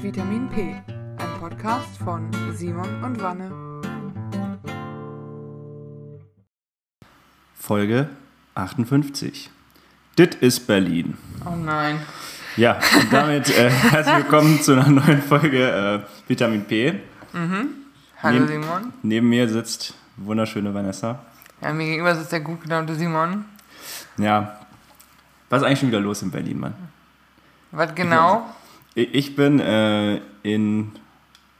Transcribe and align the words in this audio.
Vitamin 0.00 0.48
P, 0.48 0.74
ein 1.18 1.40
Podcast 1.40 1.96
von 2.04 2.30
Simon 2.54 3.02
und 3.02 3.20
Wanne. 3.22 3.50
Folge 7.54 8.08
58. 8.54 9.50
Dit 10.16 10.36
ist 10.36 10.66
Berlin. 10.66 11.16
Oh 11.44 11.54
nein. 11.56 12.00
Ja, 12.56 12.78
und 13.00 13.12
damit 13.12 13.50
äh, 13.56 13.70
herzlich 13.70 14.16
willkommen 14.16 14.60
zu 14.60 14.72
einer 14.72 14.88
neuen 14.88 15.22
Folge 15.22 16.04
äh, 16.04 16.28
Vitamin 16.28 16.64
P. 16.64 17.00
Hallo 18.22 18.40
Neben- 18.40 18.48
Simon. 18.48 18.92
Neben 19.02 19.28
mir 19.28 19.48
sitzt 19.48 19.94
wunderschöne 20.16 20.72
Vanessa. 20.74 21.20
Ja, 21.60 21.72
mir 21.72 21.84
gegenüber 21.86 22.14
sitzt 22.14 22.32
der 22.32 22.40
gut 22.40 22.62
gelaunte 22.62 22.94
Simon. 22.94 23.44
Ja, 24.16 24.60
was 25.50 25.62
ist 25.62 25.66
eigentlich 25.66 25.80
schon 25.80 25.88
wieder 25.88 26.00
los 26.00 26.22
in 26.22 26.30
Berlin, 26.30 26.58
Mann? 26.60 26.74
Was 27.70 27.94
genau? 27.94 28.46
Ich 28.98 29.36
bin 29.36 29.60
äh, 29.60 30.20
in 30.42 30.90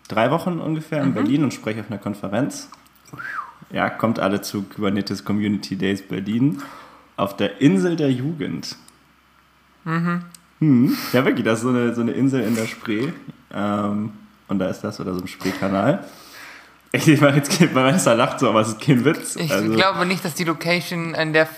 drei 0.08 0.30
Wochen 0.32 0.58
ungefähr 0.58 1.02
in 1.02 1.14
Berlin 1.14 1.44
und 1.44 1.54
spreche 1.54 1.80
auf 1.80 1.86
einer 1.88 1.98
Konferenz. 2.00 2.68
Ja, 3.70 3.90
kommt 3.90 4.18
alle 4.18 4.40
zu 4.40 4.62
Kubernetes 4.62 5.24
Community 5.24 5.76
Days 5.76 6.02
Berlin 6.02 6.62
auf 7.16 7.36
der 7.36 7.60
Insel 7.60 7.94
der 7.96 8.10
Jugend. 8.10 8.76
Mhm. 9.84 10.24
Ja, 11.12 11.24
wirklich, 11.24 11.44
das 11.44 11.58
ist 11.58 11.62
so 11.62 11.68
eine, 11.68 11.94
so 11.94 12.00
eine 12.00 12.12
Insel 12.12 12.42
in 12.42 12.56
der 12.56 12.66
Spree. 12.66 13.12
Ähm, 13.54 14.12
und 14.48 14.58
da 14.58 14.68
ist 14.68 14.80
das 14.80 14.98
oder 14.98 15.14
so 15.14 15.20
ein 15.20 15.28
Spreekanal. 15.28 16.04
Ich 16.90 17.06
meine, 17.20 17.36
jetzt 17.36 17.56
geht 17.56 17.72
Vanessa 17.74 18.14
lacht 18.14 18.40
so, 18.40 18.48
aber 18.48 18.62
es 18.62 18.68
ist 18.68 18.80
kein 18.80 19.04
Witz. 19.04 19.36
Ich 19.36 19.52
Also- 19.52 19.72
glaube 19.72 20.06
nicht, 20.06 20.24
dass 20.24 20.34
die 20.34 20.44
Location, 20.44 21.14
an 21.14 21.32
der 21.32 21.48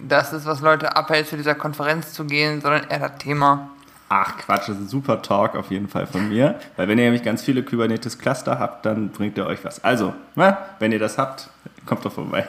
das 0.00 0.32
ist, 0.32 0.44
was 0.44 0.60
Leute 0.60 0.96
abhält, 0.96 1.28
zu 1.28 1.36
dieser 1.36 1.54
Konferenz 1.54 2.12
zu 2.12 2.24
gehen, 2.24 2.60
sondern 2.60 2.82
eher 2.90 2.98
das 2.98 3.18
Thema. 3.18 3.70
Ach 4.16 4.36
Quatsch, 4.36 4.68
das 4.68 4.76
ist 4.76 4.82
ein 4.82 4.86
super 4.88 5.22
Talk 5.22 5.56
auf 5.56 5.72
jeden 5.72 5.88
Fall 5.88 6.06
von 6.06 6.28
mir. 6.28 6.54
Weil 6.76 6.86
wenn 6.86 6.98
ihr 6.98 7.04
nämlich 7.04 7.24
ganz 7.24 7.42
viele 7.42 7.64
Kubernetes-Cluster 7.64 8.60
habt, 8.60 8.86
dann 8.86 9.08
bringt 9.08 9.36
ihr 9.36 9.44
euch 9.44 9.64
was. 9.64 9.82
Also, 9.82 10.14
na, 10.36 10.56
wenn 10.78 10.92
ihr 10.92 11.00
das 11.00 11.18
habt, 11.18 11.50
kommt 11.84 12.04
doch 12.04 12.12
vorbei. 12.12 12.46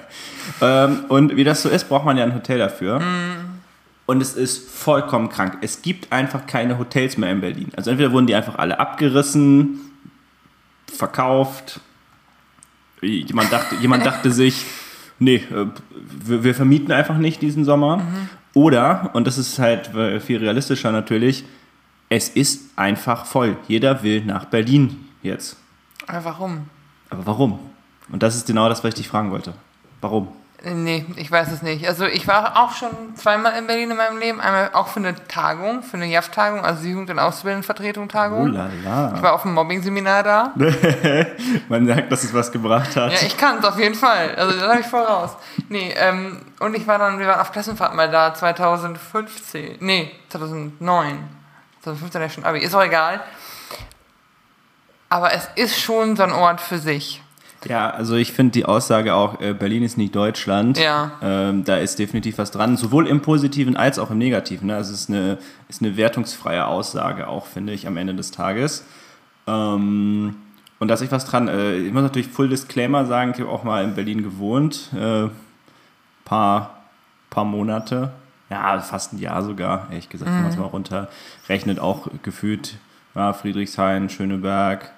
Ähm, 0.62 1.06
und 1.08 1.36
wie 1.36 1.44
das 1.44 1.64
so 1.64 1.70
ist, 1.70 1.90
braucht 1.90 2.06
man 2.06 2.18
ja 2.18 2.24
ein 2.24 2.36
Hotel 2.36 2.60
dafür. 2.60 3.02
Und 4.06 4.22
es 4.22 4.36
ist 4.36 4.70
vollkommen 4.70 5.30
krank. 5.30 5.58
Es 5.62 5.82
gibt 5.82 6.12
einfach 6.12 6.46
keine 6.46 6.78
Hotels 6.78 7.18
mehr 7.18 7.32
in 7.32 7.42
Berlin. 7.42 7.72
Also 7.76 7.90
entweder 7.90 8.12
wurden 8.12 8.28
die 8.28 8.36
einfach 8.36 8.60
alle 8.60 8.80
abgerissen, 8.80 9.80
verkauft. 10.86 11.80
Jemand 13.02 13.52
dachte, 13.52 13.74
jemand 13.78 14.06
dachte 14.06 14.30
sich, 14.30 14.68
nee, 15.18 15.38
äh, 15.38 15.66
wir, 15.90 16.44
wir 16.44 16.54
vermieten 16.54 16.92
einfach 16.92 17.18
nicht 17.18 17.42
diesen 17.42 17.66
Sommer. 17.66 18.04
Oder, 18.54 19.10
und 19.14 19.26
das 19.26 19.40
ist 19.40 19.58
halt 19.58 19.96
äh, 19.96 20.20
viel 20.20 20.38
realistischer 20.38 20.92
natürlich, 20.92 21.44
es 22.16 22.30
ist 22.30 22.62
einfach 22.78 23.26
voll. 23.26 23.58
Jeder 23.68 24.02
will 24.02 24.24
nach 24.24 24.46
Berlin 24.46 25.10
jetzt. 25.22 25.58
Aber 26.08 26.24
warum? 26.24 26.70
Aber 27.10 27.26
warum? 27.26 27.60
Und 28.10 28.24
das 28.24 28.36
ist 28.36 28.48
genau 28.48 28.70
das, 28.70 28.84
was 28.84 28.90
ich 28.90 28.96
dich 28.96 29.08
fragen 29.10 29.32
wollte. 29.32 29.54
Warum? 30.00 30.30
Nee, 30.64 31.06
ich 31.18 31.30
weiß 31.30 31.52
es 31.52 31.62
nicht. 31.62 31.86
Also 31.88 32.06
ich 32.06 32.28
war 32.28 32.58
auch 32.58 32.72
schon 32.72 32.90
zweimal 33.16 33.54
in 33.60 33.68
Berlin 33.68 33.92
in 33.92 33.98
meinem 33.98 34.18
Leben. 34.18 34.40
Einmal 34.40 34.72
auch 34.74 34.88
für 34.88 35.00
eine 35.00 35.14
Tagung, 35.28 35.84
für 35.84 35.98
eine 35.98 36.08
JAF-Tagung, 36.08 36.66
also 36.66 36.88
Jugend- 36.88 37.10
und 37.10 37.20
Ausbildendenvertretung-Tagung. 37.20 38.44
Oh 38.44 38.48
la 38.48 38.70
Ich 39.14 39.22
war 39.22 39.34
auf 39.34 39.44
dem 39.44 39.54
Mobbing-Seminar 39.54 40.24
da. 40.24 40.54
Man 41.70 41.86
sagt, 41.86 42.12
dass 42.12 42.24
es 42.24 42.34
was 42.34 42.52
gebracht 42.52 42.96
hat. 42.96 43.12
Ja, 43.12 43.28
ich 43.28 43.38
kann 43.38 43.60
es 43.60 43.66
auf 43.66 43.78
jeden 43.78 43.94
Fall. 43.94 44.34
Also 44.36 44.58
das 44.58 44.68
habe 44.68 44.80
ich 44.80 44.88
voraus. 44.88 45.36
Nee, 45.70 45.94
ähm, 45.98 46.42
und 46.60 46.76
ich 46.76 46.88
war 46.88 46.98
dann, 46.98 47.20
wir 47.20 47.28
waren 47.28 47.42
auf 47.42 47.52
Klassenfahrt 47.52 47.94
mal 47.94 48.10
da 48.10 48.34
2015. 48.34 49.78
Nee, 49.82 50.12
2009. 50.30 51.20
2015 51.86 52.22
ja 52.22 52.30
schon 52.30 52.44
Abi. 52.44 52.60
Ist 52.60 52.76
auch 52.76 52.84
egal. 52.84 53.22
Aber 55.10 55.34
es 55.34 55.48
ist 55.56 55.80
schon 55.80 56.16
so 56.16 56.24
ein 56.24 56.32
Ort 56.32 56.60
für 56.60 56.80
sich. 56.80 57.22
Ja, 57.68 57.90
also 57.90 58.16
ich 58.16 58.32
finde 58.32 58.52
die 58.52 58.66
Aussage 58.66 59.16
auch, 59.16 59.42
äh, 59.42 59.54
Berlin 59.54 59.84
ist 59.84 59.98
nicht 59.98 60.16
Deutschland. 60.16 60.78
Ja. 60.78 61.14
Ähm, 61.22 61.64
da 61.64 61.78
ist 61.78 61.98
definitiv 61.98 62.38
was 62.38 62.52
dran, 62.52 62.78
sowohl 62.78 63.08
im 63.08 63.22
Positiven 63.22 63.76
als 63.76 63.98
auch 63.98 64.12
im 64.12 64.20
Negativen. 64.20 64.68
Ne? 64.68 64.76
Also 64.76 64.94
es 64.94 65.02
ist 65.02 65.10
eine, 65.10 65.40
ist 65.68 65.82
eine 65.82 65.98
wertungsfreie 65.98 66.68
Aussage 66.68 67.28
auch, 67.28 67.48
finde 67.48 67.74
ich, 67.74 67.88
am 67.88 67.98
Ende 67.98 68.14
des 68.14 68.32
Tages. 68.32 68.86
Ähm, 69.48 70.36
und 70.78 70.88
da 70.88 70.94
ist 70.94 71.02
echt 71.02 71.12
was 71.12 71.26
dran. 71.26 71.48
Äh, 71.48 71.78
ich 71.78 71.94
muss 71.94 72.04
natürlich 72.04 72.28
Full 72.28 72.50
Disclaimer 72.50 73.06
sagen, 73.06 73.32
ich 73.34 73.40
habe 73.40 73.50
auch 73.50 73.64
mal 73.64 73.84
in 73.84 73.96
Berlin 73.96 74.22
gewohnt. 74.22 74.90
Äh, 74.94 75.30
paar, 76.24 76.84
paar 77.30 77.46
Monate. 77.46 78.12
Ja, 78.50 78.80
fast 78.80 79.14
ein 79.14 79.20
Jahr 79.20 79.42
sogar, 79.42 79.88
ehrlich 79.90 80.10
gesagt, 80.10 80.30
wenn 80.30 80.44
man 80.44 80.52
es 80.52 80.58
mal 80.58 80.66
runterrechnet. 80.66 81.80
Auch 81.80 82.08
gefühlt 82.22 82.76
ja, 83.16 83.34
Friedrichshain, 83.34 84.10
Schöneberg, 84.10 84.92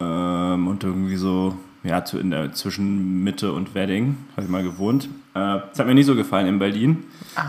ähm, 0.00 0.68
und 0.68 0.84
irgendwie 0.84 1.16
so, 1.16 1.56
ja, 1.82 2.04
zu, 2.04 2.18
in 2.18 2.30
der, 2.30 2.52
zwischen 2.52 3.22
Mitte 3.22 3.52
und 3.52 3.74
Wedding 3.74 4.16
habe 4.32 4.42
ich 4.42 4.48
mal 4.48 4.62
gewohnt. 4.62 5.08
Äh, 5.34 5.60
das 5.70 5.78
hat 5.78 5.86
mir 5.86 5.94
nicht 5.94 6.06
so 6.06 6.14
gefallen 6.14 6.46
in 6.46 6.58
Berlin. 6.58 7.04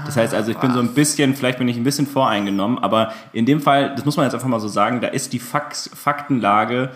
Das 0.05 0.17
heißt 0.17 0.33
also, 0.33 0.51
ich 0.51 0.57
bin 0.57 0.73
so 0.73 0.79
ein 0.79 0.93
bisschen, 0.93 1.35
vielleicht 1.35 1.59
bin 1.59 1.67
ich 1.67 1.77
ein 1.77 1.83
bisschen 1.83 2.07
voreingenommen, 2.07 2.77
aber 2.79 3.13
in 3.33 3.45
dem 3.45 3.61
Fall, 3.61 3.95
das 3.95 4.05
muss 4.05 4.17
man 4.17 4.25
jetzt 4.25 4.33
einfach 4.33 4.47
mal 4.47 4.59
so 4.59 4.67
sagen, 4.67 5.01
da 5.01 5.07
ist 5.07 5.33
die 5.33 5.39
Fax, 5.39 5.89
Faktenlage 5.93 6.91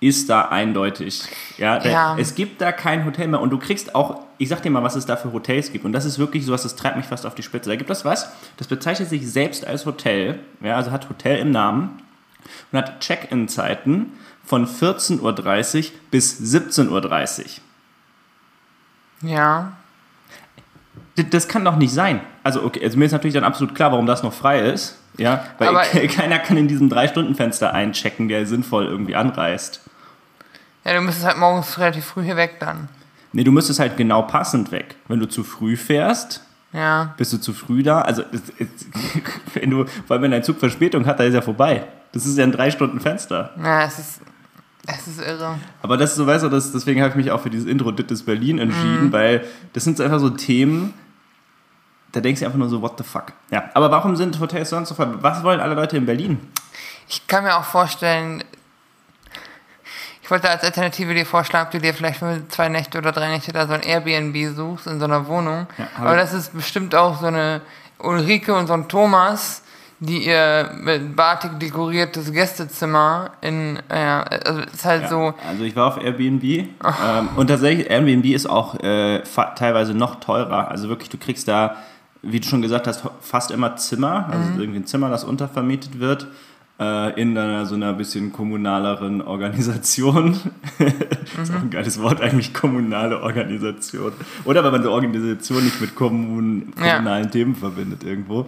ist 0.00 0.28
da 0.30 0.42
eindeutig. 0.48 1.22
Ja, 1.56 1.78
da, 1.78 1.88
Ja. 1.88 2.16
Es 2.18 2.34
gibt 2.34 2.60
da 2.60 2.70
kein 2.72 3.04
Hotel 3.04 3.26
mehr 3.28 3.40
und 3.40 3.50
du 3.50 3.58
kriegst 3.58 3.94
auch, 3.94 4.22
ich 4.38 4.48
sag 4.48 4.62
dir 4.62 4.70
mal, 4.70 4.82
was 4.82 4.94
es 4.94 5.06
da 5.06 5.16
für 5.16 5.32
Hotels 5.32 5.72
gibt 5.72 5.84
und 5.84 5.92
das 5.92 6.04
ist 6.04 6.18
wirklich 6.18 6.46
sowas, 6.46 6.62
das 6.62 6.76
treibt 6.76 6.96
mich 6.96 7.06
fast 7.06 7.26
auf 7.26 7.34
die 7.34 7.42
Spitze. 7.42 7.68
Da 7.70 7.76
gibt 7.76 7.90
es 7.90 8.04
was, 8.04 8.30
das 8.58 8.68
bezeichnet 8.68 9.08
sich 9.08 9.28
selbst 9.30 9.66
als 9.66 9.86
Hotel, 9.86 10.38
ja, 10.62 10.76
also 10.76 10.90
hat 10.92 11.08
Hotel 11.08 11.38
im 11.38 11.50
Namen 11.50 12.00
und 12.70 12.78
hat 12.78 13.00
Check-in-Zeiten 13.00 14.12
von 14.44 14.66
14.30 14.66 15.20
Uhr 15.78 15.90
bis 16.10 16.38
17.30 16.40 17.40
Uhr. 17.40 17.46
Ja. 19.28 19.72
Das 21.30 21.48
kann 21.48 21.64
doch 21.64 21.74
nicht 21.76 21.92
sein. 21.92 22.20
Also, 22.44 22.62
okay, 22.62 22.82
also 22.84 22.96
mir 22.96 23.06
ist 23.06 23.12
natürlich 23.12 23.34
dann 23.34 23.42
absolut 23.44 23.74
klar, 23.74 23.90
warum 23.90 24.06
das 24.06 24.22
noch 24.22 24.32
frei 24.32 24.60
ist. 24.60 24.96
Ja, 25.16 25.44
weil 25.58 25.68
Aber- 25.68 25.82
keiner 26.08 26.38
kann 26.38 26.56
in 26.56 26.68
diesem 26.68 26.88
Drei-Stunden-Fenster 26.88 27.74
einchecken, 27.74 28.28
der 28.28 28.46
sinnvoll 28.46 28.86
irgendwie 28.86 29.16
anreist. 29.16 29.80
Ja, 30.84 30.94
du 30.94 31.00
müsstest 31.00 31.26
halt 31.26 31.38
morgens 31.38 31.78
relativ 31.78 32.04
früh 32.04 32.22
hier 32.24 32.36
weg 32.36 32.56
dann. 32.60 32.88
Nee, 33.32 33.44
du 33.44 33.52
müsstest 33.52 33.78
halt 33.80 33.96
genau 33.96 34.22
passend 34.22 34.72
weg. 34.72 34.96
Wenn 35.08 35.20
du 35.20 35.26
zu 35.26 35.44
früh 35.44 35.76
fährst, 35.76 36.42
Ja. 36.72 37.14
bist 37.16 37.32
du 37.32 37.38
zu 37.38 37.52
früh 37.52 37.82
da. 37.82 38.00
Also, 38.00 38.22
wenn 39.54 39.70
du, 39.70 39.84
vor 40.06 40.14
allem 40.14 40.22
wenn 40.22 40.30
dein 40.30 40.42
Zug 40.42 40.58
Verspätung 40.58 41.04
hat, 41.06 41.18
dann 41.20 41.26
ist 41.26 41.34
er 41.34 41.42
vorbei. 41.42 41.84
Das 42.12 42.24
ist 42.24 42.38
ja 42.38 42.44
ein 42.44 42.52
Drei-Stunden-Fenster. 42.52 43.50
Ja, 43.62 43.82
es 43.84 43.98
ist, 43.98 44.20
es 44.86 45.06
ist 45.08 45.20
irre. 45.20 45.56
Aber 45.82 45.96
das 45.98 46.10
ist 46.12 46.16
so, 46.16 46.26
weißt 46.26 46.44
du, 46.44 46.48
das, 46.48 46.72
deswegen 46.72 47.00
habe 47.02 47.10
ich 47.10 47.16
mich 47.16 47.30
auch 47.30 47.40
für 47.40 47.50
dieses 47.50 47.66
Intro 47.66 47.92
Dit 47.92 48.10
ist 48.10 48.24
Berlin 48.24 48.58
entschieden, 48.58 49.12
weil 49.12 49.44
das 49.74 49.84
sind 49.84 50.00
einfach 50.00 50.20
so 50.20 50.30
Themen, 50.30 50.94
da 52.12 52.20
denkst 52.20 52.40
du 52.40 52.46
einfach 52.46 52.58
nur 52.58 52.70
so, 52.70 52.80
what 52.80 52.96
the 52.96 53.04
fuck. 53.04 53.34
Ja, 53.50 53.64
aber 53.74 53.90
warum 53.90 54.16
sind 54.16 54.40
Hotels 54.40 54.70
sonst 54.70 54.88
so 54.88 54.94
voll? 54.94 55.18
Was 55.20 55.42
wollen 55.42 55.60
alle 55.60 55.74
Leute 55.74 55.98
in 55.98 56.06
Berlin? 56.06 56.40
Ich 57.06 57.26
kann 57.26 57.44
mir 57.44 57.56
auch 57.56 57.64
vorstellen, 57.64 58.42
ich 60.28 60.30
wollte 60.30 60.50
als 60.50 60.62
Alternative 60.62 61.14
dir 61.14 61.24
vorschlagen, 61.24 61.68
ob 61.68 61.70
du 61.70 61.80
dir 61.80 61.94
vielleicht 61.94 62.18
für 62.18 62.46
zwei 62.48 62.68
Nächte 62.68 62.98
oder 62.98 63.12
drei 63.12 63.30
Nächte 63.30 63.50
da 63.50 63.66
so 63.66 63.72
ein 63.72 63.80
Airbnb 63.80 64.54
suchst 64.54 64.86
in 64.86 64.98
so 64.98 65.06
einer 65.06 65.26
Wohnung. 65.26 65.66
Ja, 65.78 65.88
Aber 65.96 66.16
das 66.16 66.34
ist 66.34 66.52
bestimmt 66.52 66.94
auch 66.94 67.18
so 67.18 67.28
eine 67.28 67.62
Ulrike 67.98 68.54
und 68.54 68.66
so 68.66 68.74
ein 68.74 68.88
Thomas, 68.88 69.62
die 70.00 70.26
ihr 70.26 70.70
mit 70.82 71.16
Batik 71.16 71.58
dekoriertes 71.58 72.30
Gästezimmer 72.30 73.30
in, 73.40 73.78
ja, 73.90 74.22
also 74.22 74.60
es 74.60 74.74
ist 74.74 74.84
halt 74.84 75.04
Ja, 75.04 75.08
so, 75.08 75.34
Also 75.48 75.64
ich 75.64 75.74
war 75.74 75.86
auf 75.86 76.04
Airbnb 76.04 76.44
ähm, 76.44 76.68
und 77.36 77.46
tatsächlich, 77.46 77.88
Airbnb 77.88 78.26
ist 78.26 78.50
auch 78.50 78.74
äh, 78.80 79.22
teilweise 79.56 79.94
noch 79.94 80.16
teurer. 80.16 80.70
Also 80.70 80.90
wirklich, 80.90 81.08
du 81.08 81.16
kriegst 81.16 81.48
da, 81.48 81.76
wie 82.20 82.38
du 82.38 82.46
schon 82.46 82.60
gesagt 82.60 82.86
hast, 82.86 83.02
fast 83.22 83.50
immer 83.50 83.76
Zimmer, 83.76 84.28
also 84.30 84.60
irgendwie 84.60 84.80
ein 84.80 84.86
Zimmer, 84.86 85.08
das 85.08 85.24
untervermietet 85.24 85.98
wird. 85.98 86.26
Äh, 86.80 87.20
In 87.20 87.36
einer, 87.36 87.66
so 87.66 87.74
einer 87.74 87.92
bisschen 87.92 88.32
kommunaleren 88.32 89.20
Organisation. 89.22 90.32
ist 90.78 91.50
auch 91.52 91.60
ein 91.60 91.70
geiles 91.70 92.00
Wort 92.00 92.20
eigentlich, 92.20 92.54
kommunale 92.54 93.20
Organisation. 93.22 94.12
Oder 94.44 94.62
wenn 94.64 94.72
man 94.72 94.82
so 94.82 94.92
Organisation 94.92 95.64
nicht 95.64 95.80
mit 95.80 95.94
kommun 95.94 96.72
Ja. 96.78 96.96
kommunalen 96.96 97.30
Themen 97.30 97.54
verbindet 97.56 98.04
irgendwo. 98.04 98.46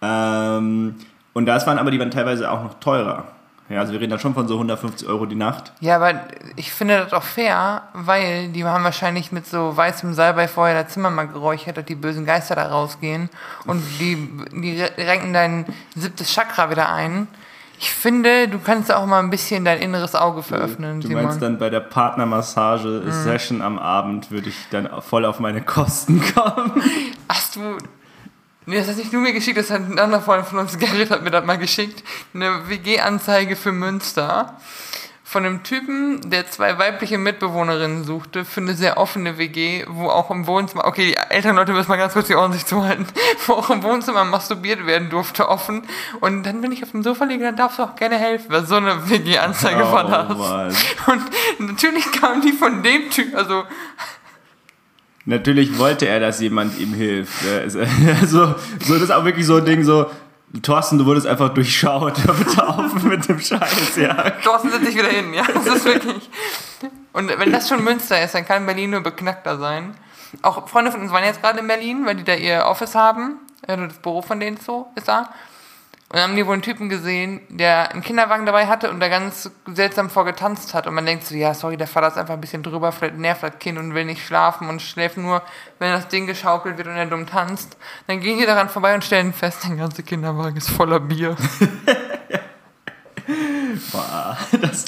Ähm, 0.00 0.94
und 1.34 1.46
das 1.46 1.66
waren 1.66 1.78
aber, 1.78 1.90
die 1.90 1.98
waren 1.98 2.10
teilweise 2.10 2.50
auch 2.50 2.62
noch 2.62 2.74
teurer. 2.80 3.28
Ja, 3.68 3.80
also 3.80 3.92
wir 3.92 4.00
reden 4.00 4.12
da 4.12 4.18
schon 4.18 4.32
von 4.32 4.48
so 4.48 4.54
150 4.54 5.06
Euro 5.06 5.26
die 5.26 5.34
Nacht. 5.34 5.72
ja, 5.80 5.96
aber 5.96 6.22
ich 6.56 6.72
finde 6.72 7.00
das 7.00 7.12
auch 7.12 7.22
fair, 7.22 7.82
weil 7.92 8.48
die 8.48 8.64
haben 8.64 8.82
wahrscheinlich 8.82 9.30
mit 9.30 9.46
so 9.46 9.76
weißem 9.76 10.14
Salbei 10.14 10.48
vorher 10.48 10.82
das 10.84 10.94
Zimmer 10.94 11.10
mal 11.10 11.28
geräuchert, 11.28 11.76
dass 11.76 11.84
die 11.84 11.94
bösen 11.94 12.24
Geister 12.24 12.54
da 12.54 12.68
rausgehen 12.68 13.28
und 13.66 13.82
die, 14.00 14.16
die 14.52 14.80
renken 15.02 15.34
dein 15.34 15.66
siebtes 15.94 16.32
Chakra 16.32 16.70
wieder 16.70 16.90
ein. 16.90 17.28
Ich 17.80 17.90
finde, 17.92 18.48
du 18.48 18.58
kannst 18.58 18.92
auch 18.92 19.06
mal 19.06 19.20
ein 19.20 19.30
bisschen 19.30 19.64
dein 19.64 19.78
inneres 19.80 20.14
Auge 20.14 20.42
veröffnen, 20.42 21.00
Du 21.00 21.08
Simon. 21.08 21.24
meinst 21.24 21.40
dann 21.40 21.58
bei 21.58 21.70
der 21.70 21.80
Partnermassage-Session 21.80 23.62
am 23.62 23.78
Abend 23.78 24.30
würde 24.30 24.48
ich 24.48 24.56
dann 24.70 24.88
voll 25.00 25.24
auf 25.24 25.38
meine 25.40 25.62
Kosten 25.62 26.20
kommen. 26.34 26.82
Hast 27.28 27.56
du 27.56 27.78
Nee, 28.66 28.76
das 28.76 28.88
hast 28.88 28.98
nicht 28.98 29.10
du 29.14 29.16
mir 29.18 29.32
geschickt, 29.32 29.56
das 29.56 29.70
hat 29.70 29.80
ein 29.80 29.98
anderer 29.98 30.20
Freund 30.20 30.46
von 30.46 30.58
uns, 30.58 30.76
Gerrit, 30.78 31.10
hat 31.10 31.22
mir 31.22 31.30
das 31.30 31.42
mal 31.46 31.56
geschickt. 31.56 32.04
Eine 32.34 32.68
WG-Anzeige 32.68 33.56
für 33.56 33.72
Münster. 33.72 34.58
Von 35.30 35.44
einem 35.44 35.62
Typen, 35.62 36.30
der 36.30 36.50
zwei 36.50 36.78
weibliche 36.78 37.18
Mitbewohnerinnen 37.18 38.04
suchte 38.04 38.46
für 38.46 38.62
eine 38.62 38.72
sehr 38.72 38.96
offene 38.96 39.36
WG, 39.36 39.84
wo 39.86 40.08
auch 40.08 40.30
im 40.30 40.46
Wohnzimmer, 40.46 40.86
okay, 40.86 41.04
die 41.04 41.16
älteren 41.18 41.54
Leute 41.54 41.74
müssen 41.74 41.90
mal 41.90 41.98
ganz 41.98 42.14
kurz 42.14 42.28
die 42.28 42.34
Ohren 42.34 42.54
sich 42.54 42.64
zuhalten, 42.64 43.04
wo 43.46 43.52
auch 43.52 43.68
im 43.68 43.82
Wohnzimmer 43.82 44.24
masturbiert 44.24 44.86
werden 44.86 45.10
durfte, 45.10 45.46
offen. 45.50 45.82
Und 46.20 46.44
dann 46.44 46.62
bin 46.62 46.72
ich 46.72 46.82
auf 46.82 46.92
dem 46.92 47.02
Sofa 47.02 47.26
liegen, 47.26 47.42
dann 47.42 47.56
darfst 47.56 47.78
du 47.78 47.82
auch 47.82 47.94
gerne 47.94 48.16
helfen, 48.16 48.46
weil 48.48 48.64
so 48.64 48.76
eine 48.76 49.10
WG-Anzeige 49.10 49.84
Oh, 49.84 49.92
war 49.92 50.04
das. 50.04 50.38
Mann. 50.38 50.74
Und 51.58 51.72
natürlich 51.72 52.10
kam 52.10 52.40
die 52.40 52.52
von 52.52 52.82
dem 52.82 53.10
Typ, 53.10 53.34
also 53.36 53.64
Natürlich 55.26 55.76
wollte 55.76 56.08
er, 56.08 56.20
dass 56.20 56.40
jemand 56.40 56.78
ihm 56.78 56.94
hilft. 56.94 57.44
Also, 57.44 57.84
so, 58.24 58.54
das 58.78 59.02
ist 59.02 59.10
auch 59.10 59.26
wirklich 59.26 59.44
so 59.44 59.56
ein 59.56 59.66
Ding, 59.66 59.84
so, 59.84 60.06
Thorsten, 60.62 60.98
du 60.98 61.06
wurdest 61.06 61.26
einfach 61.26 61.50
durchschaut. 61.50 62.18
Hör 62.24 62.34
bitte 62.34 62.66
auf 62.66 63.02
mit 63.02 63.28
dem 63.28 63.40
Scheiß, 63.40 63.96
ja. 63.96 64.30
Thorsten 64.42 64.70
setzt 64.70 64.86
sich 64.86 64.96
wieder 64.96 65.08
hin, 65.08 65.34
ja. 65.34 65.42
Das 65.42 65.66
ist 65.66 65.84
wirklich. 65.84 66.30
Und 67.12 67.28
wenn 67.28 67.52
das 67.52 67.68
schon 67.68 67.84
Münster 67.84 68.22
ist, 68.22 68.34
dann 68.34 68.46
kann 68.46 68.64
Berlin 68.64 68.90
nur 68.90 69.00
beknackter 69.00 69.58
sein. 69.58 69.94
Auch 70.42 70.68
Freunde 70.68 70.92
von 70.92 71.00
uns 71.00 71.12
waren 71.12 71.24
jetzt 71.24 71.42
gerade 71.42 71.58
in 71.58 71.66
Berlin, 71.66 72.06
weil 72.06 72.16
die 72.16 72.24
da 72.24 72.34
ihr 72.34 72.64
Office 72.66 72.94
haben. 72.94 73.38
Also 73.66 73.86
das 73.86 73.98
Büro 73.98 74.22
von 74.22 74.40
denen 74.40 74.56
so 74.56 74.88
ist 74.94 75.08
da. 75.08 75.30
Und 76.10 76.16
dann 76.16 76.30
haben 76.30 76.36
die 76.36 76.46
wohl 76.46 76.54
einen 76.54 76.62
Typen 76.62 76.88
gesehen, 76.88 77.42
der 77.50 77.90
einen 77.92 78.02
Kinderwagen 78.02 78.46
dabei 78.46 78.66
hatte 78.66 78.88
und 78.88 78.98
da 78.98 79.08
ganz 79.08 79.50
seltsam 79.66 80.08
vorgetanzt 80.08 80.72
hat. 80.72 80.86
Und 80.86 80.94
man 80.94 81.04
denkt 81.04 81.26
so, 81.26 81.34
ja, 81.34 81.52
sorry, 81.52 81.76
der 81.76 81.86
Vater 81.86 82.08
ist 82.08 82.16
einfach 82.16 82.32
ein 82.32 82.40
bisschen 82.40 82.62
drüber, 82.62 82.92
vielleicht 82.92 83.18
nervt 83.18 83.42
das 83.42 83.58
Kind 83.58 83.76
und 83.76 83.92
will 83.92 84.06
nicht 84.06 84.24
schlafen 84.24 84.70
und 84.70 84.80
schläft 84.80 85.18
nur, 85.18 85.42
wenn 85.78 85.92
das 85.92 86.08
Ding 86.08 86.26
geschaukelt 86.26 86.78
wird 86.78 86.88
und 86.88 86.96
er 86.96 87.04
dumm 87.04 87.26
tanzt. 87.26 87.76
Dann 88.06 88.20
gehen 88.20 88.38
die 88.38 88.46
daran 88.46 88.70
vorbei 88.70 88.94
und 88.94 89.04
stellen 89.04 89.34
fest, 89.34 89.64
der 89.68 89.76
ganze 89.76 90.02
Kinderwagen 90.02 90.56
ist 90.56 90.70
voller 90.70 90.98
Bier. 90.98 91.36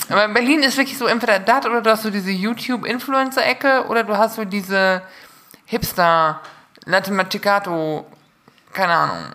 Aber 0.08 0.25
in 0.25 0.32
Berlin 0.32 0.62
ist 0.62 0.78
wirklich 0.78 0.96
so 0.96 1.05
entweder 1.05 1.38
das 1.38 1.66
oder 1.66 1.82
du 1.82 1.90
hast 1.90 2.02
so 2.02 2.11
diese 2.11 2.31
YouTube-Influencer-Ecke 2.31 3.84
oder 3.88 4.05
du 4.05 4.16
hast 4.16 4.37
so 4.37 4.46
diese 4.46 5.02
Hipster, 5.66 6.40
Latematicato, 6.87 8.06
keine 8.73 8.93
Ahnung. 8.94 9.34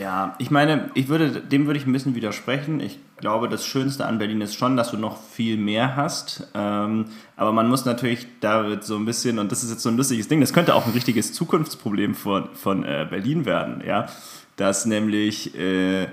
Ja, 0.00 0.34
ich 0.38 0.50
meine, 0.50 0.90
ich 0.94 1.08
würde, 1.08 1.40
dem 1.40 1.66
würde 1.66 1.78
ich 1.78 1.86
ein 1.86 1.92
bisschen 1.92 2.14
widersprechen. 2.14 2.80
Ich 2.80 2.98
glaube, 3.18 3.48
das 3.48 3.64
Schönste 3.64 4.06
an 4.06 4.18
Berlin 4.18 4.40
ist 4.40 4.54
schon, 4.54 4.76
dass 4.76 4.90
du 4.90 4.96
noch 4.96 5.22
viel 5.22 5.56
mehr 5.56 5.96
hast. 5.96 6.48
Ähm, 6.54 7.06
aber 7.36 7.52
man 7.52 7.68
muss 7.68 7.84
natürlich 7.84 8.26
damit 8.40 8.84
so 8.84 8.96
ein 8.96 9.04
bisschen, 9.04 9.38
und 9.38 9.52
das 9.52 9.62
ist 9.62 9.70
jetzt 9.70 9.82
so 9.82 9.88
ein 9.88 9.96
lustiges 9.96 10.28
Ding, 10.28 10.40
das 10.40 10.52
könnte 10.52 10.74
auch 10.74 10.86
ein 10.86 10.92
richtiges 10.92 11.32
Zukunftsproblem 11.32 12.14
von, 12.14 12.48
von 12.54 12.84
äh, 12.84 13.06
Berlin 13.08 13.44
werden, 13.44 13.82
ja. 13.86 14.06
Dass 14.56 14.86
nämlich 14.86 15.56
äh, 15.56 16.08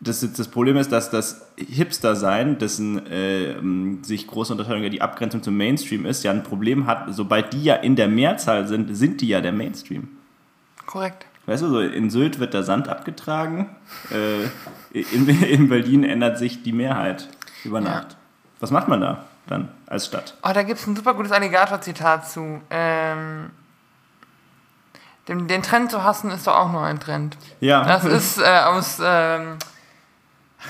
das, 0.00 0.20
das 0.32 0.48
Problem 0.48 0.76
ist, 0.76 0.92
dass 0.92 1.10
das 1.10 1.52
Hipster-Sein, 1.56 2.58
dessen 2.58 3.06
äh, 3.06 3.56
sich 4.02 4.26
große 4.26 4.52
Unterscheidung 4.52 4.82
ja 4.82 4.88
die 4.88 5.02
Abgrenzung 5.02 5.42
zum 5.42 5.56
Mainstream 5.56 6.06
ist, 6.06 6.24
ja 6.24 6.30
ein 6.30 6.42
Problem 6.42 6.86
hat, 6.86 7.06
sobald 7.10 7.52
die 7.52 7.64
ja 7.64 7.74
in 7.74 7.96
der 7.96 8.08
Mehrzahl 8.08 8.66
sind, 8.66 8.96
sind 8.96 9.20
die 9.20 9.28
ja 9.28 9.40
der 9.40 9.52
Mainstream. 9.52 10.08
Korrekt. 10.86 11.26
Weißt 11.50 11.64
du, 11.64 11.68
so 11.68 11.80
in 11.80 12.10
Sylt 12.10 12.38
wird 12.38 12.54
der 12.54 12.62
Sand 12.62 12.88
abgetragen, 12.88 13.74
äh, 14.12 14.44
in, 14.96 15.28
in 15.28 15.68
Berlin 15.68 16.04
ändert 16.04 16.38
sich 16.38 16.62
die 16.62 16.72
Mehrheit 16.72 17.28
über 17.64 17.80
Nacht. 17.80 18.16
Was 18.60 18.70
macht 18.70 18.86
man 18.86 19.00
da 19.00 19.24
dann 19.48 19.68
als 19.86 20.06
Stadt? 20.06 20.36
Oh, 20.44 20.52
da 20.54 20.62
gibt 20.62 20.78
es 20.78 20.86
ein 20.86 20.94
super 20.94 21.12
gutes 21.12 21.32
Alligator-Zitat 21.32 22.30
zu. 22.30 22.60
Ähm, 22.70 23.50
den, 25.26 25.48
den 25.48 25.64
Trend 25.64 25.90
zu 25.90 26.04
hassen 26.04 26.30
ist 26.30 26.46
doch 26.46 26.54
auch 26.54 26.70
nur 26.70 26.84
ein 26.84 27.00
Trend. 27.00 27.36
Ja, 27.58 27.82
Das 27.84 28.04
ist 28.04 28.38
äh, 28.38 28.60
aus 28.66 29.00
ähm, 29.04 29.56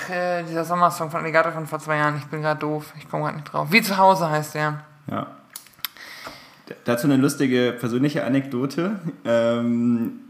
äh, 0.09 0.43
dieser 0.45 0.65
Sommersong 0.65 1.11
von 1.11 1.19
Alligator 1.19 1.51
von 1.51 1.67
vor 1.67 1.77
zwei 1.77 1.97
Jahren. 1.97 2.17
Ich 2.17 2.25
bin 2.25 2.41
gerade 2.41 2.59
doof, 2.59 2.91
ich 2.97 3.07
komme 3.07 3.25
gerade 3.25 3.35
nicht 3.35 3.53
drauf. 3.53 3.67
Wie 3.69 3.83
zu 3.83 3.97
Hause 3.97 4.31
heißt 4.31 4.55
der. 4.55 4.79
Ja. 5.05 5.27
Dazu 6.85 7.05
eine 7.05 7.17
lustige 7.17 7.71
persönliche 7.79 8.25
Anekdote. 8.25 8.99
Ähm, 9.25 10.21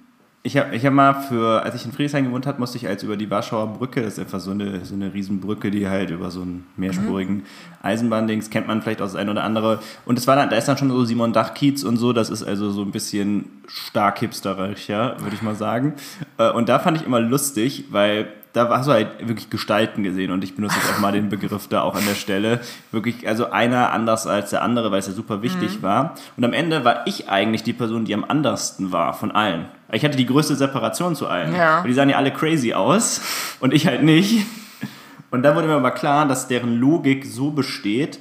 ich 0.43 0.57
habe 0.57 0.75
ich 0.75 0.83
hab 0.85 0.93
mal 0.93 1.13
für, 1.13 1.61
als 1.61 1.75
ich 1.75 1.85
in 1.85 1.91
Friedrichshain 1.91 2.25
gewohnt 2.25 2.47
habe, 2.47 2.59
musste 2.59 2.77
ich 2.77 2.87
als 2.87 3.03
über 3.03 3.15
die 3.15 3.29
Warschauer 3.29 3.67
Brücke, 3.73 4.01
das 4.01 4.13
ist 4.13 4.19
einfach 4.19 4.39
so 4.39 4.51
eine, 4.51 4.83
so 4.83 4.95
eine 4.95 5.13
Riesenbrücke, 5.13 5.69
die 5.69 5.87
halt 5.87 6.09
über 6.09 6.31
so 6.31 6.41
einen 6.41 6.65
mehrspurigen 6.77 7.43
Eisenbahndings, 7.83 8.49
kennt 8.49 8.67
man 8.67 8.81
vielleicht 8.81 9.01
auch 9.01 9.05
das 9.05 9.15
eine 9.15 9.31
oder 9.31 9.43
andere. 9.43 9.79
Und 10.05 10.17
es 10.17 10.25
war 10.25 10.35
dann, 10.35 10.49
da 10.49 10.55
ist 10.55 10.67
dann 10.67 10.77
schon 10.77 10.89
so 10.89 11.05
Simon 11.05 11.31
Dach-Kiez 11.31 11.83
und 11.83 11.97
so, 11.97 12.11
das 12.11 12.31
ist 12.31 12.41
also 12.43 12.71
so 12.71 12.81
ein 12.81 12.91
bisschen 12.91 13.45
stark 13.67 14.19
hipsterisch, 14.19 14.89
ja, 14.89 15.19
würde 15.21 15.35
ich 15.35 15.43
mal 15.43 15.55
sagen. 15.55 15.93
Äh, 16.37 16.51
Und 16.51 16.69
da 16.69 16.79
fand 16.79 16.97
ich 16.97 17.05
immer 17.05 17.19
lustig, 17.19 17.85
weil 17.91 18.27
da 18.53 18.69
hast 18.69 18.87
du 18.87 18.91
halt 18.91 19.27
wirklich 19.27 19.49
Gestalten 19.49 20.03
gesehen 20.03 20.31
und 20.31 20.43
ich 20.43 20.55
benutze 20.55 20.75
jetzt 20.75 20.93
auch 20.93 20.99
mal 20.99 21.11
den 21.11 21.29
Begriff 21.29 21.67
da 21.67 21.81
auch 21.81 21.95
an 21.95 22.05
der 22.05 22.15
Stelle. 22.15 22.59
Wirklich, 22.91 23.27
also 23.27 23.49
einer 23.49 23.91
anders 23.91 24.27
als 24.27 24.49
der 24.49 24.61
andere, 24.61 24.91
weil 24.91 24.99
es 24.99 25.07
ja 25.07 25.13
super 25.13 25.41
wichtig 25.41 25.81
war. 25.81 26.15
Und 26.35 26.43
am 26.43 26.53
Ende 26.53 26.83
war 26.83 27.07
ich 27.07 27.29
eigentlich 27.29 27.63
die 27.63 27.73
Person, 27.73 28.05
die 28.05 28.13
am 28.13 28.25
andersten 28.25 28.91
war 28.91 29.13
von 29.13 29.31
allen. 29.31 29.65
Ich 29.91 30.03
hatte 30.03 30.17
die 30.17 30.25
größte 30.25 30.55
Separation 30.55 31.15
zu 31.15 31.27
allen. 31.27 31.55
Ja. 31.55 31.79
Und 31.79 31.87
die 31.87 31.93
sahen 31.93 32.09
ja 32.09 32.17
alle 32.17 32.31
crazy 32.31 32.73
aus 32.73 33.21
und 33.59 33.73
ich 33.73 33.87
halt 33.87 34.03
nicht. 34.03 34.45
Und 35.31 35.43
da 35.43 35.55
wurde 35.55 35.67
mir 35.67 35.75
aber 35.75 35.91
klar, 35.91 36.27
dass 36.27 36.47
deren 36.47 36.77
Logik 36.77 37.25
so 37.25 37.51
besteht, 37.51 38.19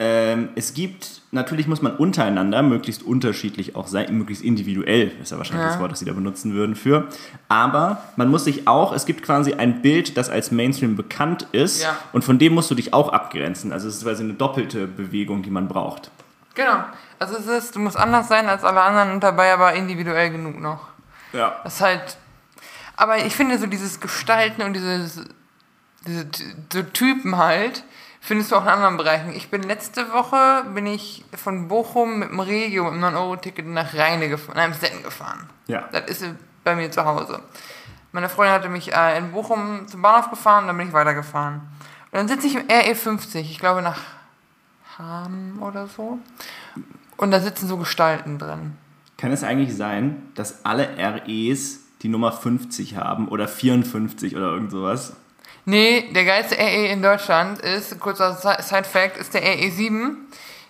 ähm, 0.00 0.50
es 0.54 0.74
gibt, 0.74 1.22
natürlich 1.32 1.66
muss 1.66 1.82
man 1.82 1.96
untereinander 1.96 2.62
möglichst 2.62 3.02
unterschiedlich 3.02 3.74
auch 3.74 3.88
sein, 3.88 4.16
möglichst 4.16 4.44
individuell, 4.44 5.10
ist 5.20 5.32
ja 5.32 5.38
wahrscheinlich 5.38 5.64
Ja. 5.66 5.72
das 5.72 5.80
Wort, 5.80 5.90
das 5.90 5.98
sie 5.98 6.04
da 6.04 6.12
benutzen 6.12 6.54
würden 6.54 6.76
für. 6.76 7.08
Aber 7.48 8.02
man 8.16 8.28
muss 8.28 8.44
sich 8.44 8.68
auch, 8.68 8.92
es 8.92 9.06
gibt 9.06 9.22
quasi 9.24 9.54
ein 9.54 9.82
Bild, 9.82 10.16
das 10.16 10.30
als 10.30 10.52
Mainstream 10.52 10.94
bekannt 10.96 11.48
ist 11.52 11.82
Ja. 11.82 11.96
und 12.12 12.22
von 12.24 12.38
dem 12.38 12.54
musst 12.54 12.70
du 12.70 12.76
dich 12.76 12.94
auch 12.94 13.08
abgrenzen. 13.12 13.72
Also 13.72 13.88
es 13.88 13.96
ist 13.96 14.04
quasi 14.04 14.22
eine 14.22 14.34
doppelte 14.34 14.86
Bewegung, 14.86 15.42
die 15.42 15.50
man 15.50 15.66
braucht. 15.66 16.10
Genau. 16.54 16.84
Also 17.18 17.36
es 17.36 17.46
ist, 17.46 17.74
du 17.74 17.80
musst 17.80 17.96
anders 17.96 18.28
sein 18.28 18.48
als 18.48 18.62
alle 18.62 18.80
anderen 18.80 19.10
und 19.12 19.22
dabei 19.24 19.52
aber 19.52 19.72
individuell 19.74 20.30
genug 20.30 20.60
noch. 20.60 20.86
Ja. 21.32 21.56
Das 21.64 21.74
ist 21.74 21.80
halt. 21.80 22.16
Aber 22.96 23.24
ich 23.24 23.34
finde 23.34 23.58
so 23.58 23.66
dieses 23.66 23.98
Gestalten 24.00 24.62
und 24.62 24.74
dieses, 24.74 25.20
diese 26.06 26.26
so 26.72 26.82
Typen 26.82 27.36
halt, 27.36 27.82
findest 28.20 28.50
du 28.50 28.56
auch 28.56 28.62
in 28.62 28.68
anderen 28.68 28.96
Bereichen. 28.96 29.32
Ich 29.34 29.50
bin 29.50 29.62
letzte 29.62 30.12
Woche, 30.12 30.64
bin 30.74 30.86
ich 30.86 31.24
von 31.36 31.68
Bochum 31.68 32.18
mit 32.18 32.30
dem 32.30 32.40
Regio 32.40 32.84
mit 32.84 33.02
einem 33.02 33.16
9-Euro-Ticket 33.16 33.66
nach 33.66 33.94
Rheine 33.94 34.28
gefahren, 34.28 34.56
nein, 34.56 34.74
Setten 34.74 35.02
gefahren. 35.02 35.48
Ja. 35.66 35.88
Das 35.92 36.08
ist 36.10 36.34
bei 36.64 36.74
mir 36.74 36.90
zu 36.90 37.04
Hause. 37.04 37.40
Meine 38.12 38.28
Freundin 38.28 38.54
hatte 38.54 38.68
mich 38.68 38.92
äh, 38.92 39.18
in 39.18 39.32
Bochum 39.32 39.86
zum 39.86 40.02
Bahnhof 40.02 40.30
gefahren 40.30 40.64
und 40.64 40.68
dann 40.68 40.78
bin 40.78 40.88
ich 40.88 40.92
weitergefahren. 40.92 41.60
Und 42.10 42.14
dann 42.14 42.28
sitze 42.28 42.46
ich 42.46 42.54
im 42.54 42.66
RE50, 42.66 43.40
ich 43.40 43.58
glaube 43.58 43.82
nach 43.82 44.00
Hamm 44.98 45.62
oder 45.62 45.86
so. 45.86 46.18
Und 47.16 47.30
da 47.30 47.40
sitzen 47.40 47.68
so 47.68 47.76
Gestalten 47.76 48.38
drin. 48.38 48.76
Kann 49.18 49.32
es 49.32 49.44
eigentlich 49.44 49.76
sein, 49.76 50.22
dass 50.34 50.64
alle 50.64 50.88
REs 50.96 51.80
die 52.02 52.08
Nummer 52.08 52.32
50 52.32 52.96
haben 52.96 53.28
oder 53.28 53.48
54 53.48 54.36
oder 54.36 54.46
irgend 54.52 54.70
sowas? 54.70 55.14
Nee, 55.68 56.10
der 56.14 56.24
geilste 56.24 56.56
RE 56.56 56.86
in 56.86 57.02
Deutschland 57.02 57.58
ist, 57.60 58.00
kurzer 58.00 58.32
Si- 58.32 58.62
Side-Fact, 58.62 59.18
ist 59.18 59.34
der 59.34 59.42
RE7. 59.42 60.14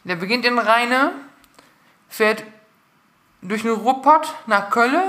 Der 0.02 0.17
beginnt 0.17 0.45
in 0.45 0.59
Rheine, 0.59 1.12
fährt 2.09 2.43
durch 3.40 3.62
den 3.62 3.71
Ruhrpott 3.71 4.35
nach 4.47 4.71
Kölle 4.71 5.02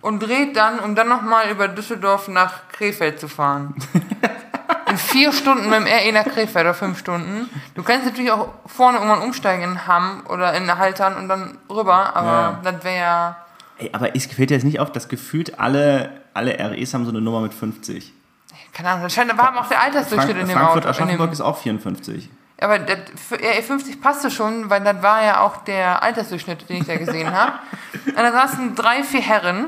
und 0.00 0.20
dreht 0.20 0.56
dann, 0.56 0.78
um 0.78 0.94
dann 0.94 1.08
nochmal 1.08 1.50
über 1.50 1.68
Düsseldorf 1.68 2.28
nach 2.28 2.68
Krefeld 2.72 3.20
zu 3.20 3.28
fahren. 3.28 3.74
In 4.88 4.96
vier 4.96 5.32
Stunden 5.32 5.68
mit 5.70 5.78
dem 5.80 5.86
RE 5.86 6.12
nach 6.12 6.24
Krefeld 6.24 6.64
oder 6.64 6.74
fünf 6.74 6.98
Stunden. 6.98 7.48
Du 7.76 7.82
kannst 7.84 8.06
natürlich 8.06 8.32
auch 8.32 8.48
vorne 8.66 8.98
irgendwann 8.98 9.20
umsteigen 9.22 9.62
in 9.62 9.86
Hamm 9.86 10.24
oder 10.28 10.52
in 10.54 10.78
Haltern 10.78 11.14
und 11.16 11.28
dann 11.28 11.58
rüber, 11.68 12.16
aber 12.16 12.28
Ja. 12.28 12.60
das 12.64 12.82
wäre 12.82 12.96
ja. 12.98 13.36
Ey, 13.78 13.90
aber 13.92 14.16
es 14.16 14.28
gefällt 14.28 14.50
dir 14.50 14.54
jetzt 14.54 14.64
nicht 14.64 14.80
auf, 14.80 14.90
dass 14.90 15.08
gefühlt 15.08 15.60
alle, 15.60 16.22
alle 16.34 16.58
REs 16.58 16.92
haben 16.92 17.04
so 17.04 17.10
eine 17.10 17.20
Nummer 17.20 17.40
mit 17.40 17.54
50. 17.54 18.12
Keine 18.72 18.90
Ahnung, 18.90 19.04
anscheinend 19.04 19.36
war 19.38 19.58
auch 19.58 19.68
der 19.68 19.80
Altersdurchschnitt 19.82 20.36
in 20.36 20.46
dem 20.48 20.56
Frankfurt 20.56 20.78
Auto. 20.84 20.88
Aschaffenburg 20.90 21.32
ist 21.32 21.40
auch 21.40 21.58
54. 21.58 22.30
Aber 22.60 22.78
das, 22.78 22.98
für 23.28 23.36
RE50 23.36 24.00
passte 24.00 24.30
schon, 24.30 24.68
weil 24.70 24.82
das 24.82 25.02
war 25.02 25.24
ja 25.24 25.40
auch 25.40 25.58
der 25.64 26.02
Altersdurchschnitt, 26.02 26.68
den 26.68 26.78
ich 26.78 26.86
da 26.86 26.96
gesehen 26.96 27.32
habe. 27.36 27.52
Und 28.06 28.16
da 28.16 28.32
saßen 28.32 28.74
drei, 28.74 29.02
vier 29.02 29.22
Herren, 29.22 29.66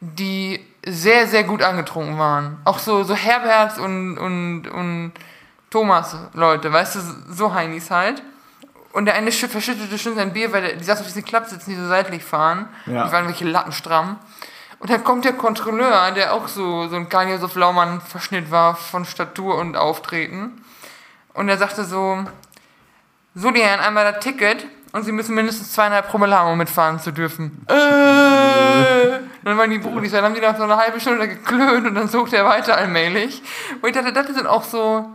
die 0.00 0.60
sehr, 0.86 1.26
sehr 1.26 1.44
gut 1.44 1.62
angetrunken 1.62 2.18
waren. 2.18 2.56
Auch 2.64 2.78
so, 2.78 3.04
so 3.04 3.14
Herberts 3.14 3.78
und, 3.78 4.16
und, 4.18 4.66
und 4.68 5.12
Thomas-Leute, 5.70 6.72
weißt 6.72 6.96
du, 6.96 7.00
so 7.32 7.52
Heinis 7.54 7.90
halt. 7.90 8.22
Und 8.92 9.04
der 9.04 9.14
eine 9.14 9.30
schü- 9.30 9.46
verschüttete 9.48 9.98
schon 9.98 10.16
sein 10.16 10.32
Bier, 10.32 10.52
weil 10.52 10.62
der, 10.62 10.72
die 10.76 10.82
saßen 10.84 11.02
auf 11.02 11.06
diesen 11.06 11.24
Klappsitzen, 11.24 11.72
die 11.74 11.78
so 11.80 11.86
seitlich 11.86 12.24
fahren. 12.24 12.68
Ja. 12.86 13.06
Die 13.06 13.12
waren 13.12 13.26
welche 13.26 13.44
Lattenstramm. 13.44 14.16
Und 14.80 14.90
dann 14.90 15.04
kommt 15.04 15.26
der 15.26 15.34
Kontrolleur, 15.34 16.10
der 16.12 16.32
auch 16.32 16.48
so, 16.48 16.88
so 16.88 16.96
ein 16.96 17.08
Karl-Josef 17.08 17.54
Laumann-Verschnitt 17.54 18.50
war 18.50 18.74
von 18.74 19.04
Statur 19.04 19.58
und 19.58 19.76
Auftreten. 19.76 20.64
Und 21.34 21.48
er 21.50 21.58
sagte 21.58 21.84
so, 21.84 22.24
so 23.34 23.50
die 23.50 23.60
Herren, 23.60 23.80
einmal 23.80 24.10
das 24.10 24.24
Ticket 24.24 24.66
und 24.92 25.04
sie 25.04 25.12
müssen 25.12 25.34
mindestens 25.34 25.72
zweieinhalb 25.72 26.08
Promille 26.08 26.40
um 26.42 26.56
mitfahren 26.56 26.98
zu 26.98 27.12
dürfen. 27.12 27.64
Äh, 27.68 29.20
dann 29.44 29.58
waren 29.58 29.70
die 29.70 29.78
Brudis, 29.78 30.12
dann 30.12 30.24
haben 30.24 30.34
die 30.34 30.40
noch 30.40 30.56
so 30.56 30.62
eine 30.62 30.76
halbe 30.76 30.98
Stunde 30.98 31.28
geklönt 31.28 31.86
und 31.86 31.94
dann 31.94 32.08
sucht 32.08 32.32
er 32.32 32.46
weiter 32.46 32.76
allmählich. 32.76 33.42
Und 33.82 33.88
ich 33.88 33.94
dachte, 33.94 34.12
das 34.12 34.26
sind 34.28 34.46
auch 34.46 34.64
so, 34.64 35.14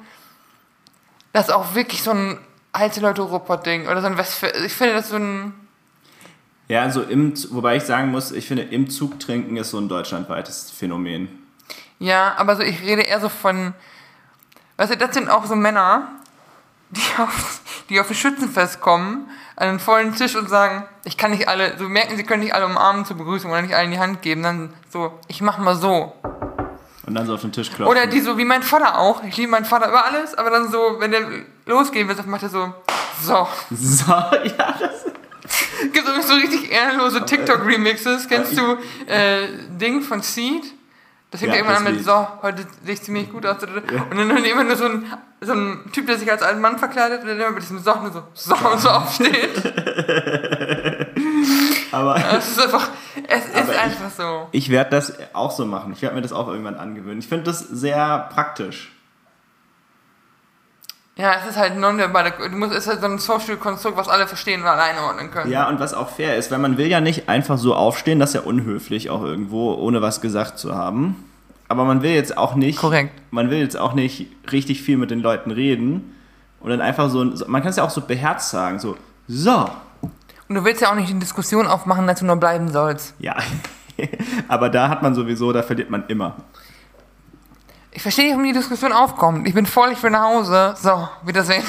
das 1.33 1.47
ist 1.47 1.53
auch 1.53 1.73
wirklich 1.73 2.03
so 2.03 2.11
ein 2.11 2.37
alte 2.71 2.99
Leute 2.99 3.23
Ruppert-Ding 3.23 3.87
oder 3.87 4.01
so 4.01 4.07
ein 4.07 4.17
Westfäl 4.17 4.53
Ich 4.63 4.73
finde 4.73 4.93
das 4.93 5.09
so 5.09 5.15
ein, 5.15 5.64
Ja, 6.67 6.81
also 6.81 7.03
im, 7.03 7.33
wobei 7.51 7.77
ich 7.77 7.83
sagen 7.83 8.09
muss, 8.11 8.31
ich 8.31 8.47
finde, 8.47 8.63
im 8.63 8.89
Zug 8.89 9.19
trinken 9.19 9.57
ist 9.57 9.69
so 9.71 9.77
ein 9.77 9.87
deutschlandweites 9.87 10.71
Phänomen. 10.71 11.29
ja, 11.99 12.33
aber 12.37 12.55
so, 12.55 12.63
ich 12.63 12.81
rede 12.81 13.03
eher 13.03 13.19
so 13.19 13.29
von, 13.29 13.73
weißt 14.77 14.93
du, 14.93 14.97
das 14.97 15.13
sind 15.13 15.29
auch 15.29 15.45
so 15.45 15.55
Männer, 15.55 16.07
die 16.89 17.01
auf, 17.21 17.61
die 17.89 17.99
auf 17.99 18.09
ein 18.09 18.15
Schützenfest 18.15 18.81
kommen, 18.81 19.29
an 19.55 19.69
einen 19.69 19.79
vollen 19.79 20.15
Tisch 20.15 20.35
und 20.35 20.49
sagen, 20.49 20.85
ich 21.03 21.17
kann 21.17 21.31
nicht 21.31 21.47
alle, 21.47 21.77
so 21.77 21.87
merken, 21.87 22.17
sie 22.17 22.23
können 22.23 22.41
nicht 22.43 22.53
alle 22.55 22.65
umarmen 22.65 23.05
zur 23.05 23.17
Begrüßung 23.17 23.51
oder 23.51 23.61
nicht 23.61 23.75
allen 23.75 23.91
die 23.91 23.99
Hand 23.99 24.21
geben, 24.21 24.41
dann 24.43 24.73
so, 24.89 25.19
ich 25.27 25.41
mach 25.41 25.59
mal 25.59 25.75
so. 25.75 26.13
Und 27.05 27.13
dann 27.13 27.27
so 27.27 27.35
auf 27.35 27.41
den 27.41 27.51
Tisch 27.51 27.67
klopfen. 27.69 27.85
Oder 27.85 28.07
die 28.07 28.19
so 28.19 28.39
wie 28.39 28.45
mein 28.45 28.63
Vater 28.63 28.97
auch. 28.97 29.23
Ich 29.23 29.37
liebe 29.37 29.51
meinen 29.51 29.65
Vater 29.65 29.89
über 29.89 30.03
alles, 30.05 30.33
aber 30.33 30.49
dann 30.49 30.71
so, 30.71 30.95
wenn 30.97 31.11
der 31.11 31.21
losgehen 31.67 32.07
will, 32.07 32.15
macht 32.25 32.41
er 32.41 32.49
so, 32.49 32.73
so. 33.21 33.47
So, 33.69 34.11
ja, 34.11 34.75
das 34.79 35.05
Gibt 35.93 36.07
es 36.07 36.27
so 36.27 36.33
richtig 36.35 36.71
ehrenlose 36.71 37.23
TikTok-Remixes. 37.25 38.27
Kennst 38.27 38.57
du 38.57 38.77
äh, 39.07 39.47
Ding 39.79 40.01
von 40.01 40.21
Seed? 40.21 40.63
Das 41.31 41.41
fängt 41.41 41.53
Ja, 41.53 41.59
ja, 41.59 41.65
irgendwann 41.65 41.87
an 41.87 41.95
mit, 41.95 42.05
so, 42.05 42.27
heute 42.41 42.65
sehe 42.83 42.93
ich 42.93 43.01
ziemlich 43.01 43.29
gut 43.31 43.45
aus. 43.45 43.57
Und 43.61 43.75
dann, 44.17 44.43
immer 44.45 44.63
nur 44.63 44.75
so 44.77 44.85
ein, 44.85 45.05
so 45.41 45.51
ein 45.53 45.89
Typ, 45.91 46.07
der 46.07 46.17
sich 46.17 46.31
als 46.31 46.41
alten 46.41 46.61
Mann 46.61 46.77
verkleidet 46.79 47.21
und 47.23 47.27
dann 47.27 47.37
immer 47.39 47.51
mit 47.51 47.61
diesem 47.63 47.79
So 47.79 47.93
nur 47.95 48.11
so, 48.11 48.23
so 48.33 48.55
und 48.55 48.79
so 48.79 48.89
aufsteht. 48.89 49.51
aber 51.91 52.15
Es 52.37 52.49
ist 52.51 52.61
einfach, 52.63 52.89
es 53.27 53.45
ist 53.47 53.55
Aber 53.55 53.71
ich- 53.73 53.79
einfach 53.79 54.09
so. 54.11 54.47
ich 54.51 54.69
werde 54.69 54.91
das 54.91 55.13
auch 55.33 55.51
so 55.51 55.65
machen. 55.65 55.93
Ich 55.93 56.01
werde 56.01 56.15
mir 56.15 56.21
das 56.21 56.31
auch 56.31 56.47
irgendwann 56.47 56.75
angewöhnen. 56.75 57.19
Ich 57.19 57.27
finde 57.27 57.43
das 57.45 57.59
sehr 57.59 58.29
praktisch. 58.33 58.91
Ja, 61.17 61.35
es 61.41 61.49
ist 61.51 61.57
halt 61.57 61.77
nonverbale, 61.77 62.33
du 62.37 62.57
musst, 62.57 62.73
es 62.73 62.79
ist 62.79 62.87
halt 62.87 62.99
so 62.99 63.07
ein 63.07 63.19
Social-Konstrukt, 63.19 63.95
was 63.95 64.09
alle 64.09 64.27
verstehen 64.27 64.61
und 64.61 64.67
alle 64.67 64.81
einordnen 64.83 65.31
können. 65.31 65.49
Ja, 65.49 65.69
und 65.69 65.79
was 65.79 65.93
auch 65.93 66.09
fair 66.09 66.35
ist, 66.35 66.51
weil 66.51 66.59
man 66.59 66.77
will 66.77 66.87
ja 66.87 66.99
nicht 66.99 67.29
einfach 67.29 67.57
so 67.57 67.73
aufstehen, 67.73 68.19
das 68.19 68.31
ist 68.31 68.33
ja 68.35 68.41
unhöflich 68.41 69.09
auch 69.09 69.23
irgendwo, 69.23 69.73
ohne 69.75 70.01
was 70.01 70.19
gesagt 70.19 70.59
zu 70.59 70.75
haben. 70.75 71.23
Aber 71.69 71.85
man 71.85 72.01
will 72.01 72.11
jetzt 72.11 72.37
auch 72.37 72.55
nicht, 72.55 72.79
Korrekt. 72.79 73.13
man 73.31 73.49
will 73.49 73.59
jetzt 73.59 73.77
auch 73.77 73.93
nicht 73.93 74.27
richtig 74.51 74.81
viel 74.81 74.97
mit 74.97 75.09
den 75.09 75.21
Leuten 75.21 75.51
reden 75.51 76.15
und 76.59 76.69
dann 76.69 76.81
einfach 76.81 77.09
so, 77.09 77.33
so- 77.33 77.45
man 77.47 77.61
kann 77.61 77.69
es 77.69 77.77
ja 77.77 77.83
auch 77.83 77.89
so 77.89 78.01
beherzt 78.01 78.49
sagen, 78.49 78.79
so, 78.79 78.97
so, 79.27 79.69
Und 80.49 80.55
du 80.55 80.65
willst 80.65 80.81
ja 80.81 80.91
auch 80.91 80.95
nicht 80.95 81.09
die 81.09 81.17
Diskussion 81.17 81.65
aufmachen, 81.65 82.05
dass 82.07 82.19
du 82.19 82.25
nur 82.25 82.35
bleiben 82.35 82.69
sollst. 82.71 83.13
ja. 83.19 83.35
Aber 84.49 84.67
da 84.67 84.89
hat 84.89 85.01
man 85.01 85.15
sowieso, 85.15 85.53
da 85.53 85.63
verliert 85.63 85.89
man 85.89 86.03
immer. 86.09 86.35
Verstehe 88.05 88.25
nicht, 88.25 88.33
warum 88.33 88.45
die 88.45 88.53
Diskussion 88.53 88.91
aufkommt. 88.91 89.47
Ich 89.47 89.55
bin 89.55 89.65
voll, 89.65 89.91
ich 89.91 90.03
will 90.03 90.11
nach 90.11 90.21
Hause. 90.21 90.75
So, 90.79 91.09
Wiedersehen. 91.23 91.63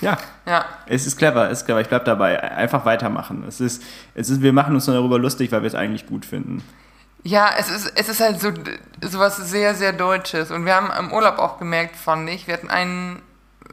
Ja, 0.00 0.18
Ja. 0.46 0.64
es 0.86 1.06
ist 1.06 1.16
clever, 1.16 1.48
es 1.48 1.60
ist 1.60 1.64
clever, 1.64 1.80
ich 1.80 1.86
bleib 1.86 2.04
dabei. 2.06 2.42
Einfach 2.42 2.84
weitermachen. 2.84 3.44
Es 3.46 3.60
ist, 3.60 3.84
es 4.16 4.30
ist, 4.30 4.42
wir 4.42 4.52
machen 4.52 4.74
uns 4.74 4.88
nur 4.88 4.96
darüber 4.96 5.20
lustig, 5.20 5.52
weil 5.52 5.62
wir 5.62 5.68
es 5.68 5.76
eigentlich 5.76 6.08
gut 6.08 6.26
finden. 6.26 6.64
Ja, 7.22 7.50
es 7.56 7.70
ist, 7.70 7.92
es 7.94 8.08
ist 8.08 8.18
halt 8.20 8.40
so 8.40 8.50
sowas 9.00 9.36
sehr, 9.36 9.76
sehr 9.76 9.92
Deutsches. 9.92 10.50
Und 10.50 10.66
wir 10.66 10.74
haben 10.74 10.90
im 10.98 11.12
Urlaub 11.12 11.38
auch 11.38 11.60
gemerkt, 11.60 11.94
fand 11.94 12.28
ich, 12.28 12.48
wir 12.48 12.54
hatten 12.54 12.68
einen 12.68 13.22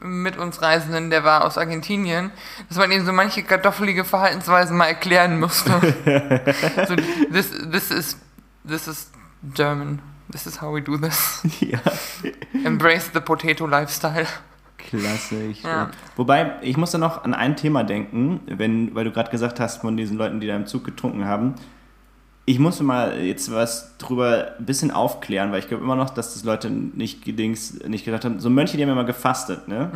mit 0.02 0.38
uns 0.38 0.62
Reisenden, 0.62 1.10
der 1.10 1.24
war 1.24 1.44
aus 1.44 1.58
Argentinien, 1.58 2.30
dass 2.68 2.78
man 2.78 2.92
eben 2.92 3.04
so 3.04 3.12
manche 3.12 3.42
kartoffelige 3.42 4.04
Verhaltensweisen 4.04 4.76
mal 4.76 4.86
erklären 4.86 5.40
musste. 5.40 5.72
so, 6.86 6.94
this, 7.32 7.50
this 7.72 7.90
is 7.90 8.16
this 8.64 8.86
is 8.86 9.10
German. 9.52 10.00
This 10.30 10.46
is 10.46 10.60
how 10.60 10.74
we 10.74 10.80
do 10.80 10.96
this. 10.96 11.42
ja. 11.60 11.78
Embrace 12.64 13.10
the 13.12 13.20
potato 13.20 13.66
lifestyle. 13.66 14.26
Klassisch. 14.78 15.62
Ja. 15.62 15.90
Wobei, 16.16 16.54
ich 16.62 16.76
musste 16.76 16.98
noch 16.98 17.24
an 17.24 17.34
ein 17.34 17.56
Thema 17.56 17.84
denken, 17.84 18.40
wenn, 18.46 18.94
weil 18.94 19.04
du 19.04 19.12
gerade 19.12 19.30
gesagt 19.30 19.60
hast, 19.60 19.80
von 19.82 19.96
diesen 19.96 20.16
Leuten, 20.16 20.40
die 20.40 20.46
da 20.46 20.56
im 20.56 20.66
Zug 20.66 20.84
getrunken 20.84 21.24
haben. 21.24 21.54
Ich 22.46 22.58
musste 22.58 22.82
mal 22.82 23.20
jetzt 23.20 23.52
was 23.52 23.96
drüber 23.98 24.54
ein 24.58 24.66
bisschen 24.66 24.90
aufklären, 24.90 25.52
weil 25.52 25.60
ich 25.60 25.68
glaube 25.68 25.84
immer 25.84 25.96
noch, 25.96 26.10
dass 26.10 26.34
das 26.34 26.44
Leute 26.44 26.70
nicht, 26.70 27.24
gedings, 27.24 27.78
nicht 27.86 28.04
gedacht 28.04 28.24
haben. 28.24 28.40
So 28.40 28.50
Mönche, 28.50 28.76
die 28.76 28.82
haben 28.82 28.90
immer 28.90 29.04
gefastet, 29.04 29.68
ne? 29.68 29.90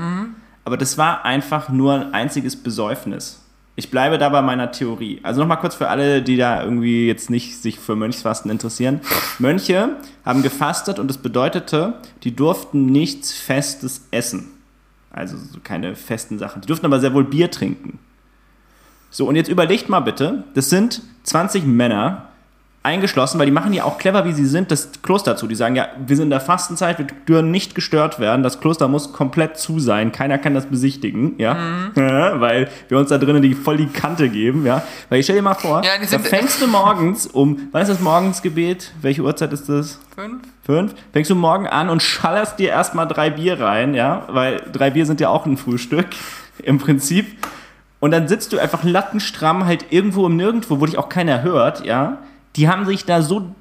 Aber 0.64 0.76
das 0.76 0.96
war 0.96 1.24
einfach 1.24 1.68
nur 1.68 1.94
ein 1.94 2.14
einziges 2.14 2.54
Besäufnis. 2.62 3.43
Ich 3.76 3.90
bleibe 3.90 4.18
da 4.18 4.28
bei 4.28 4.40
meiner 4.40 4.70
Theorie. 4.70 5.18
Also 5.24 5.40
nochmal 5.40 5.58
kurz 5.58 5.74
für 5.74 5.88
alle, 5.88 6.22
die 6.22 6.36
da 6.36 6.62
irgendwie 6.62 7.08
jetzt 7.08 7.28
nicht 7.28 7.56
sich 7.56 7.80
für 7.80 7.96
Mönchsfasten 7.96 8.50
interessieren. 8.50 9.00
Mönche 9.40 9.96
haben 10.24 10.42
gefastet 10.42 11.00
und 11.00 11.08
das 11.08 11.18
bedeutete, 11.18 11.94
die 12.22 12.36
durften 12.36 12.86
nichts 12.86 13.32
Festes 13.32 14.06
essen. 14.12 14.52
Also 15.10 15.36
so 15.36 15.58
keine 15.62 15.96
festen 15.96 16.38
Sachen. 16.38 16.62
Die 16.62 16.68
durften 16.68 16.86
aber 16.86 17.00
sehr 17.00 17.14
wohl 17.14 17.24
Bier 17.24 17.50
trinken. 17.50 17.98
So, 19.10 19.28
und 19.28 19.36
jetzt 19.36 19.48
überlegt 19.48 19.88
mal 19.88 20.00
bitte, 20.00 20.44
das 20.54 20.70
sind 20.70 21.02
20 21.24 21.64
Männer 21.64 22.28
eingeschlossen, 22.84 23.38
weil 23.38 23.46
die 23.46 23.52
machen 23.52 23.72
ja 23.72 23.84
auch 23.84 23.96
clever, 23.96 24.26
wie 24.26 24.32
sie 24.32 24.44
sind, 24.44 24.70
das 24.70 24.90
Kloster 25.02 25.36
zu. 25.36 25.46
Die 25.46 25.54
sagen 25.54 25.74
ja, 25.74 25.88
wir 26.06 26.16
sind 26.16 26.24
in 26.24 26.30
der 26.30 26.40
Fastenzeit, 26.40 26.98
wir 26.98 27.06
dürfen 27.26 27.50
nicht 27.50 27.74
gestört 27.74 28.20
werden, 28.20 28.42
das 28.42 28.60
Kloster 28.60 28.88
muss 28.88 29.12
komplett 29.12 29.56
zu 29.56 29.80
sein, 29.80 30.12
keiner 30.12 30.36
kann 30.36 30.54
das 30.54 30.66
besichtigen, 30.66 31.34
ja, 31.38 31.56
Ja, 31.96 32.40
weil 32.40 32.68
wir 32.88 32.98
uns 32.98 33.08
da 33.08 33.16
drinnen 33.18 33.40
die 33.40 33.54
voll 33.54 33.78
die 33.78 33.86
Kante 33.86 34.28
geben, 34.28 34.66
ja. 34.66 34.82
Weil 35.08 35.20
ich 35.20 35.26
stell 35.26 35.36
dir 35.36 35.42
mal 35.42 35.54
vor, 35.54 35.82
Ja, 35.82 35.92
da 35.98 36.18
fängst 36.18 36.60
du 36.60 36.66
morgens 36.66 37.26
um, 37.26 37.68
wann 37.72 37.82
ist 37.82 37.88
das 37.88 38.00
Morgensgebet? 38.00 38.92
Welche 39.00 39.22
Uhrzeit 39.22 39.52
ist 39.54 39.68
das? 39.68 39.98
Fünf? 40.14 40.42
Fünf? 40.62 40.94
Fängst 41.12 41.30
du 41.30 41.34
morgen 41.34 41.66
an 41.66 41.88
und 41.88 42.02
schallerst 42.02 42.58
dir 42.58 42.68
erstmal 42.68 43.08
drei 43.08 43.30
Bier 43.30 43.60
rein, 43.60 43.94
ja, 43.94 44.24
weil 44.28 44.60
drei 44.72 44.90
Bier 44.90 45.06
sind 45.06 45.20
ja 45.20 45.30
auch 45.30 45.46
ein 45.46 45.56
Frühstück 45.56 46.08
im 46.62 46.78
Prinzip. 46.78 47.26
Und 48.00 48.10
dann 48.10 48.28
sitzt 48.28 48.52
du 48.52 48.58
einfach 48.58 48.84
lattenstramm 48.84 49.64
halt 49.64 49.86
irgendwo 49.88 50.26
im 50.26 50.36
Nirgendwo, 50.36 50.80
wo 50.80 50.84
dich 50.84 50.98
auch 50.98 51.08
keiner 51.08 51.42
hört, 51.42 51.86
ja. 51.86 52.18
Die 52.56 52.68
haben 52.68 52.86
sich 52.86 53.04
da 53.04 53.22
so, 53.22 53.54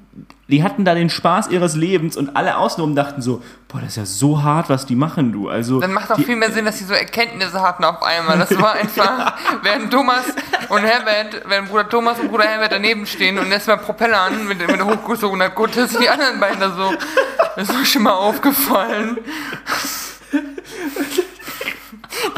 die 0.48 0.62
hatten 0.62 0.84
da 0.84 0.94
den 0.94 1.10
Spaß 1.10 1.48
ihres 1.48 1.74
Lebens 1.74 2.16
und 2.16 2.36
alle 2.36 2.56
außenrum 2.58 2.94
dachten 2.94 3.22
so, 3.22 3.42
boah, 3.68 3.80
das 3.80 3.90
ist 3.90 3.96
ja 3.96 4.06
so 4.06 4.42
hart, 4.42 4.68
was 4.68 4.86
die 4.86 4.94
machen, 4.94 5.32
du. 5.32 5.48
Also, 5.48 5.80
Dann 5.80 5.92
macht 5.92 6.12
auch 6.12 6.18
viel 6.18 6.36
mehr 6.36 6.52
Sinn, 6.52 6.64
dass 6.64 6.78
sie 6.78 6.84
so 6.84 6.94
Erkenntnisse 6.94 7.60
hatten 7.60 7.84
auf 7.84 8.02
einmal. 8.02 8.38
Das 8.38 8.56
war 8.60 8.72
einfach, 8.80 9.34
während 9.62 9.90
Thomas 9.92 10.24
und 10.68 10.82
Herbert, 10.82 11.42
während 11.48 11.68
Bruder 11.68 11.88
Thomas 11.88 12.20
und 12.20 12.30
Bruder 12.30 12.44
Herbert 12.44 12.72
daneben 12.72 13.06
stehen 13.06 13.38
und 13.38 13.50
erstmal 13.50 13.78
Propeller 13.78 14.20
an 14.20 14.46
mit, 14.46 14.58
mit 14.58 14.78
der 14.78 14.86
hochgezogenen 14.86 15.54
Kutte, 15.54 15.86
sind 15.88 16.02
die 16.02 16.08
anderen 16.08 16.38
beiden 16.38 16.60
da 16.60 16.70
so, 16.70 16.92
das 17.56 17.68
ist 17.68 17.78
mir 17.78 17.84
schon 17.86 18.02
mal 18.02 18.12
aufgefallen. 18.12 19.18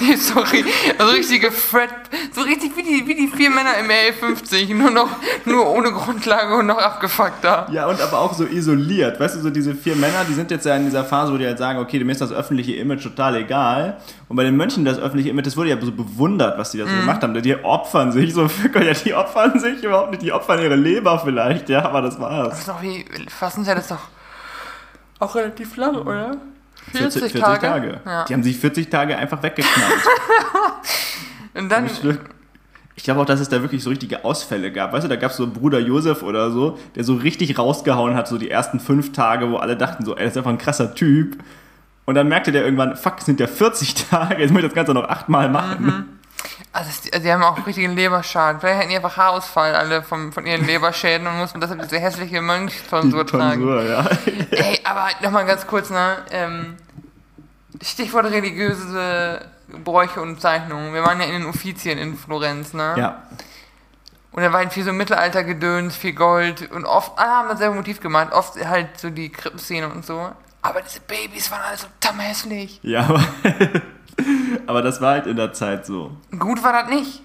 Nee, 0.00 0.16
sorry. 0.16 0.64
Also 0.98 1.12
richtige 1.12 1.50
Fred, 1.50 1.88
so 2.32 2.42
richtig 2.42 2.76
wie 2.76 2.82
die, 2.82 3.06
wie 3.06 3.14
die 3.14 3.28
vier 3.28 3.50
Männer 3.50 3.70
im 3.78 3.86
RE50, 3.88 4.74
nur 4.74 4.90
noch, 4.90 5.08
nur 5.44 5.66
ohne 5.70 5.90
Grundlage 5.92 6.54
und 6.56 6.66
noch 6.66 6.78
abgefuckter. 6.78 7.66
Ja, 7.72 7.86
und 7.86 8.00
aber 8.00 8.18
auch 8.20 8.34
so 8.34 8.44
isoliert. 8.44 9.18
Weißt 9.18 9.36
du, 9.36 9.40
so 9.40 9.50
diese 9.50 9.74
vier 9.74 9.96
Männer, 9.96 10.24
die 10.28 10.34
sind 10.34 10.50
jetzt 10.50 10.66
ja 10.66 10.76
in 10.76 10.84
dieser 10.84 11.04
Phase, 11.04 11.32
wo 11.32 11.36
die 11.38 11.46
halt 11.46 11.58
sagen, 11.58 11.78
okay, 11.78 12.02
mir 12.04 12.12
ist 12.12 12.20
das 12.20 12.32
öffentliche 12.32 12.74
Image 12.76 13.02
total 13.02 13.36
egal. 13.36 13.96
Und 14.28 14.36
bei 14.36 14.44
den 14.44 14.56
Mönchen 14.56 14.84
das 14.84 14.98
öffentliche 14.98 15.30
Image, 15.30 15.46
das 15.46 15.56
wurde 15.56 15.70
ja 15.70 15.80
so 15.80 15.92
bewundert, 15.92 16.58
was 16.58 16.72
die 16.72 16.78
da 16.78 16.86
so 16.86 16.94
gemacht 16.94 17.22
haben. 17.22 17.40
Die 17.40 17.56
opfern 17.64 18.12
sich 18.12 18.34
so, 18.34 18.42
ja, 18.74 18.92
die 18.92 19.14
opfern 19.14 19.58
sich 19.58 19.82
überhaupt 19.82 20.10
nicht, 20.10 20.22
die 20.22 20.32
opfern 20.32 20.60
ihre 20.62 20.76
Leber 20.76 21.20
vielleicht, 21.24 21.68
ja, 21.68 21.84
aber 21.84 22.02
das 22.02 22.14
Das 22.16 22.22
war's. 22.22 22.58
ist 22.58 22.68
doch 22.68 22.82
wie, 22.82 23.04
Fastenzeit 23.28 23.78
ist 23.78 23.90
doch 23.90 23.98
auch 25.20 25.34
relativ 25.34 25.76
lang, 25.76 25.96
oder? 25.96 26.36
40, 26.92 27.32
40 27.32 27.40
Tage. 27.60 28.00
Ja. 28.04 28.24
Die 28.24 28.34
haben 28.34 28.42
sich 28.42 28.56
40 28.58 28.88
Tage 28.90 29.16
einfach 29.16 29.42
weggeknallt. 29.42 29.92
Und 31.54 31.68
dann, 31.70 31.86
Ich 32.96 33.04
glaube 33.04 33.20
auch, 33.20 33.24
dass 33.24 33.40
es 33.40 33.48
da 33.48 33.60
wirklich 33.62 33.82
so 33.82 33.90
richtige 33.90 34.24
Ausfälle 34.24 34.70
gab. 34.72 34.92
Weißt 34.92 35.04
du, 35.04 35.08
da 35.08 35.16
gab 35.16 35.30
es 35.30 35.36
so 35.36 35.44
einen 35.44 35.52
Bruder 35.52 35.78
Josef 35.78 36.22
oder 36.22 36.50
so, 36.50 36.78
der 36.94 37.04
so 37.04 37.14
richtig 37.14 37.58
rausgehauen 37.58 38.14
hat, 38.14 38.28
so 38.28 38.38
die 38.38 38.50
ersten 38.50 38.80
fünf 38.80 39.12
Tage, 39.12 39.50
wo 39.50 39.56
alle 39.56 39.76
dachten 39.76 40.04
so, 40.04 40.16
ey, 40.16 40.24
das 40.24 40.32
ist 40.32 40.38
einfach 40.38 40.50
ein 40.50 40.58
krasser 40.58 40.94
Typ. 40.94 41.36
Und 42.04 42.14
dann 42.14 42.28
merkte 42.28 42.52
der 42.52 42.64
irgendwann, 42.64 42.94
fuck, 42.96 43.16
es 43.18 43.26
sind 43.26 43.40
ja 43.40 43.46
40 43.46 43.94
Tage, 44.10 44.40
jetzt 44.40 44.50
muss 44.50 44.60
ich 44.62 44.66
das 44.68 44.74
Ganze 44.74 44.94
noch 44.94 45.08
achtmal 45.08 45.48
machen. 45.48 46.06
es- 46.10 46.16
also 46.72 46.90
die 47.18 47.32
haben 47.32 47.42
auch 47.42 47.66
richtigen 47.66 47.94
Leberschaden. 47.94 48.60
Vielleicht 48.60 48.80
hätten 48.80 48.90
die 48.90 48.96
einfach 48.96 49.16
Haarausfall 49.16 49.74
alle 49.74 50.02
vom, 50.02 50.32
von 50.32 50.46
ihren 50.46 50.66
Leberschäden 50.66 51.26
und 51.26 51.38
mussten 51.38 51.60
deshalb 51.60 51.82
diese 51.82 51.98
hässliche 51.98 52.40
Mönchstonsur 52.40 53.26
tragen. 53.26 53.62
Tonsur, 53.62 53.82
ja. 53.82 54.08
Ey, 54.50 54.80
aber 54.84 55.08
nochmal 55.22 55.46
ganz 55.46 55.66
kurz, 55.66 55.90
ne? 55.90 56.16
Ähm, 56.30 56.76
Stichwort 57.82 58.26
religiöse 58.26 59.40
Bräuche 59.84 60.20
und 60.20 60.40
Zeichnungen. 60.40 60.94
Wir 60.94 61.02
waren 61.02 61.20
ja 61.20 61.26
in 61.26 61.32
den 61.32 61.46
Uffizien 61.46 61.98
in 61.98 62.16
Florenz, 62.16 62.72
ne? 62.72 62.94
ja. 62.96 63.22
Und 64.32 64.42
da 64.42 64.52
war 64.52 64.60
halt 64.60 64.72
viel 64.74 64.84
so 64.84 64.92
Mittelaltergedöns, 64.92 65.96
viel 65.96 66.12
Gold 66.12 66.70
und 66.70 66.84
oft, 66.84 67.18
alle 67.18 67.30
haben 67.30 67.48
dasselbe 67.48 67.74
Motiv 67.74 68.00
gemacht, 68.00 68.34
oft 68.34 68.62
halt 68.62 69.00
so 69.00 69.08
die 69.08 69.30
Krippenszene 69.30 69.88
und 69.88 70.04
so. 70.04 70.30
Aber 70.60 70.82
diese 70.82 71.00
Babys 71.00 71.50
waren 71.50 71.62
alle 71.62 71.78
so 71.78 71.86
hässlich. 72.18 72.78
Ja, 72.82 73.04
aber, 73.04 73.24
aber 74.66 74.82
das 74.82 75.00
war 75.00 75.12
halt 75.12 75.26
in 75.26 75.37
der 75.37 75.52
Zeit 75.52 75.87
so. 75.87 76.11
Gut 76.38 76.62
war 76.62 76.73
das 76.73 76.90
nicht. 76.90 77.23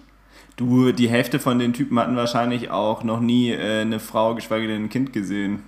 Du, 0.57 0.91
die 0.91 1.10
Hälfte 1.10 1.39
von 1.39 1.57
den 1.60 1.74
Typen 1.74 1.98
hatten 2.00 2.15
wahrscheinlich 2.15 2.69
auch 2.69 3.03
noch 3.03 3.19
nie 3.19 3.51
äh, 3.51 3.81
eine 3.81 4.00
Frau, 4.00 4.36
geschweige 4.36 4.67
denn 4.67 4.83
ein 4.86 4.89
Kind 4.89 5.13
gesehen. 5.13 5.63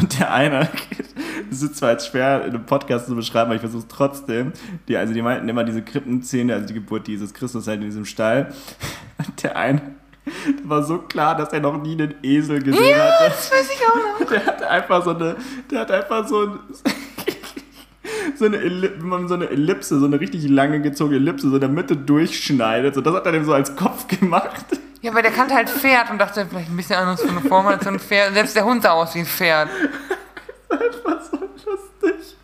Und 0.00 0.18
der 0.18 0.32
eine, 0.32 0.68
das 1.50 1.62
ist 1.62 1.76
zwar 1.76 1.92
jetzt 1.92 2.08
schwer 2.08 2.44
in 2.44 2.50
einem 2.50 2.66
Podcast 2.66 3.06
zu 3.06 3.14
beschreiben, 3.14 3.46
aber 3.46 3.54
ich 3.54 3.60
versuche 3.60 3.82
es 3.82 3.88
trotzdem. 3.88 4.52
Die, 4.88 4.96
also 4.96 5.14
die 5.14 5.22
meinten 5.22 5.48
immer 5.48 5.64
diese 5.64 5.82
Krippenszene, 5.82 6.52
also 6.54 6.66
die 6.66 6.74
Geburt 6.74 7.06
dieses 7.06 7.32
Christus 7.32 7.66
halt 7.66 7.80
in 7.80 7.86
diesem 7.86 8.04
Stall. 8.04 8.52
Und 9.18 9.42
der 9.42 9.56
eine, 9.56 9.80
der 10.60 10.68
war 10.68 10.82
so 10.82 10.98
klar, 10.98 11.36
dass 11.36 11.52
er 11.52 11.60
noch 11.60 11.80
nie 11.82 11.92
einen 11.92 12.14
Esel 12.22 12.62
gesehen 12.62 12.84
Ja, 12.90 13.04
hatte. 13.04 13.24
das 13.28 13.52
weiß 13.52 13.70
ich 13.70 13.80
auch 13.86 14.20
noch. 14.20 14.26
Der 14.28 14.46
hatte 14.46 14.68
einfach 14.70 15.04
so 15.04 15.10
eine, 15.10 15.36
der 15.70 15.80
hat 15.80 15.90
einfach 15.90 16.26
so 16.26 16.42
ein, 16.42 16.58
so 18.36 18.44
eine, 18.46 18.56
Elli- 18.58 18.92
wenn 18.98 19.08
man 19.08 19.28
so 19.28 19.34
eine 19.34 19.48
Ellipse, 19.50 19.98
so 19.98 20.06
eine 20.06 20.18
richtig 20.20 20.48
lange 20.48 20.80
gezogene 20.80 21.16
Ellipse 21.18 21.48
so 21.48 21.54
in 21.54 21.60
der 21.60 21.68
Mitte 21.70 21.96
durchschneidet. 21.96 22.94
So, 22.94 23.00
das 23.00 23.14
hat 23.14 23.26
er 23.26 23.32
dem 23.32 23.44
so 23.44 23.52
als 23.52 23.74
Kopf 23.76 24.06
gemacht. 24.08 24.64
Ja, 25.02 25.12
weil 25.14 25.22
der 25.22 25.32
kannte 25.32 25.54
halt 25.54 25.68
Pferd 25.68 26.10
und 26.10 26.18
dachte, 26.18 26.46
vielleicht 26.48 26.70
ein 26.70 26.76
bisschen 26.76 26.96
anders 26.96 27.20
von 27.22 27.34
der 27.34 27.48
Form 27.48 27.66
als 27.66 27.84
so 27.84 27.90
ein 27.90 27.98
Pferd. 28.00 28.32
Selbst 28.34 28.56
der 28.56 28.64
Hund 28.64 28.82
sah 28.82 28.92
aus 28.92 29.14
wie 29.14 29.20
ein 29.20 29.26
Pferd. 29.26 29.68
Einfach 30.70 31.20
so 31.30 31.36
lustig. 31.38 32.36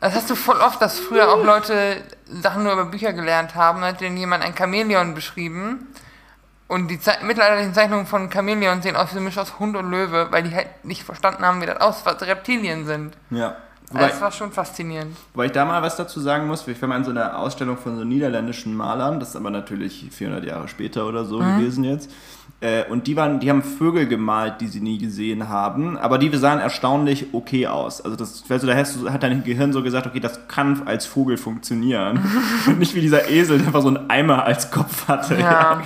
Das 0.00 0.14
hast 0.14 0.30
du 0.30 0.36
voll 0.36 0.56
oft, 0.60 0.80
dass 0.80 1.00
früher 1.00 1.28
auch 1.32 1.42
Leute 1.44 1.96
Sachen 2.26 2.62
nur 2.62 2.72
über 2.72 2.84
Bücher 2.84 3.12
gelernt 3.12 3.56
haben. 3.56 3.80
Da 3.80 3.88
hat 3.88 4.00
denen 4.00 4.16
jemand 4.16 4.44
ein 4.44 4.54
Chamäleon 4.54 5.14
beschrieben. 5.14 5.88
Und 6.68 6.88
die 6.88 7.00
Ze 7.00 7.12
mittelalterlichen 7.22 7.74
Zeichnungen 7.74 8.06
von 8.06 8.30
Chamäleon 8.30 8.82
sehen 8.82 8.94
aus 8.94 9.08
wie 9.12 9.16
eine 9.16 9.22
Mischung 9.24 9.42
aus 9.42 9.58
Hund 9.58 9.76
und 9.76 9.90
Löwe, 9.90 10.28
weil 10.30 10.42
die 10.44 10.54
halt 10.54 10.68
nicht 10.84 11.02
verstanden 11.02 11.44
haben, 11.44 11.60
wie 11.62 11.66
das 11.66 11.80
aus, 11.80 12.02
was 12.04 12.20
Reptilien 12.22 12.84
sind. 12.86 13.16
Ja. 13.30 13.56
Wobei, 13.90 14.08
Das 14.08 14.20
war 14.20 14.32
schon 14.32 14.52
faszinierend. 14.52 15.16
wobei 15.34 15.46
ich 15.46 15.52
da 15.52 15.64
mal 15.64 15.82
was 15.82 15.96
dazu 15.96 16.20
sagen 16.20 16.46
muss, 16.46 16.66
ich 16.66 16.80
war 16.80 16.88
mal 16.88 16.96
in 16.96 17.04
so 17.04 17.10
einer 17.10 17.38
Ausstellung 17.38 17.76
von 17.76 17.96
so 17.96 18.04
niederländischen 18.04 18.76
Malern, 18.76 19.18
das 19.18 19.30
ist 19.30 19.36
aber 19.36 19.50
natürlich 19.50 20.08
400 20.10 20.44
Jahre 20.44 20.68
später 20.68 21.06
oder 21.06 21.24
so 21.24 21.38
gewesen 21.38 21.84
jetzt. 21.84 22.10
Äh, 22.60 22.84
und 22.90 23.06
die 23.06 23.14
waren, 23.14 23.38
die 23.38 23.50
haben 23.50 23.62
Vögel 23.62 24.08
gemalt, 24.08 24.60
die 24.60 24.66
sie 24.66 24.80
nie 24.80 24.98
gesehen 24.98 25.48
haben, 25.48 25.96
aber 25.96 26.18
die 26.18 26.36
sahen 26.36 26.58
erstaunlich 26.58 27.26
okay 27.32 27.68
aus. 27.68 28.00
Also 28.00 28.16
das, 28.16 28.42
du, 28.42 28.66
da 28.66 28.74
hast 28.74 28.96
du, 28.96 29.10
hat 29.10 29.22
dein 29.22 29.44
Gehirn 29.44 29.72
so 29.72 29.82
gesagt, 29.82 30.08
okay, 30.08 30.18
das 30.18 30.48
kann 30.48 30.82
als 30.86 31.06
Vogel 31.06 31.36
funktionieren. 31.36 32.18
und 32.66 32.80
nicht 32.80 32.96
wie 32.96 33.00
dieser 33.00 33.30
Esel, 33.30 33.58
der 33.58 33.68
einfach 33.68 33.82
so 33.82 33.88
einen 33.88 34.10
Eimer 34.10 34.44
als 34.44 34.72
Kopf 34.72 35.06
hatte. 35.06 35.38
Ja. 35.38 35.82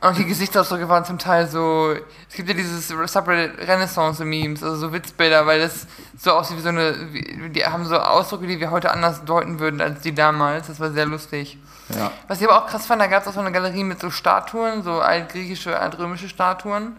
Und 0.00 0.16
die 0.16 0.24
Gesichtsausdrücke 0.24 0.88
waren 0.88 1.04
zum 1.04 1.18
Teil 1.18 1.48
so. 1.48 1.92
Es 2.28 2.36
gibt 2.36 2.48
ja 2.48 2.54
dieses 2.54 2.86
Subreddit 2.86 3.58
Renaissance-Memes, 3.66 4.62
also 4.62 4.76
so 4.76 4.92
Witzbilder, 4.92 5.44
weil 5.46 5.60
das 5.60 5.88
so 6.16 6.32
aussieht 6.32 6.56
wie 6.56 6.62
so 6.62 6.68
eine. 6.68 7.12
Wie, 7.12 7.50
die 7.50 7.64
haben 7.66 7.84
so 7.84 7.98
Ausdrücke, 7.98 8.46
die 8.46 8.60
wir 8.60 8.70
heute 8.70 8.92
anders 8.92 9.24
deuten 9.24 9.58
würden 9.58 9.80
als 9.80 10.00
die 10.02 10.14
damals. 10.14 10.68
Das 10.68 10.78
war 10.78 10.92
sehr 10.92 11.06
lustig. 11.06 11.58
Ja. 11.88 12.12
Was 12.28 12.40
ich 12.40 12.48
aber 12.48 12.62
auch 12.62 12.68
krass 12.68 12.86
fand, 12.86 13.02
da 13.02 13.08
gab 13.08 13.22
es 13.22 13.28
auch 13.28 13.32
so 13.32 13.40
eine 13.40 13.50
Galerie 13.50 13.82
mit 13.82 14.00
so 14.00 14.10
Statuen, 14.10 14.84
so 14.84 15.00
altgriechische, 15.00 15.78
altrömische 15.78 16.28
Statuen. 16.28 16.96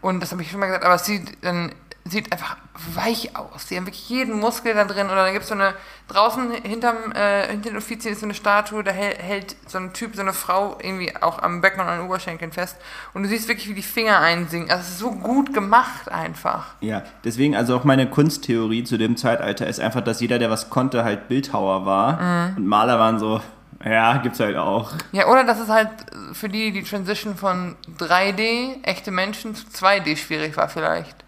Und 0.00 0.20
das 0.20 0.32
habe 0.32 0.40
ich 0.42 0.50
schon 0.50 0.60
mal 0.60 0.66
gesagt, 0.66 0.84
aber 0.84 0.94
es 0.94 1.04
sieht 1.04 1.44
dann 1.44 1.72
sieht 2.10 2.32
einfach 2.32 2.56
weich 2.94 3.36
aus. 3.36 3.66
Die 3.66 3.76
haben 3.76 3.86
wirklich 3.86 4.08
jeden 4.08 4.38
Muskel 4.38 4.74
da 4.74 4.84
drin. 4.84 5.06
Oder 5.06 5.24
dann 5.24 5.32
gibt 5.32 5.42
es 5.42 5.48
so 5.48 5.54
eine, 5.54 5.74
draußen 6.08 6.52
hinterm, 6.62 7.12
äh, 7.12 7.48
hinter 7.48 7.70
den 7.70 7.78
Offizien 7.78 8.12
ist 8.12 8.20
so 8.20 8.26
eine 8.26 8.34
Statue, 8.34 8.82
da 8.82 8.90
hält, 8.90 9.18
hält 9.18 9.56
so 9.66 9.78
ein 9.78 9.92
Typ, 9.92 10.14
so 10.14 10.22
eine 10.22 10.32
Frau 10.32 10.78
irgendwie 10.80 11.12
auch 11.20 11.42
am 11.42 11.60
Becken 11.60 11.80
und 11.80 11.86
an 11.86 11.98
den 11.98 12.06
Oberschenkeln 12.06 12.52
fest. 12.52 12.76
Und 13.14 13.24
du 13.24 13.28
siehst 13.28 13.48
wirklich, 13.48 13.68
wie 13.68 13.74
die 13.74 13.82
Finger 13.82 14.20
einsinken. 14.20 14.70
Also 14.70 14.82
es 14.82 14.88
ist 14.90 14.98
so 14.98 15.12
gut 15.12 15.52
gemacht 15.52 16.10
einfach. 16.10 16.66
Ja, 16.80 17.02
deswegen, 17.24 17.56
also 17.56 17.76
auch 17.76 17.84
meine 17.84 18.08
Kunsttheorie 18.08 18.84
zu 18.84 18.96
dem 18.96 19.16
Zeitalter 19.16 19.66
ist 19.66 19.80
einfach, 19.80 20.00
dass 20.00 20.20
jeder, 20.20 20.38
der 20.38 20.50
was 20.50 20.70
konnte, 20.70 21.04
halt 21.04 21.28
Bildhauer 21.28 21.84
war. 21.86 22.54
Und 22.56 22.66
Maler 22.66 22.98
waren 22.98 23.18
so, 23.18 23.40
ja, 23.84 24.16
gibt's 24.18 24.40
halt 24.40 24.56
auch. 24.56 24.92
Ja, 25.12 25.28
oder 25.28 25.44
dass 25.44 25.60
es 25.60 25.68
halt 25.68 25.90
für 26.32 26.48
die 26.48 26.72
die 26.72 26.82
Transition 26.82 27.36
von 27.36 27.76
3D, 27.98 28.82
echte 28.82 29.10
Menschen, 29.10 29.54
zu 29.54 29.66
2D 29.66 30.16
schwierig 30.16 30.56
war 30.56 30.68
vielleicht. 30.68 31.24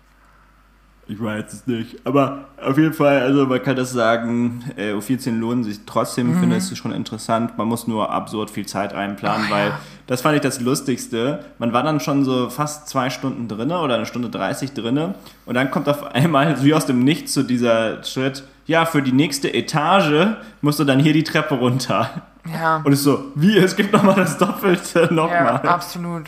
Ich 1.10 1.20
weiß 1.20 1.52
es 1.52 1.66
nicht. 1.66 1.96
Aber 2.06 2.44
auf 2.64 2.78
jeden 2.78 2.92
Fall, 2.92 3.20
also 3.20 3.44
man 3.44 3.60
kann 3.60 3.74
das 3.74 3.90
sagen, 3.90 4.62
äh, 4.76 4.92
Offizien 4.92 5.40
lohnen 5.40 5.64
sich 5.64 5.80
trotzdem, 5.84 6.32
ich 6.32 6.38
finde 6.38 6.54
es 6.54 6.76
schon 6.78 6.92
interessant. 6.92 7.58
Man 7.58 7.66
muss 7.66 7.88
nur 7.88 8.10
absurd 8.12 8.48
viel 8.48 8.64
Zeit 8.66 8.92
einplanen, 8.94 9.46
Oh, 9.48 9.52
weil 9.52 9.68
ja. 9.70 9.78
das 10.06 10.20
fand 10.22 10.36
ich 10.36 10.40
das 10.42 10.60
Lustigste. 10.60 11.44
Man 11.58 11.72
war 11.72 11.82
dann 11.82 11.98
schon 11.98 12.24
so 12.24 12.48
fast 12.48 12.88
zwei 12.88 13.10
Stunden 13.10 13.48
drinne 13.48 13.80
oder 13.80 13.96
eine 13.96 14.06
Stunde 14.06 14.28
30 14.30 14.72
drinne 14.72 15.14
und 15.46 15.54
dann 15.54 15.72
kommt 15.72 15.88
auf 15.88 16.04
einmal 16.14 16.62
wie 16.62 16.74
aus 16.74 16.86
dem 16.86 17.02
Nichts 17.02 17.34
so 17.34 17.42
dieser 17.42 18.04
Schritt, 18.04 18.44
ja, 18.66 18.86
für 18.86 19.02
die 19.02 19.10
nächste 19.12 19.52
Etage 19.52 20.36
musst 20.60 20.78
du 20.78 20.84
dann 20.84 21.00
hier 21.00 21.12
die 21.12 21.24
Treppe 21.24 21.56
runter. 21.56 22.08
Ja. 22.52 22.76
Und 22.84 22.92
es 22.92 23.00
ist 23.00 23.04
so, 23.04 23.24
wie, 23.34 23.58
es 23.58 23.74
gibt 23.74 23.92
nochmal 23.92 24.14
das 24.14 24.38
Doppelte 24.38 25.08
Ja, 25.08 25.12
nochmal. 25.12 25.56
absolut. 25.66 26.26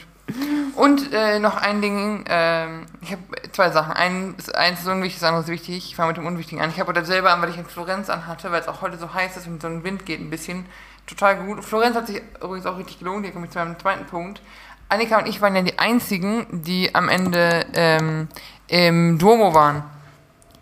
Und 0.75 1.13
äh, 1.13 1.39
noch 1.39 1.57
ein 1.57 1.83
Ding, 1.83 2.25
ähm, 2.29 2.87
ich 3.03 3.13
habe 3.13 3.23
zwei 3.53 3.71
Sachen. 3.71 3.93
Ein, 3.93 4.35
eins 4.55 4.81
ist 4.81 4.87
unwichtig, 4.89 5.21
das 5.21 5.29
andere 5.29 5.43
ist 5.45 5.49
wichtig. 5.49 5.77
Ich 5.77 5.97
fange 5.97 6.09
mit 6.09 6.17
dem 6.17 6.27
Unwichtigen 6.27 6.63
an. 6.63 6.71
Ich 6.71 6.81
habe 6.81 6.89
heute 6.93 7.05
selber 7.05 7.33
an, 7.33 7.43
weil 7.43 7.51
ich 7.51 7.59
in 7.59 7.67
Florenz 7.67 8.09
anhatte, 8.09 8.51
weil 8.51 8.61
es 8.61 8.69
auch 8.69 8.81
heute 8.81 8.97
so 8.99 9.13
heiß 9.13 9.37
ist 9.37 9.47
und 9.47 9.61
so 9.61 9.69
ein 9.69 9.85
Wind 9.85 10.07
geht 10.07 10.21
ein 10.21 10.31
bisschen. 10.31 10.67
Total 11.07 11.37
gut. 11.37 11.65
Florenz 11.65 11.97
hat 11.97 12.07
sich 12.07 12.23
übrigens 12.43 12.65
auch 12.67 12.79
richtig 12.79 12.99
gelohnt. 13.01 13.25
Hier 13.25 13.33
komme 13.33 13.47
ich 13.47 13.53
zu 13.53 13.59
meinem 13.59 13.79
zweiten 13.79 14.07
Punkt. 14.07 14.41
Annika 14.89 15.19
und 15.19 15.27
ich 15.29 15.41
waren 15.41 15.55
ja 15.57 15.63
die 15.63 15.79
einzigen, 15.79 16.47
die 16.63 16.95
am 16.95 17.09
Ende 17.09 17.67
ähm, 17.75 18.29
im 18.69 19.19
Duomo 19.19 19.53
waren. 19.55 19.83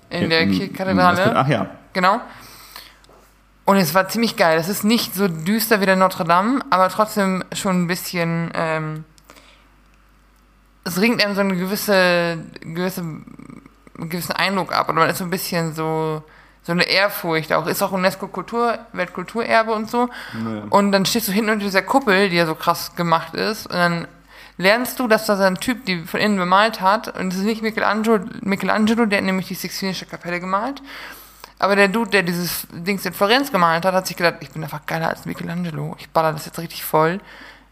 In 0.09 0.29
der 0.31 0.41
Im- 0.41 0.51
im- 0.53 0.59
Kirchenkathedrale. 0.59 1.37
Ach 1.37 1.49
ja. 1.49 1.67
Genau. 1.93 2.21
Und 3.65 3.77
es 3.77 3.95
war 3.95 4.09
ziemlich 4.09 4.37
geil. 4.37 4.59
Es 4.59 4.69
ist 4.69 4.83
nicht 4.83 5.15
so 5.15 5.29
düster 5.29 5.81
wie 5.81 5.87
der 5.87 5.95
Notre 5.97 6.25
Dame, 6.25 6.61
aber 6.71 6.89
trotzdem 6.89 7.45
schon 7.53 7.83
ein 7.83 7.87
bisschen. 7.87 8.51
Ähm, 8.55 9.05
es 10.91 11.01
ringt 11.01 11.25
einem 11.25 11.35
so 11.35 11.41
eine 11.41 11.57
gewisse, 11.57 12.39
gewisse, 12.61 13.01
einen 13.01 14.11
gewissen 14.11 14.33
Eindruck 14.33 14.73
ab. 14.73 14.89
Oder 14.89 15.01
man 15.01 15.11
ist 15.11 15.19
so 15.19 15.25
ein 15.25 15.31
bisschen 15.31 15.75
so. 15.75 16.23
So 16.63 16.73
eine 16.73 16.83
Ehrfurcht 16.83 17.55
auch. 17.55 17.67
Ist 17.67 17.83
auch 17.83 17.91
UNESCO 17.91 18.29
Kultur, 18.29 18.79
Weltkulturerbe 18.93 19.73
und 19.73 19.91
so. 19.91 20.11
Ja. 20.35 20.65
Und 20.69 20.93
dann 20.93 21.07
stehst 21.07 21.27
du 21.27 21.33
hinten 21.33 21.53
unter 21.53 21.65
dieser 21.65 21.81
Kuppel, 21.81 22.29
die 22.29 22.37
ja 22.37 22.45
so 22.45 22.55
krass 22.55 22.95
gemacht 22.95 23.35
ist. 23.35 23.67
Und 23.67 23.77
dann 23.77 24.09
lernst 24.59 25.01
du, 25.01 25.09
dass 25.09 25.25
da 25.25 25.39
so 25.39 25.43
ein 25.43 25.57
Typ, 25.57 25.87
die 25.87 26.03
von 26.03 26.21
innen 26.21 26.37
bemalt 26.37 26.83
hat. 26.83 27.19
Und 27.19 27.33
es 27.33 27.39
ist 27.39 27.47
nicht 27.47 27.63
Michelangelo, 27.63 28.21
Michelangelo, 28.43 29.07
der 29.07 29.19
hat 29.19 29.25
nämlich 29.25 29.49
die 29.49 29.55
Sixtinische 29.55 30.05
Kapelle 30.05 30.39
gemalt. 30.39 30.83
Aber 31.59 31.77
der 31.77 31.89
Dude, 31.89 32.11
der 32.11 32.23
dieses 32.23 32.67
Dings 32.73 33.07
in 33.07 33.15
Florenz 33.15 33.51
gemalt 33.51 33.87
hat, 33.87 33.95
hat 33.95 34.07
sich 34.07 34.17
gedacht, 34.17 34.37
ich 34.41 34.51
bin 34.51 34.63
einfach 34.63 34.85
geiler 34.85 35.09
als 35.09 35.25
Michelangelo. 35.25 35.97
Ich 35.99 36.11
baller 36.11 36.33
das 36.33 36.45
jetzt 36.45 36.59
richtig 36.59 36.85
voll. 36.85 37.21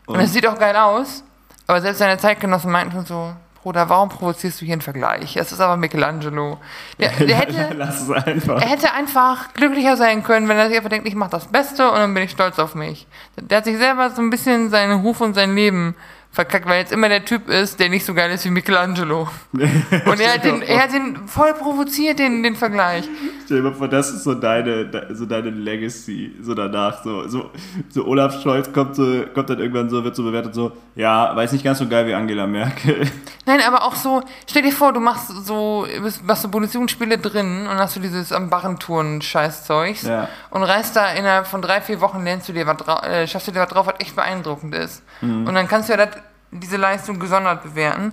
Und? 0.07 0.19
es 0.21 0.33
sieht 0.33 0.47
auch 0.47 0.59
geil 0.59 0.77
aus. 0.77 1.25
Aber 1.69 1.83
selbst 1.83 1.99
seine 1.99 2.17
Zeitgenossen 2.19 2.73
meinten 2.73 2.93
schon 2.93 3.05
so, 3.07 3.33
Bruder, 3.63 3.89
warum 3.91 4.09
provozierst 4.09 4.61
du 4.61 4.65
hier 4.65 4.73
einen 4.73 4.81
Vergleich? 4.81 5.37
Es 5.37 5.53
ist 5.53 5.61
aber 5.61 5.77
Michelangelo. 5.77 6.59
Der, 6.99 7.11
der 7.11 7.37
hätte, 7.37 7.75
Lass 7.77 8.01
es 8.01 8.11
einfach. 8.11 8.63
er 8.63 8.69
hätte 8.69 8.93
einfach 8.95 9.53
glücklicher 9.53 9.99
sein 9.99 10.23
können, 10.23 10.49
wenn 10.49 10.57
er 10.57 10.69
sich 10.69 10.77
einfach 10.79 10.89
denkt, 10.89 11.07
ich 11.07 11.15
mache 11.15 11.31
das 11.31 11.47
Beste 11.49 11.91
und 11.91 11.99
dann 11.99 12.15
bin 12.15 12.23
ich 12.23 12.31
stolz 12.31 12.59
auf 12.59 12.75
mich. 12.75 13.07
Der 13.37 13.59
hat 13.59 13.65
sich 13.67 13.77
selber 13.77 14.09
so 14.11 14.23
ein 14.23 14.31
bisschen 14.31 14.71
seinen 14.71 15.03
Ruf 15.03 15.21
und 15.21 15.35
sein 15.35 15.55
Leben 15.55 15.95
verkackt, 16.39 16.67
weil 16.69 16.79
jetzt 16.79 16.93
immer 16.93 17.09
der 17.09 17.25
Typ 17.25 17.49
ist, 17.49 17.81
der 17.81 17.89
nicht 17.89 18.05
so 18.07 18.15
geil 18.15 18.31
ist 18.31 18.45
wie 18.45 18.51
Michelangelo. 18.51 19.29
Und 19.53 20.21
er 20.21 20.35
hat, 20.35 20.45
den, 20.45 20.63
er 20.63 20.85
hat 20.85 20.93
den 20.93 21.27
voll 21.27 21.53
provoziert, 21.55 22.21
den, 22.21 22.45
den 22.45 22.55
Vergleich. 22.55 23.09
Stell 23.45 23.57
dir 23.57 23.63
mal 23.65 23.75
vor, 23.75 23.89
das 23.89 24.11
ist 24.11 24.23
so 24.23 24.35
deine, 24.35 24.89
so 25.15 25.27
deine 25.27 25.51
Legacy, 25.51 26.37
so 26.41 26.55
danach. 26.55 27.03
So, 27.03 27.27
so, 27.27 27.51
so 27.89 28.07
Olaf 28.07 28.41
Scholz 28.41 28.73
kommt, 28.73 28.95
so, 28.95 29.25
kommt 29.35 29.51
dann 29.51 29.59
irgendwann 29.59 29.91
so, 29.91 30.05
wird 30.05 30.15
so 30.15 30.23
bewertet, 30.23 30.55
so, 30.55 30.71
ja, 30.95 31.37
jetzt 31.41 31.53
nicht 31.53 31.65
ganz 31.65 31.79
so 31.79 31.89
geil 31.89 32.07
wie 32.07 32.15
Angela 32.15 32.47
Merkel. 32.47 33.05
Nein, 33.47 33.61
aber 33.67 33.83
auch 33.83 33.97
so, 33.97 34.23
stell 34.49 34.63
dir 34.63 34.71
vor, 34.71 34.93
du 34.93 35.01
machst 35.01 35.29
so, 35.45 35.89
bist, 36.03 36.23
machst 36.25 36.43
so 36.43 36.49
Bundesjugendspiele 36.49 37.19
drin 37.19 37.67
und 37.67 37.79
hast 37.79 37.97
du 37.97 38.01
dieses 38.01 38.31
am 38.31 38.49
Barrentouren 38.49 39.23
Scheißzeugs 39.23 40.03
Ja. 40.03 40.29
und 40.51 40.63
reist 40.63 40.95
da 40.95 41.11
innerhalb 41.15 41.49
von 41.49 41.63
drei, 41.63 41.81
vier 41.81 42.01
Wochen, 42.01 42.23
lernst 42.23 42.49
du 42.49 42.53
dir 42.53 42.67
was 42.69 42.77
drauf, 42.77 43.03
äh, 43.03 43.27
schaffst 43.27 43.49
du 43.49 43.53
dir 43.53 43.61
was 43.61 43.71
drauf, 43.71 43.87
was 43.89 43.95
echt 43.99 44.15
beeindruckend 44.15 44.75
ist. 44.77 45.03
Und 45.21 45.53
dann 45.55 45.67
kannst 45.67 45.89
du 45.89 45.95
ja 45.95 45.97
dat, 45.97 46.23
diese 46.51 46.77
Leistung 46.77 47.19
gesondert 47.19 47.63
bewerten. 47.63 48.13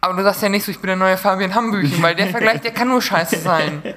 Aber 0.00 0.14
du 0.14 0.22
sagst 0.22 0.42
ja 0.42 0.48
nicht 0.48 0.64
so, 0.64 0.70
ich 0.70 0.78
bin 0.80 0.88
der 0.88 0.96
neue 0.96 1.16
Fabian 1.16 1.54
Hambüchen, 1.54 2.00
weil 2.02 2.14
der 2.14 2.28
Vergleich, 2.28 2.60
der 2.60 2.70
kann 2.72 2.88
nur 2.88 3.02
scheiße 3.02 3.36
sein. 3.38 3.82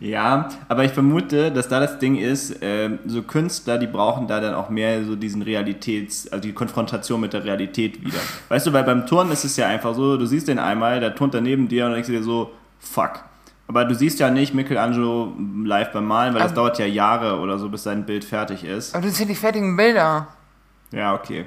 Ja, 0.00 0.48
aber 0.68 0.84
ich 0.84 0.92
vermute, 0.92 1.52
dass 1.52 1.68
da 1.68 1.78
das 1.78 1.98
Ding 1.98 2.16
ist, 2.16 2.56
ähm, 2.62 3.00
so 3.04 3.22
Künstler, 3.22 3.76
die 3.76 3.86
brauchen 3.86 4.26
da 4.26 4.40
dann 4.40 4.54
auch 4.54 4.70
mehr 4.70 5.04
so 5.04 5.14
diesen 5.14 5.42
Realitäts-, 5.42 6.26
also 6.32 6.40
die 6.40 6.54
Konfrontation 6.54 7.20
mit 7.20 7.34
der 7.34 7.44
Realität 7.44 8.02
wieder. 8.02 8.18
Weißt 8.48 8.66
du, 8.66 8.72
weil 8.72 8.84
beim 8.84 9.06
Turnen 9.06 9.30
ist 9.30 9.44
es 9.44 9.58
ja 9.58 9.68
einfach 9.68 9.94
so, 9.94 10.16
du 10.16 10.24
siehst 10.24 10.48
den 10.48 10.58
einmal, 10.58 11.00
der 11.00 11.14
turnt 11.14 11.34
daneben 11.34 11.68
dir 11.68 11.84
und 11.84 11.90
dann 11.90 11.96
denkst 11.96 12.06
du 12.08 12.14
dir 12.14 12.22
so, 12.22 12.50
fuck. 12.78 13.20
Aber 13.68 13.84
du 13.84 13.94
siehst 13.94 14.18
ja 14.20 14.30
nicht 14.30 14.54
Michelangelo 14.54 15.34
live 15.64 15.92
beim 15.92 16.06
Malen, 16.06 16.32
weil 16.32 16.40
das 16.44 16.52
Aber- 16.52 16.62
dauert 16.62 16.78
ja 16.78 16.86
Jahre 16.86 17.38
oder 17.38 17.58
so, 17.58 17.68
bis 17.68 17.82
sein 17.82 18.06
Bild 18.06 18.24
fertig 18.24 18.64
ist. 18.64 18.94
Aber 18.94 19.02
du 19.02 19.08
siehst 19.08 19.20
ja 19.20 19.26
die 19.26 19.34
fertigen 19.34 19.76
Bilder. 19.76 20.28
Ja, 20.92 21.14
okay. 21.14 21.44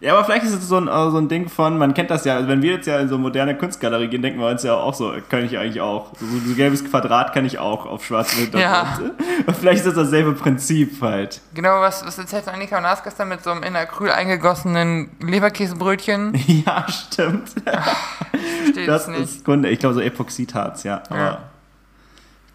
Ja, 0.00 0.12
aber 0.14 0.24
vielleicht 0.24 0.44
ist 0.44 0.52
es 0.54 0.68
so 0.68 0.76
ein, 0.76 0.86
äh, 0.86 1.10
so 1.10 1.16
ein 1.18 1.28
Ding 1.28 1.48
von, 1.48 1.76
man 1.76 1.92
kennt 1.92 2.08
das 2.10 2.24
ja, 2.24 2.36
also 2.36 2.46
wenn 2.48 2.62
wir 2.62 2.70
jetzt 2.74 2.86
ja 2.86 3.00
in 3.00 3.08
so 3.08 3.18
moderne 3.18 3.56
Kunstgalerie 3.58 4.06
gehen, 4.06 4.22
denken 4.22 4.38
wir 4.38 4.46
uns 4.48 4.62
ja 4.62 4.74
auch 4.74 4.94
so, 4.94 5.12
kann 5.28 5.44
ich 5.44 5.58
eigentlich 5.58 5.80
auch. 5.80 6.12
So, 6.20 6.24
so 6.24 6.50
ein 6.50 6.54
gelbes 6.56 6.84
Quadrat 6.84 7.32
kann 7.34 7.44
ich 7.44 7.58
auch 7.58 7.84
auf 7.84 8.04
schwarzem 8.06 8.38
Hintergrund. 8.40 9.14
Und 9.44 9.56
vielleicht 9.56 9.78
ist 9.78 9.86
das 9.88 9.94
dasselbe 9.94 10.34
Prinzip 10.34 11.02
halt. 11.02 11.40
Genau, 11.52 11.80
was, 11.80 12.06
was 12.06 12.16
erzählt 12.16 12.46
Annika 12.46 12.76
und 12.76 12.84
Lars 12.84 13.02
gestern 13.02 13.28
mit 13.28 13.42
so 13.42 13.50
einem 13.50 13.64
in 13.64 13.74
Acryl 13.74 14.10
eingegossenen 14.10 15.10
Leberkäsebrötchen? 15.20 16.32
Ja, 16.64 16.86
stimmt. 16.88 17.48
Verstehe 18.62 18.86
Das 18.86 19.08
nicht. 19.08 19.20
ist 19.20 19.44
Kunde, 19.44 19.68
ich 19.68 19.80
glaube 19.80 19.94
so 19.96 20.00
Epoxidharz, 20.00 20.84
ja. 20.84 21.02
Aber 21.10 21.18
Ja. 21.18 21.38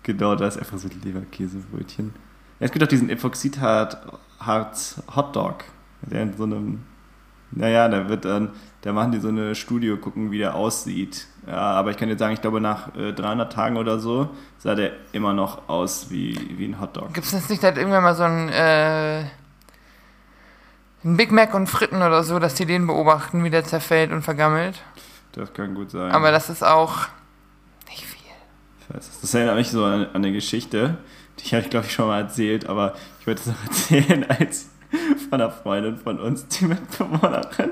genau, 0.04 0.36
da 0.36 0.48
ist 0.48 0.58
einfach 0.58 0.78
so 0.78 0.88
ein 0.88 1.02
Leberkäsebrötchen. 1.04 2.14
Ja, 2.62 2.66
es 2.68 2.72
gibt 2.72 2.84
auch 2.84 2.88
diesen 2.88 3.10
Epoxidharz 3.10 5.02
Hotdog, 5.14 5.66
der 6.04 6.24
in 6.24 6.38
so 6.38 6.44
einem, 6.44 6.84
naja, 7.56 7.88
da 7.88 8.10
wird 8.10 8.26
dann, 8.26 8.52
da 8.82 8.94
machen 8.94 9.12
die 9.12 9.20
so 9.20 9.30
eine 9.30 9.56
Studio, 9.56 9.98
gucken, 9.98 10.32
wie 10.32 10.40
der 10.40 10.56
aussieht. 10.56 11.28
Ja, 11.48 11.58
aber 11.58 11.92
ich 11.92 11.98
kann 11.98 12.10
dir 12.10 12.18
sagen, 12.18 12.34
ich 12.34 12.42
glaube 12.42 12.62
nach 12.62 12.96
äh, 12.96 13.12
300 13.12 13.52
Tagen 13.52 13.78
oder 13.78 14.00
so 14.00 14.30
sah 14.58 14.76
der 14.76 14.94
immer 15.12 15.34
noch 15.34 15.68
aus 15.68 16.10
wie, 16.10 16.40
wie 16.58 16.66
ein 16.66 16.80
Hotdog. 16.80 17.14
Gibt 17.14 17.26
es 17.26 17.34
jetzt 17.34 17.50
nicht 17.50 17.64
halt 17.64 17.78
irgendwann 17.78 18.04
mal 18.04 18.16
so 18.16 18.24
ein, 18.24 18.50
äh, 18.50 19.24
ein 21.04 21.18
Big 21.18 21.32
Mac 21.32 21.54
und 21.54 21.68
Fritten 21.68 21.98
oder 21.98 22.24
so, 22.24 22.40
dass 22.40 22.56
die 22.56 22.66
den 22.66 22.88
beobachten, 22.88 23.44
wie 23.44 23.50
der 23.50 23.66
zerfällt 23.66 24.12
und 24.12 24.22
vergammelt? 24.22 24.82
Das 25.34 25.54
kann 25.54 25.76
gut 25.76 25.92
sein. 25.92 26.12
Aber 26.12 26.32
das 26.32 26.50
ist 26.50 26.64
auch 26.64 27.08
nicht 27.90 28.06
viel. 28.06 28.32
Ich 28.80 28.96
weiß, 28.96 29.20
das 29.22 29.34
erinnert 29.34 29.58
mich 29.58 29.70
so 29.70 29.84
an, 29.84 30.06
an 30.06 30.16
eine 30.16 30.32
Geschichte, 30.32 30.98
die 31.40 31.50
habe 31.50 31.64
ich 31.64 31.70
glaube 31.70 31.88
ich 31.88 31.94
schon 31.94 32.08
mal 32.08 32.22
erzählt, 32.22 32.70
aber 32.70 32.94
ich 33.20 33.28
wollte 33.28 33.42
es 33.42 33.48
noch 33.48 33.64
erzählen 33.66 34.26
als 34.30 34.70
von 35.30 35.42
einer 35.42 35.52
Freundin 35.52 35.98
von 35.98 36.20
uns, 36.20 36.48
die 36.48 36.66
Mitbewohnerin. 36.66 37.72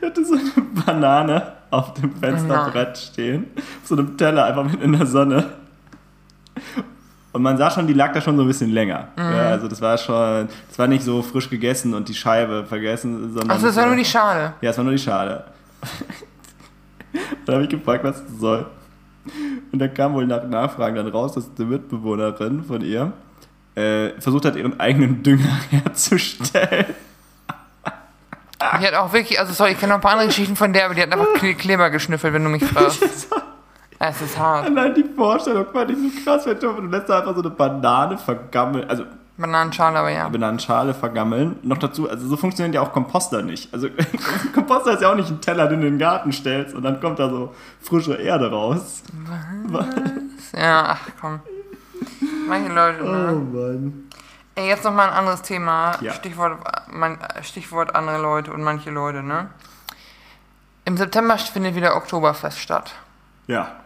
Die 0.00 0.06
hatte 0.06 0.24
so 0.24 0.34
eine 0.34 0.66
Banane 0.84 1.52
auf 1.70 1.94
dem 1.94 2.14
Fensterbrett 2.14 2.98
stehen, 2.98 3.46
auf 3.56 3.88
so 3.88 3.96
einem 3.96 4.16
Teller 4.16 4.44
einfach 4.44 4.64
mit 4.64 4.82
in 4.82 4.92
der 4.92 5.06
Sonne. 5.06 5.52
Und 7.32 7.42
man 7.42 7.56
sah 7.58 7.70
schon, 7.70 7.86
die 7.86 7.92
lag 7.92 8.12
da 8.12 8.20
schon 8.20 8.36
so 8.36 8.42
ein 8.42 8.48
bisschen 8.48 8.70
länger. 8.70 9.08
Mhm. 9.16 9.22
Ja, 9.22 9.50
also 9.50 9.68
das 9.68 9.80
war 9.80 9.98
schon, 9.98 10.48
das 10.68 10.78
war 10.78 10.86
nicht 10.86 11.04
so 11.04 11.22
frisch 11.22 11.50
gegessen 11.50 11.92
und 11.94 12.08
die 12.08 12.14
Scheibe 12.14 12.64
vergessen, 12.64 13.32
sondern. 13.32 13.50
Achso, 13.50 13.66
das 13.66 13.76
war 13.76 13.86
nur 13.86 13.96
die 13.96 14.04
Schale. 14.04 14.54
Ja, 14.60 14.70
es 14.70 14.76
war 14.76 14.84
nur 14.84 14.94
die 14.94 14.98
Schale. 14.98 15.44
dann 17.44 17.54
habe 17.56 17.64
ich 17.64 17.70
gefragt, 17.70 18.04
was 18.04 18.24
das 18.24 18.38
soll. 18.38 18.66
Und 19.72 19.78
dann 19.78 19.92
kam 19.92 20.14
wohl 20.14 20.26
nach 20.26 20.44
Nachfragen 20.44 20.96
dann 20.96 21.08
raus, 21.08 21.34
dass 21.34 21.52
die 21.54 21.64
Mitbewohnerin 21.64 22.64
von 22.64 22.80
ihr 22.80 23.12
äh, 23.76 24.20
versucht 24.20 24.44
hat, 24.46 24.56
ihren 24.56 24.80
eigenen 24.80 25.22
Dünger 25.22 25.60
herzustellen. 25.70 26.86
Die 28.80 28.86
hat 28.86 28.94
auch 28.94 29.12
wirklich, 29.12 29.38
also 29.38 29.52
sorry, 29.52 29.72
ich 29.72 29.78
kenne 29.78 29.90
noch 29.90 29.98
ein 29.98 30.00
paar 30.00 30.12
andere 30.12 30.28
Geschichten 30.28 30.56
von 30.56 30.72
der, 30.72 30.86
aber 30.86 30.94
die 30.94 31.02
hat 31.02 31.12
einfach 31.12 31.34
Kle 31.34 31.54
Kleber 31.54 31.90
geschnüffelt, 31.90 32.32
wenn 32.32 32.42
du 32.42 32.50
mich 32.50 32.64
fragst. 32.64 33.28
Es 33.98 34.20
ist 34.20 34.38
hart. 34.38 34.66
Allein 34.66 34.94
die 34.94 35.04
Vorstellung 35.04 35.64
fand 35.72 35.90
ich 35.90 35.96
so 35.96 36.22
krass, 36.22 36.44
wenn 36.44 36.60
du 36.60 36.82
lässt 36.82 37.10
einfach 37.10 37.34
so 37.34 37.40
eine 37.40 37.48
Banane 37.48 38.18
vergammeln, 38.18 38.88
also 38.90 39.04
Bananenschale, 39.38 39.98
aber 39.98 40.10
ja. 40.10 40.28
Bananenschale 40.28 40.94
vergammeln. 40.94 41.56
Noch 41.62 41.78
dazu, 41.78 42.08
also 42.08 42.26
so 42.26 42.36
funktionieren 42.36 42.72
ja 42.72 42.80
auch 42.80 42.92
Komposter 42.92 43.42
nicht. 43.42 43.72
Also 43.72 43.88
Komposter 44.54 44.92
ist 44.92 45.02
ja 45.02 45.10
auch 45.10 45.14
nicht 45.14 45.30
ein 45.30 45.40
Teller, 45.40 45.66
den 45.66 45.80
du 45.80 45.86
in 45.86 45.94
den 45.94 45.98
Garten 45.98 46.32
stellst 46.32 46.74
und 46.74 46.82
dann 46.82 47.00
kommt 47.00 47.18
da 47.18 47.28
so 47.28 47.54
frische 47.80 48.14
Erde 48.14 48.50
raus. 48.50 49.02
Ja, 50.54 50.84
ach 50.88 51.08
komm. 51.20 51.40
Manche 52.48 52.72
Leute, 52.72 53.04
ne? 53.04 53.32
Mann. 53.32 54.10
Ey, 54.54 54.68
jetzt 54.68 54.84
nochmal 54.84 55.08
ein 55.08 55.14
anderes 55.14 55.42
Thema. 55.42 55.98
Ja. 56.00 56.12
Stichwort, 56.12 56.58
man, 56.90 57.18
Stichwort 57.42 57.94
andere 57.94 58.18
Leute 58.18 58.52
und 58.52 58.62
manche 58.62 58.90
Leute, 58.90 59.22
ne? 59.22 59.50
Im 60.86 60.96
September 60.96 61.36
findet 61.36 61.74
wieder 61.74 61.96
Oktoberfest 61.96 62.58
statt. 62.58 62.94
Ja. 63.48 63.76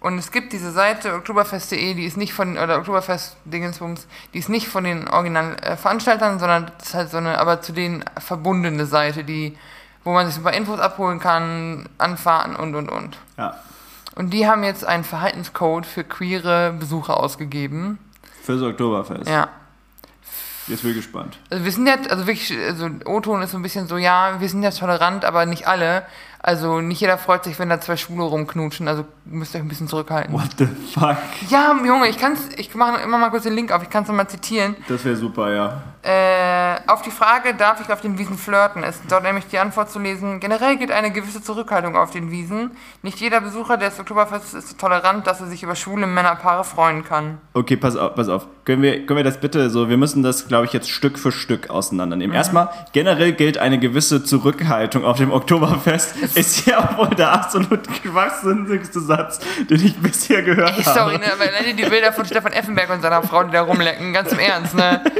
Und 0.00 0.16
es 0.18 0.32
gibt 0.32 0.54
diese 0.54 0.72
Seite 0.72 1.14
oktoberfest.de, 1.14 1.94
die 1.94 2.06
ist 2.06 2.16
nicht 2.16 2.32
von, 2.32 2.56
oder 2.56 2.78
Oktoberfest-Dingensbums, 2.78 4.08
die 4.32 4.38
ist 4.38 4.48
nicht 4.48 4.66
von 4.66 4.84
den 4.84 5.06
originalen 5.08 5.58
äh, 5.58 5.76
Veranstaltern, 5.76 6.38
sondern 6.38 6.72
das 6.78 6.88
ist 6.88 6.94
halt 6.94 7.10
so 7.10 7.18
eine, 7.18 7.38
aber 7.38 7.60
zu 7.60 7.72
denen 7.72 8.02
verbundene 8.18 8.86
Seite, 8.86 9.24
die, 9.24 9.58
wo 10.02 10.12
man 10.12 10.26
sich 10.26 10.38
ein 10.38 10.42
paar 10.42 10.54
Infos 10.54 10.80
abholen 10.80 11.20
kann, 11.20 11.86
Anfahrten 11.98 12.56
und, 12.56 12.74
und, 12.74 12.88
und. 12.88 13.18
Ja. 13.36 13.56
Und 14.20 14.34
die 14.34 14.46
haben 14.46 14.64
jetzt 14.64 14.84
einen 14.84 15.02
Verhaltenscode 15.02 15.86
für 15.86 16.04
queere 16.04 16.74
Besucher 16.78 17.16
ausgegeben. 17.16 17.98
Fürs 18.42 18.60
Oktoberfest. 18.60 19.26
Ja. 19.26 19.48
Jetzt 20.66 20.82
bin 20.82 20.90
ich 20.90 20.98
gespannt. 20.98 21.38
Also 21.48 21.64
wir 21.64 21.72
sind 21.72 21.86
ja, 21.86 21.94
also 22.10 22.26
wirklich, 22.26 22.54
also 22.54 22.90
O-Ton 23.06 23.40
ist 23.40 23.52
so 23.52 23.56
ein 23.56 23.62
bisschen 23.62 23.88
so, 23.88 23.96
ja, 23.96 24.38
wir 24.38 24.46
sind 24.50 24.62
ja 24.62 24.72
tolerant, 24.72 25.24
aber 25.24 25.46
nicht 25.46 25.66
alle. 25.66 26.04
Also 26.38 26.82
nicht 26.82 27.00
jeder 27.00 27.16
freut 27.16 27.44
sich, 27.44 27.58
wenn 27.58 27.70
da 27.70 27.80
zwei 27.80 27.96
Schwule 27.96 28.24
rumknutschen, 28.24 28.88
also 28.88 29.06
müsst 29.24 29.54
ihr 29.54 29.60
euch 29.60 29.64
ein 29.64 29.68
bisschen 29.68 29.88
zurückhalten. 29.88 30.34
What 30.34 30.50
the 30.58 30.66
fuck? 30.66 31.16
Ja, 31.48 31.74
Junge, 31.82 32.06
ich 32.08 32.18
kann's, 32.18 32.40
ich 32.58 32.74
mache 32.74 33.00
immer 33.00 33.16
mal 33.16 33.30
kurz 33.30 33.44
den 33.44 33.54
Link 33.54 33.72
auf, 33.72 33.82
ich 33.82 33.88
kann 33.88 34.02
es 34.02 34.10
nochmal 34.10 34.28
zitieren. 34.28 34.76
Das 34.86 35.02
wäre 35.02 35.16
super, 35.16 35.50
ja. 35.50 35.82
Äh, 36.02 36.76
auf 36.86 37.02
die 37.02 37.10
Frage, 37.10 37.54
darf 37.54 37.78
ich 37.82 37.92
auf 37.92 38.00
den 38.00 38.16
Wiesen 38.16 38.38
flirten, 38.38 38.82
ist 38.82 39.02
dort 39.10 39.22
nämlich 39.22 39.46
die 39.48 39.58
Antwort 39.58 39.90
zu 39.90 39.98
lesen, 39.98 40.40
generell 40.40 40.78
gilt 40.78 40.90
eine 40.90 41.10
gewisse 41.10 41.42
Zurückhaltung 41.42 41.94
auf 41.94 42.10
den 42.10 42.30
Wiesen. 42.30 42.70
Nicht 43.02 43.20
jeder 43.20 43.42
Besucher 43.42 43.76
des 43.76 44.00
Oktoberfestes 44.00 44.54
ist 44.54 44.68
so 44.70 44.76
tolerant, 44.76 45.26
dass 45.26 45.42
er 45.42 45.46
sich 45.48 45.62
über 45.62 45.74
schwule 45.74 46.06
Männerpaare 46.06 46.64
freuen 46.64 47.04
kann. 47.04 47.36
Okay, 47.52 47.76
pass 47.76 47.96
auf, 47.96 48.14
pass 48.14 48.30
auf. 48.30 48.46
Können 48.64 48.80
wir, 48.80 49.04
können 49.04 49.18
wir 49.18 49.24
das 49.24 49.40
bitte 49.40 49.68
so, 49.68 49.90
wir 49.90 49.98
müssen 49.98 50.22
das, 50.22 50.48
glaube 50.48 50.64
ich, 50.64 50.72
jetzt 50.72 50.88
Stück 50.90 51.18
für 51.18 51.32
Stück 51.32 51.68
auseinandernehmen. 51.68 52.34
Erstmal, 52.34 52.70
generell 52.92 53.34
gilt 53.34 53.58
eine 53.58 53.78
gewisse 53.78 54.24
Zurückhaltung 54.24 55.04
auf 55.04 55.18
dem 55.18 55.30
Oktoberfest. 55.30 56.16
Ist 56.34 56.66
ja 56.66 56.96
wohl 56.96 57.10
der 57.10 57.30
absolut 57.30 57.80
schwachsinnigste 58.02 59.00
Satz, 59.00 59.40
den 59.68 59.84
ich 59.84 59.98
bisher 59.98 60.42
gehört 60.42 60.78
Ey, 60.78 60.82
habe. 60.82 60.98
sorry, 60.98 61.18
ne, 61.18 61.26
aber 61.30 61.44
die 61.74 61.82
Bilder 61.82 62.14
von 62.14 62.24
Stefan 62.24 62.52
Effenberg 62.52 62.88
und 62.88 63.02
seiner 63.02 63.22
Frau, 63.22 63.44
die 63.44 63.50
da 63.50 63.60
rumlecken, 63.60 64.14
ganz 64.14 64.32
im 64.32 64.38
Ernst, 64.38 64.74
ne? 64.74 65.04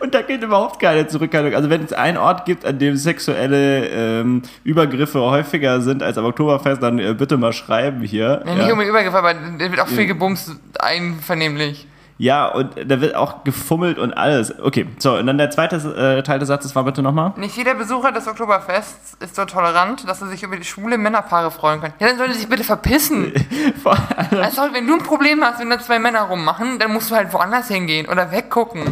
Und 0.00 0.14
da 0.14 0.22
gilt 0.22 0.42
überhaupt 0.42 0.80
keine 0.80 1.06
Zurückhaltung. 1.06 1.54
Also 1.54 1.70
wenn 1.70 1.84
es 1.84 1.92
einen 1.92 2.18
Ort 2.18 2.44
gibt, 2.44 2.64
an 2.64 2.78
dem 2.78 2.96
sexuelle 2.96 3.88
ähm, 3.88 4.42
Übergriffe 4.64 5.20
häufiger 5.20 5.80
sind 5.80 6.02
als 6.02 6.18
am 6.18 6.24
Oktoberfest, 6.24 6.82
dann 6.82 6.98
äh, 6.98 7.14
bitte 7.14 7.36
mal 7.36 7.52
schreiben 7.52 8.02
hier. 8.02 8.42
Ja, 8.46 8.54
nicht 8.54 8.72
um 8.72 8.78
den 8.78 8.88
Übergriff, 8.88 9.14
aber 9.14 9.34
da 9.34 9.70
wird 9.70 9.80
auch 9.80 9.88
viel 9.88 10.06
gebumst 10.06 10.52
einvernehmlich. 10.78 11.86
Ja, 12.16 12.46
und 12.46 12.70
da 12.86 13.00
wird 13.00 13.16
auch 13.16 13.42
gefummelt 13.42 13.98
und 13.98 14.12
alles. 14.12 14.56
Okay, 14.60 14.86
so, 14.98 15.16
und 15.16 15.26
dann 15.26 15.36
der 15.36 15.50
zweite 15.50 15.76
äh, 15.76 16.22
Teil 16.22 16.38
des 16.38 16.46
Satzes 16.46 16.74
war 16.76 16.84
bitte 16.84 17.02
nochmal. 17.02 17.32
Nicht 17.36 17.56
jeder 17.56 17.74
Besucher 17.74 18.12
des 18.12 18.28
Oktoberfests 18.28 19.16
ist 19.20 19.34
so 19.34 19.44
tolerant, 19.46 20.08
dass 20.08 20.22
er 20.22 20.28
sich 20.28 20.44
über 20.44 20.56
die 20.56 20.62
schwule 20.64 20.96
Männerpaare 20.96 21.50
freuen 21.50 21.80
kann. 21.80 21.92
Ja, 21.98 22.06
dann 22.06 22.16
sollen 22.16 22.30
die 22.30 22.38
sich 22.38 22.48
bitte 22.48 22.62
verpissen. 22.62 23.32
Vor 23.82 23.96
allem- 24.16 24.42
Also, 24.44 24.62
wenn 24.72 24.86
du 24.86 24.94
ein 24.94 25.00
Problem 25.02 25.42
hast, 25.42 25.58
wenn 25.58 25.70
da 25.70 25.78
zwei 25.80 25.98
Männer 25.98 26.20
rummachen, 26.22 26.78
dann 26.78 26.92
musst 26.92 27.10
du 27.10 27.16
halt 27.16 27.32
woanders 27.32 27.66
hingehen 27.66 28.06
oder 28.08 28.30
weggucken. 28.30 28.84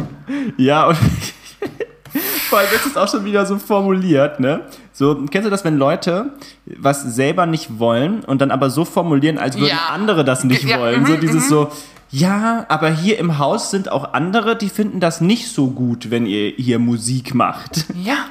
Ja, 0.57 0.87
und 0.87 0.97
vor 2.49 2.59
allem 2.59 2.67
ist 2.75 2.85
es 2.85 2.97
auch 2.97 3.07
schon 3.09 3.23
wieder 3.25 3.45
so 3.45 3.57
formuliert, 3.57 4.39
ne? 4.39 4.61
So, 4.91 5.15
kennst 5.31 5.45
du 5.47 5.49
das, 5.49 5.63
wenn 5.65 5.77
Leute 5.77 6.31
was 6.65 7.01
selber 7.03 7.45
nicht 7.45 7.79
wollen 7.79 8.23
und 8.25 8.41
dann 8.41 8.51
aber 8.51 8.69
so 8.69 8.85
formulieren, 8.85 9.37
als 9.39 9.55
würden 9.57 9.69
Ja. 9.69 9.93
andere 9.93 10.23
das 10.23 10.43
nicht 10.43 10.63
Ja, 10.65 10.79
wollen? 10.79 11.01
mhm, 11.01 11.05
So 11.07 11.15
dieses 11.17 11.47
so, 11.49 11.71
ja, 12.15 12.65
aber 12.69 12.89
hier 12.91 13.17
im 13.17 13.39
Haus 13.39 13.71
sind 13.71 13.91
auch 13.91 14.13
andere, 14.13 14.55
die 14.55 14.69
finden 14.69 14.99
das 14.99 15.19
nicht 15.19 15.47
so 15.51 15.71
gut, 15.71 16.11
wenn 16.11 16.27
ihr 16.27 16.51
hier 16.51 16.77
Musik 16.77 17.33
macht. 17.33 17.85
Ja. 17.95 18.27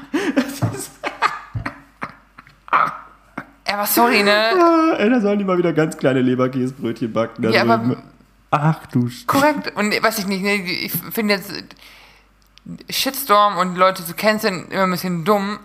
Ja, 3.66 3.74
aber 3.74 3.86
sorry, 3.86 4.22
ne? 4.22 4.30
Ah, 4.92 4.96
Ey, 4.98 5.08
da 5.10 5.20
sollen 5.20 5.38
die 5.38 5.44
mal 5.44 5.56
wieder 5.58 5.72
ganz 5.72 5.96
kleine 5.96 6.20
Leberkäsebrötchen 6.20 7.12
backen. 7.12 7.50
Ja, 7.50 7.62
aber- 7.62 7.78
drüben. 7.78 8.02
Ach 8.54 8.84
du 8.86 9.08
Sch 9.08 9.26
Korrekt. 9.26 9.72
Und 9.76 9.90
weiß 10.02 10.18
ich 10.18 10.26
nicht, 10.26 10.42
ne? 10.42 10.56
Ich 10.56 10.92
finde 10.92 11.34
jetzt 11.34 11.50
Shitstorm 12.90 13.56
und 13.56 13.76
Leute 13.76 14.04
zu 14.04 14.12
canceln 14.14 14.66
immer 14.68 14.82
ein 14.82 14.90
bisschen 14.90 15.24
dumm. 15.24 15.58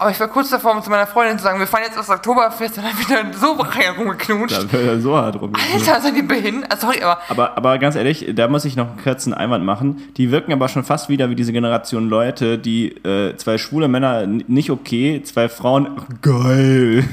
Aber 0.00 0.10
ich 0.10 0.18
war 0.18 0.28
kurz 0.28 0.48
davor, 0.48 0.72
um 0.72 0.82
zu 0.82 0.88
meiner 0.88 1.06
Freundin 1.06 1.36
zu 1.36 1.44
sagen, 1.44 1.58
wir 1.60 1.66
fahren 1.66 1.82
jetzt 1.84 1.98
aufs 1.98 2.08
Oktoberfest 2.08 2.78
und 2.78 2.84
dann 2.84 2.98
wieder 2.98 3.38
so 3.38 3.52
rumgeknutscht. 3.52 4.56
Da 4.56 4.72
wird 4.72 4.86
er 4.86 4.98
so 5.00 5.14
hart 5.14 5.38
rum. 5.40 5.52
Alter, 5.74 6.00
sind 6.00 6.16
die 6.16 6.22
behindert? 6.22 6.72
Ah, 6.72 6.76
Sorry, 6.78 7.02
aber 7.02 7.20
Aber, 7.28 7.56
aber 7.58 7.78
ganz 7.78 7.96
ehrlich, 7.96 8.26
da 8.34 8.48
muss 8.48 8.64
ich 8.64 8.76
noch 8.76 8.88
einen 8.88 9.02
kurzen 9.02 9.34
Einwand 9.34 9.62
machen. 9.64 10.02
Die 10.16 10.30
wirken 10.30 10.52
aber 10.54 10.68
schon 10.68 10.84
fast 10.84 11.10
wieder 11.10 11.28
wie 11.28 11.34
diese 11.34 11.52
Generation 11.52 12.08
Leute, 12.08 12.56
die 12.58 12.88
äh, 13.04 13.36
zwei 13.36 13.58
schwule 13.58 13.88
Männer 13.88 14.26
nicht 14.26 14.70
okay, 14.70 15.22
zwei 15.22 15.50
Frauen 15.50 16.00
geil. 16.22 17.04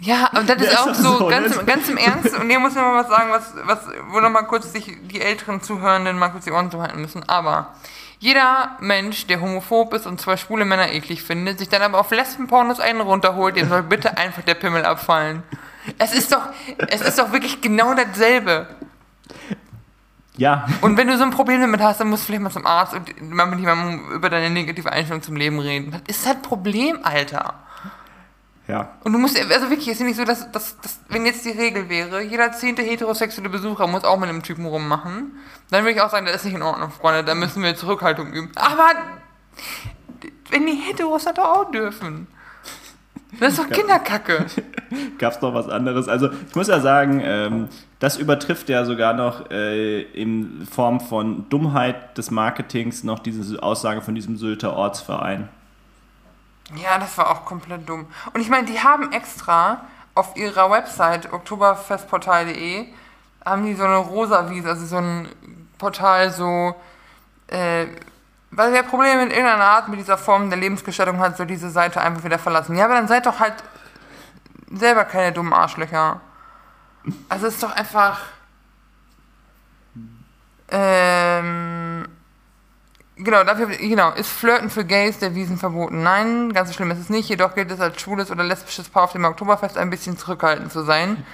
Ja, 0.00 0.28
aber 0.32 0.42
das 0.44 0.56
Ja, 0.58 0.64
ist 0.64 0.72
ist 0.72 0.78
auch 0.78 0.86
doch 0.86 0.94
so, 0.94 1.18
so, 1.18 1.26
ganz, 1.28 1.56
im- 1.56 1.66
ganz 1.66 1.88
im 1.88 1.96
Ernst. 1.96 2.38
Und 2.38 2.48
hier 2.50 2.60
muss 2.60 2.72
ich 2.72 2.76
mal 2.78 3.02
was 3.02 3.08
sagen, 3.08 3.30
was, 3.30 3.52
was, 3.64 3.78
wo 4.10 4.20
noch 4.20 4.30
mal 4.30 4.42
kurz 4.42 4.72
sich 4.72 4.96
die 5.12 5.20
älteren 5.20 5.60
Zuhörenden 5.60 6.18
mal 6.18 6.28
kurz 6.28 6.44
die 6.44 6.52
Ohren 6.52 6.70
zuhalten 6.70 7.00
müssen. 7.00 7.28
Aber 7.28 7.68
jeder 8.20 8.76
Mensch, 8.80 9.26
der 9.26 9.40
homophob 9.40 9.94
ist 9.94 10.06
und 10.06 10.20
zwei 10.20 10.36
schwule 10.36 10.64
Männer 10.64 10.92
eklig 10.92 11.22
findet, 11.22 11.58
sich 11.58 11.68
dann 11.68 11.82
aber 11.82 12.00
auf 12.00 12.10
Lesbenpornos 12.10 12.80
einen 12.80 13.00
runterholt, 13.00 13.56
dem 13.56 13.68
soll 13.68 13.82
bitte 13.82 14.16
einfach 14.16 14.42
der 14.42 14.54
Pimmel 14.54 14.84
abfallen. 14.84 15.42
Es 15.98 16.12
ist 16.12 16.32
doch, 16.32 16.42
es 16.88 17.00
ist 17.00 17.18
doch 17.18 17.32
wirklich 17.32 17.60
genau 17.60 17.94
dasselbe. 17.94 18.66
Ja. 20.36 20.66
Und 20.80 20.96
wenn 20.96 21.08
du 21.08 21.16
so 21.16 21.24
ein 21.24 21.30
Problem 21.30 21.60
damit 21.60 21.80
hast, 21.80 22.00
dann 22.00 22.08
musst 22.08 22.22
du 22.22 22.26
vielleicht 22.26 22.42
mal 22.42 22.50
zum 22.50 22.66
Arzt 22.66 22.94
und 22.94 23.30
mal 23.30 23.46
mit 23.46 23.58
jemandem 23.58 24.10
über 24.12 24.30
deine 24.30 24.50
negative 24.50 24.90
Einstellung 24.90 25.22
zum 25.22 25.36
Leben 25.36 25.58
reden. 25.58 25.90
Das 25.90 26.16
ist 26.16 26.26
halt 26.26 26.42
Problem, 26.42 26.98
Alter. 27.02 27.54
Ja. 28.68 28.90
Und 29.02 29.14
du 29.14 29.18
musst, 29.18 29.38
also 29.40 29.70
wirklich, 29.70 29.88
es 29.88 29.94
ist 29.94 30.00
ja 30.00 30.06
nicht 30.06 30.16
so, 30.16 30.24
dass, 30.24 30.52
dass, 30.52 30.78
dass, 30.80 31.00
wenn 31.08 31.24
jetzt 31.24 31.44
die 31.46 31.50
Regel 31.50 31.88
wäre, 31.88 32.20
jeder 32.20 32.52
zehnte 32.52 32.82
heterosexuelle 32.82 33.48
Besucher 33.48 33.86
muss 33.86 34.04
auch 34.04 34.18
mit 34.18 34.28
einem 34.28 34.42
Typen 34.42 34.66
rummachen, 34.66 35.32
dann 35.70 35.84
würde 35.84 35.92
ich 35.94 36.00
auch 36.02 36.10
sagen, 36.10 36.26
das 36.26 36.36
ist 36.36 36.44
nicht 36.44 36.54
in 36.54 36.62
Ordnung, 36.62 36.90
Freunde, 36.90 37.24
da 37.24 37.34
müssen 37.34 37.62
wir 37.62 37.74
Zurückhaltung 37.74 38.30
üben. 38.30 38.52
Aber, 38.56 38.90
wenn 40.50 40.66
die 40.66 40.74
Heteros 40.74 41.24
das 41.24 41.34
doch 41.34 41.44
auch 41.44 41.70
dürfen. 41.70 42.26
Das 43.40 43.54
ist 43.54 43.58
doch 43.58 43.68
Kinderkacke. 43.68 44.46
Gab 45.18 45.34
es 45.34 45.40
noch 45.40 45.52
was 45.52 45.68
anderes? 45.68 46.08
Also 46.08 46.30
ich 46.48 46.54
muss 46.54 46.68
ja 46.68 46.80
sagen, 46.80 47.20
ähm, 47.22 47.68
das 47.98 48.16
übertrifft 48.16 48.68
ja 48.68 48.84
sogar 48.84 49.12
noch 49.12 49.50
äh, 49.50 50.02
in 50.02 50.66
Form 50.70 51.00
von 51.00 51.48
Dummheit 51.48 52.16
des 52.16 52.30
Marketings 52.30 53.04
noch 53.04 53.18
diese 53.18 53.62
Aussage 53.62 54.00
von 54.00 54.14
diesem 54.14 54.36
Sylter 54.36 54.74
Ortsverein. 54.74 55.48
Ja, 56.74 56.98
das 56.98 57.16
war 57.16 57.30
auch 57.30 57.44
komplett 57.44 57.88
dumm. 57.88 58.06
Und 58.32 58.40
ich 58.40 58.48
meine, 58.48 58.66
die 58.66 58.80
haben 58.80 59.12
extra 59.12 59.82
auf 60.14 60.36
ihrer 60.36 60.70
Website 60.70 61.32
oktoberfestportal.de 61.32 62.88
haben 63.44 63.64
die 63.64 63.74
so 63.74 63.84
eine 63.84 63.96
rosa 63.96 64.50
Wiese, 64.50 64.68
also 64.68 64.84
so 64.84 64.96
ein 64.96 65.28
Portal 65.78 66.30
so, 66.32 66.74
äh, 67.46 67.86
weil 68.50 68.72
wer 68.72 68.82
Probleme 68.82 69.22
in 69.22 69.30
irgendeiner 69.30 69.64
Art 69.64 69.88
mit 69.88 69.98
dieser 69.98 70.18
Form 70.18 70.50
der 70.50 70.58
Lebensgestaltung 70.58 71.18
hat, 71.18 71.36
soll 71.36 71.46
diese 71.46 71.70
Seite 71.70 72.00
einfach 72.00 72.24
wieder 72.24 72.38
verlassen. 72.38 72.76
Ja, 72.76 72.86
aber 72.86 72.94
dann 72.94 73.08
seid 73.08 73.26
doch 73.26 73.40
halt 73.40 73.54
selber 74.70 75.04
keine 75.04 75.32
dummen 75.32 75.52
Arschlöcher. 75.52 76.20
Also 77.28 77.46
es 77.46 77.54
ist 77.54 77.62
doch 77.62 77.72
einfach. 77.72 78.20
Ähm, 80.70 81.77
genau, 83.18 83.44
dafür, 83.44 83.66
genau, 83.66 84.12
ist 84.12 84.30
Flirten 84.30 84.70
für 84.70 84.84
Gays 84.84 85.18
der 85.18 85.34
Wiesen 85.34 85.58
verboten? 85.58 86.02
Nein, 86.02 86.52
ganz 86.52 86.68
so 86.68 86.74
schlimm 86.74 86.90
ist 86.90 86.98
es 86.98 87.10
nicht. 87.10 87.28
Jedoch 87.28 87.54
gilt 87.54 87.70
es 87.70 87.80
als 87.80 88.00
schwules 88.00 88.30
oder 88.30 88.44
lesbisches 88.44 88.88
Paar 88.88 89.04
auf 89.04 89.12
dem 89.12 89.24
Oktoberfest 89.24 89.76
ein 89.76 89.90
bisschen 89.90 90.16
zurückhaltend 90.16 90.72
zu 90.72 90.84
sein. 90.84 91.24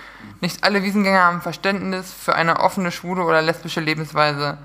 Nicht 0.40 0.64
alle 0.64 0.82
Wiesengänger 0.82 1.22
haben 1.22 1.40
Verständnis 1.40 2.12
für 2.12 2.34
eine 2.34 2.60
offene, 2.60 2.90
schwule 2.90 3.22
oder 3.22 3.42
lesbische 3.42 3.80
Lebensweise. 3.80 4.58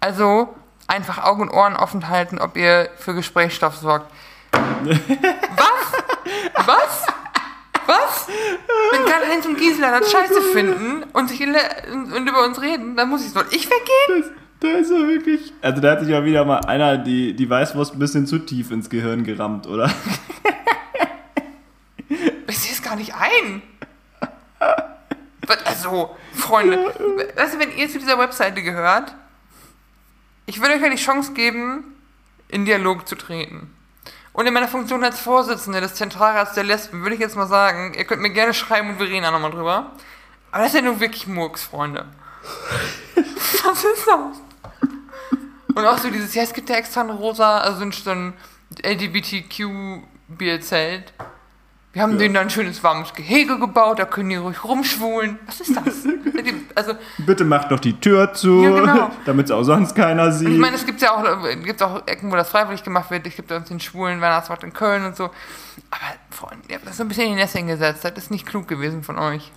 Also 0.00 0.54
einfach 0.86 1.22
Augen 1.22 1.42
und 1.42 1.50
Ohren 1.50 1.76
offen 1.76 2.08
halten, 2.08 2.38
ob 2.38 2.56
ihr 2.56 2.90
für 2.96 3.14
Gesprächsstoff 3.14 3.76
sorgt. 3.76 4.10
Was? 4.52 6.66
Was? 6.66 7.06
Was? 7.86 8.28
Wenn 8.92 9.04
Karl-Heinz 9.04 9.46
und 9.46 9.58
Gisela 9.58 9.98
das 9.98 10.10
scheiße 10.10 10.42
finden 10.52 11.04
und, 11.12 11.28
sich 11.28 11.42
und, 11.42 12.28
über 12.28 12.44
uns 12.44 12.60
reden, 12.60 12.96
dann 12.96 13.08
muss 13.08 13.24
ich 13.24 13.32
soll 13.32 13.46
ich 13.50 13.68
weggehen? 13.68 14.39
Da 14.60 14.68
ist 14.68 14.90
er 14.90 15.08
wirklich. 15.08 15.52
Also 15.62 15.80
da 15.80 15.92
hat 15.92 16.00
sich 16.00 16.10
ja 16.10 16.24
wieder 16.24 16.44
mal 16.44 16.60
einer 16.60 16.98
die, 16.98 17.34
die 17.34 17.48
Weißwurst 17.48 17.94
ein 17.94 17.98
bisschen 17.98 18.26
zu 18.26 18.38
tief 18.38 18.70
ins 18.70 18.90
Gehirn 18.90 19.24
gerammt, 19.24 19.66
oder? 19.66 19.90
Ich 22.46 22.58
sehe 22.58 22.72
es 22.72 22.82
gar 22.82 22.96
nicht 22.96 23.14
ein. 23.14 23.62
Also, 25.64 26.14
Freunde, 26.34 26.76
weißt 27.36 27.54
du, 27.54 27.58
wenn 27.58 27.76
ihr 27.76 27.88
zu 27.88 27.98
dieser 27.98 28.18
Webseite 28.18 28.62
gehört, 28.62 29.14
ich 30.46 30.60
würde 30.60 30.74
euch 30.74 30.82
ja 30.82 30.90
die 30.90 30.96
Chance 30.96 31.32
geben, 31.32 31.96
in 32.48 32.64
Dialog 32.64 33.08
zu 33.08 33.14
treten. 33.14 33.74
Und 34.32 34.46
in 34.46 34.52
meiner 34.52 34.68
Funktion 34.68 35.02
als 35.02 35.20
Vorsitzende 35.20 35.80
des 35.80 35.94
Zentralrats 35.94 36.54
der 36.54 36.64
Lesben 36.64 37.02
würde 37.02 37.14
ich 37.14 37.20
jetzt 37.20 37.36
mal 37.36 37.46
sagen, 37.46 37.94
ihr 37.94 38.04
könnt 38.04 38.20
mir 38.20 38.30
gerne 38.30 38.52
schreiben 38.52 38.90
und 38.90 38.98
wir 38.98 39.08
reden 39.08 39.24
auch 39.24 39.32
nochmal 39.32 39.50
drüber. 39.50 39.92
Aber 40.52 40.62
das 40.62 40.74
ist 40.74 40.80
ja 40.80 40.82
nun 40.82 41.00
wirklich 41.00 41.26
Murks, 41.26 41.64
Freunde. 41.64 42.06
Was 43.64 43.84
ist 43.84 44.06
das? 44.06 44.49
Und 45.74 45.86
auch 45.86 45.98
so 45.98 46.10
dieses, 46.10 46.34
ja, 46.34 46.42
es 46.42 46.52
gibt 46.52 46.68
ja 46.70 46.76
extra 46.76 47.02
ein 47.02 47.10
rosa, 47.10 47.58
also 47.58 47.88
so 47.90 48.10
ein 48.10 48.32
LGBTQ-Bierzelt. 48.84 51.12
Wir 51.92 52.02
haben 52.02 52.12
Ja. 52.12 52.18
denen 52.18 52.34
da 52.34 52.40
ein 52.40 52.50
schönes 52.50 52.82
warmes 52.84 53.14
Gehege 53.14 53.58
gebaut, 53.58 53.98
da 53.98 54.04
können 54.04 54.30
die 54.30 54.36
ruhig 54.36 54.62
rumschwulen. 54.64 55.38
Was 55.46 55.60
ist 55.60 55.76
das? 55.76 56.04
also, 56.74 56.92
Bitte 57.18 57.44
macht 57.44 57.70
doch 57.70 57.80
die 57.80 57.98
Tür 57.98 58.32
zu, 58.32 58.62
Ja, 58.62 58.80
genau. 58.80 59.10
damit 59.26 59.46
es 59.46 59.52
auch 59.52 59.62
sonst 59.62 59.94
keiner 59.94 60.32
sieht. 60.32 60.48
ich 60.48 60.58
meine, 60.58 60.76
es 60.76 60.86
gibt 60.86 61.00
ja 61.02 61.12
auch, 61.12 61.44
äh, 61.44 61.56
gibt 61.56 61.82
auch 61.82 62.06
Ecken, 62.06 62.30
wo 62.30 62.36
das 62.36 62.48
freiwillig 62.50 62.82
gemacht 62.82 63.10
wird. 63.10 63.26
Es 63.26 63.36
gibt 63.36 63.50
uns 63.52 63.68
den 63.68 63.80
schwulen 63.80 64.20
Weihnachtsmarkt 64.20 64.64
in 64.64 64.72
Köln 64.72 65.04
und 65.04 65.16
so. 65.16 65.24
Aber, 65.90 66.00
Freunde, 66.30 66.64
ihr 66.68 66.76
habt 66.76 66.86
das 66.86 66.96
so 66.96 67.02
ein 67.04 67.08
bisschen 67.08 67.24
in 67.24 67.30
die 67.30 67.36
Nässe 67.40 67.62
gesetzt. 67.62 68.04
Das 68.04 68.12
ist 68.16 68.30
nicht 68.30 68.46
klug 68.46 68.68
gewesen 68.68 69.02
von 69.02 69.18
euch. 69.18 69.50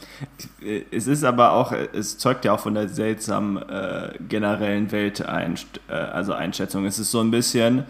Äh, 0.61 0.83
Es 0.91 1.07
ist 1.07 1.23
aber 1.23 1.51
auch, 1.51 1.71
es 1.71 2.17
zeugt 2.17 2.45
ja 2.45 2.53
auch 2.53 2.59
von 2.59 2.73
der 2.73 2.89
seltsamen 2.89 3.57
äh, 3.69 4.13
generellen 4.29 4.91
Welteinst 4.91 5.67
äh, 5.89 5.93
also 5.93 6.33
Einschätzung. 6.33 6.85
Es 6.85 6.99
ist 6.99 7.11
so 7.11 7.19
ein 7.21 7.31
bisschen, 7.31 7.85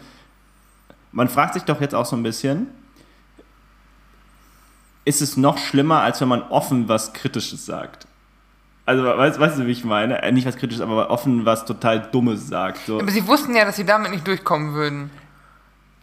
man 1.12 1.30
fragt 1.30 1.54
sich 1.54 1.64
doch 1.64 1.80
jetzt 1.82 1.96
auch 1.96 2.06
so 2.06 2.16
ein 2.16 2.24
bisschen, 2.24 2.68
ist 5.06 5.22
es 5.22 5.38
noch 5.38 5.58
schlimmer, 5.58 6.02
als 6.02 6.22
wenn 6.22 6.30
man 6.30 6.44
offen 6.44 6.88
was 6.88 7.14
Kritisches 7.14 7.66
sagt? 7.66 8.08
Also, 8.86 9.04
weißt, 9.06 9.40
weißt 9.40 9.60
du, 9.60 9.66
wie 9.68 9.72
ich 9.72 9.86
meine? 9.86 10.22
Äh, 10.22 10.32
nicht 10.32 10.46
was 10.46 10.58
Kritisches, 10.58 10.82
aber 10.82 11.10
offen 11.10 11.46
was 11.46 11.66
total 11.66 12.02
Dummes 12.12 12.48
sagt. 12.50 12.80
So. 12.86 13.00
Aber 13.00 13.12
sie 13.12 13.26
wussten 13.28 13.56
ja, 13.56 13.64
dass 13.64 13.78
sie 13.78 13.86
damit 13.86 14.12
nicht 14.12 14.28
durchkommen 14.28 14.74
würden. 14.74 15.10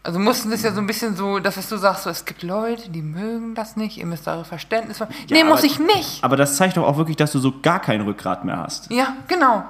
Also 0.03 0.19
mussten 0.19 0.51
das 0.51 0.63
ja 0.63 0.73
so 0.73 0.81
ein 0.81 0.87
bisschen 0.87 1.15
so, 1.15 1.41
das, 1.41 1.59
was 1.59 1.69
du 1.69 1.77
sagst, 1.77 2.05
so, 2.05 2.11
es 2.11 2.25
gibt 2.25 2.43
Leute, 2.43 2.89
die 2.89 3.03
mögen 3.03 3.55
das 3.55 3.77
nicht, 3.77 3.99
ihr 3.99 4.07
müsst 4.07 4.27
eure 4.29 4.47
Verständnis 4.47 4.99
haben. 4.99 5.13
nee, 5.31 5.45
muss 5.45 5.59
aber- 5.59 5.67
ich 5.67 5.79
nicht. 5.79 6.25
Aber 6.25 6.37
das 6.37 6.57
zeigt 6.57 6.79
doch 6.79 6.85
auch 6.85 6.97
wirklich, 6.97 7.19
dass 7.19 7.33
du 7.33 7.39
so 7.39 7.61
gar 7.61 7.81
kein 7.81 8.01
Rückgrat 8.01 8.45
mehr 8.47 8.57
hast. 8.57 8.91
Ja, 8.91 9.15
genau. 9.29 9.63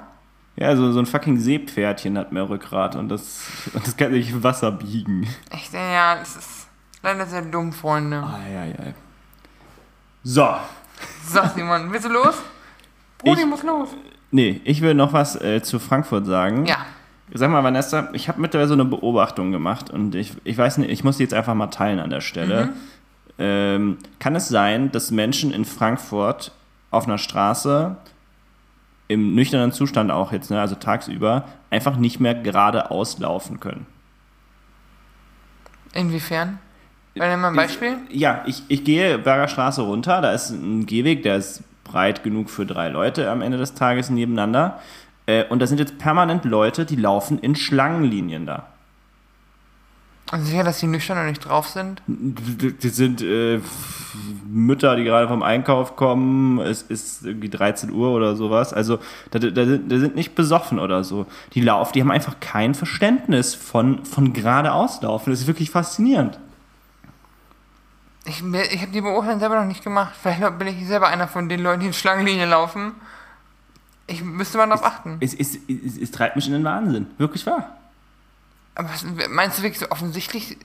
Ja, 0.55 0.73
so, 0.77 0.91
so 0.93 0.99
ein 0.99 1.05
fucking 1.05 1.37
Seepferdchen 1.37 2.17
hat 2.17 2.31
mehr 2.31 2.47
Rückgrat 2.47 2.95
und 2.95 3.09
das, 3.09 3.41
und 3.73 3.85
das 3.85 3.97
kann 3.97 4.13
sich 4.13 4.29
im 4.31 4.41
Wasser 4.41 4.71
biegen. 4.71 5.23
Ich 5.53 5.69
denke, 5.69 5.91
ja, 5.91 6.17
es 6.21 6.37
ist 6.37 6.67
leider 7.03 7.25
sehr 7.25 7.41
dumm, 7.41 7.73
Freunde. 7.73 8.23
Ai, 8.23 8.57
ai, 8.57 8.75
ai. 8.87 8.93
So. 10.23 10.47
Sag 11.27 11.55
Simon, 11.55 11.91
willst 11.91 12.05
du 12.05 12.09
los? 12.09 12.35
Brudi 13.23 13.41
Ich- 13.41 13.47
muss 13.47 13.63
los. 13.63 13.89
Nee, 14.31 14.61
ich 14.63 14.81
will 14.81 14.93
noch 14.93 15.11
was 15.13 15.39
äh, 15.41 15.61
zu 15.61 15.77
Frankfurt 15.79 16.25
sagen. 16.25 16.65
Ja. 16.65 16.77
Sag 17.33 17.49
mal, 17.49 17.63
Vanessa, 17.63 18.09
ich 18.13 18.27
habe 18.27 18.39
mittlerweile 18.41 18.67
so 18.67 18.73
eine 18.73 18.85
Beobachtung 18.85 19.51
gemacht 19.51 19.89
und 19.89 20.15
ich, 20.15 20.33
ich 20.43 20.57
weiß 20.57 20.77
nicht, 20.79 20.89
ich 20.89 21.03
muss 21.03 21.17
die 21.17 21.23
jetzt 21.23 21.33
einfach 21.33 21.53
mal 21.53 21.67
teilen 21.67 21.99
an 21.99 22.09
der 22.09 22.21
Stelle. 22.21 22.69
Ähm, 23.39 23.97
kann 24.19 24.35
es 24.35 24.47
sein, 24.49 24.91
dass 24.91 25.11
Menschen 25.11 25.51
in 25.51 25.63
Frankfurt 25.65 26.51
auf 26.91 27.05
einer 27.07 27.17
Straße 27.17 27.95
im 29.07 29.33
nüchternen 29.35 29.71
Zustand 29.71 30.11
auch 30.11 30.31
jetzt, 30.31 30.49
ne, 30.51 30.59
also 30.61 30.75
tagsüber, 30.75 31.45
einfach 31.69 31.95
nicht 31.97 32.19
mehr 32.19 32.35
geradeaus 32.35 33.17
laufen 33.19 33.59
können? 33.59 33.85
Inwiefern? 35.93 36.59
Weil 37.15 37.35
mal 37.37 37.49
ein 37.49 37.55
Beispiel? 37.55 37.97
Ja, 38.09 38.43
ich, 38.45 38.63
ich 38.69 38.83
gehe 38.85 39.17
Berger 39.17 39.47
Straße 39.49 39.81
runter, 39.81 40.21
da 40.21 40.31
ist 40.31 40.51
ein 40.51 40.85
Gehweg, 40.85 41.23
der 41.23 41.37
ist 41.37 41.63
breit 41.91 42.23
genug 42.23 42.49
für 42.49 42.65
drei 42.65 42.89
Leute 42.89 43.29
am 43.29 43.41
Ende 43.41 43.57
des 43.57 43.73
Tages 43.73 44.09
nebeneinander. 44.09 44.79
Äh, 45.25 45.45
und 45.45 45.59
da 45.59 45.67
sind 45.67 45.79
jetzt 45.79 45.97
permanent 45.97 46.45
Leute, 46.45 46.85
die 46.85 46.95
laufen 46.95 47.39
in 47.39 47.55
Schlangenlinien 47.55 48.45
da. 48.45 48.67
Und 50.31 50.45
sicher, 50.45 50.63
dass 50.63 50.79
die 50.79 50.87
nüchtern 50.87 51.17
und 51.17 51.25
nicht 51.25 51.45
drauf 51.45 51.67
sind? 51.67 52.01
Die 52.07 52.87
sind 52.87 53.21
äh, 53.21 53.59
Mütter, 54.47 54.95
die 54.95 55.03
gerade 55.03 55.27
vom 55.27 55.43
Einkauf 55.43 55.97
kommen. 55.97 56.59
Es 56.59 56.83
ist 56.83 57.25
irgendwie 57.25 57.49
13 57.49 57.91
Uhr 57.91 58.11
oder 58.11 58.37
sowas. 58.37 58.71
Also 58.71 58.99
da, 59.31 59.39
da, 59.39 59.65
sind, 59.65 59.91
da 59.91 59.99
sind 59.99 60.15
nicht 60.15 60.33
besoffen 60.33 60.79
oder 60.79 61.03
so. 61.03 61.25
Die 61.53 61.59
laufen, 61.59 61.91
die 61.93 62.01
haben 62.01 62.11
einfach 62.11 62.39
kein 62.39 62.75
Verständnis 62.75 63.55
von, 63.55 64.05
von 64.05 64.31
geradeaus 64.31 65.01
laufen. 65.01 65.31
Das 65.31 65.41
ist 65.41 65.47
wirklich 65.47 65.69
faszinierend. 65.69 66.39
Ich, 68.25 68.43
ich 68.43 68.81
habe 68.81 68.91
die 68.91 69.01
Beobachtung 69.01 69.39
selber 69.39 69.55
noch 69.59 69.65
nicht 69.65 69.83
gemacht. 69.83 70.13
Vielleicht 70.21 70.57
bin 70.59 70.67
ich 70.67 70.85
selber 70.87 71.07
einer 71.07 71.27
von 71.27 71.49
den 71.49 71.61
Leuten, 71.61 71.79
die 71.81 71.87
in 71.87 71.93
Schlangenlinie 71.93 72.45
laufen. 72.45 72.93
Ich 74.07 74.23
müsste 74.23 74.57
mal 74.57 74.67
darauf 74.67 74.83
achten. 74.83 75.17
Es, 75.21 75.33
es, 75.33 75.55
es, 75.67 75.97
es 75.97 76.11
treibt 76.11 76.35
mich 76.35 76.45
in 76.47 76.53
den 76.53 76.63
Wahnsinn. 76.63 77.07
Wirklich 77.17 77.45
wahr. 77.45 77.77
Aber 78.75 78.89
was- 78.89 79.05
meinst 79.29 79.57
du 79.57 79.63
wirklich 79.63 79.79
so 79.79 79.89
offensichtlich 79.89 80.51
Ja, 80.51 80.57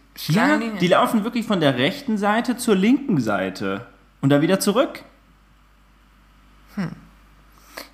Schlangenlinie? 0.45 0.79
die 0.81 0.89
laufen 0.89 1.25
wirklich 1.25 1.47
von 1.47 1.61
der 1.61 1.77
rechten 1.77 2.19
Seite 2.19 2.57
zur 2.57 2.75
linken 2.77 3.21
Seite 3.21 3.87
und 4.21 4.29
dann 4.31 4.43
wieder 4.43 4.61
zurück. 4.61 5.03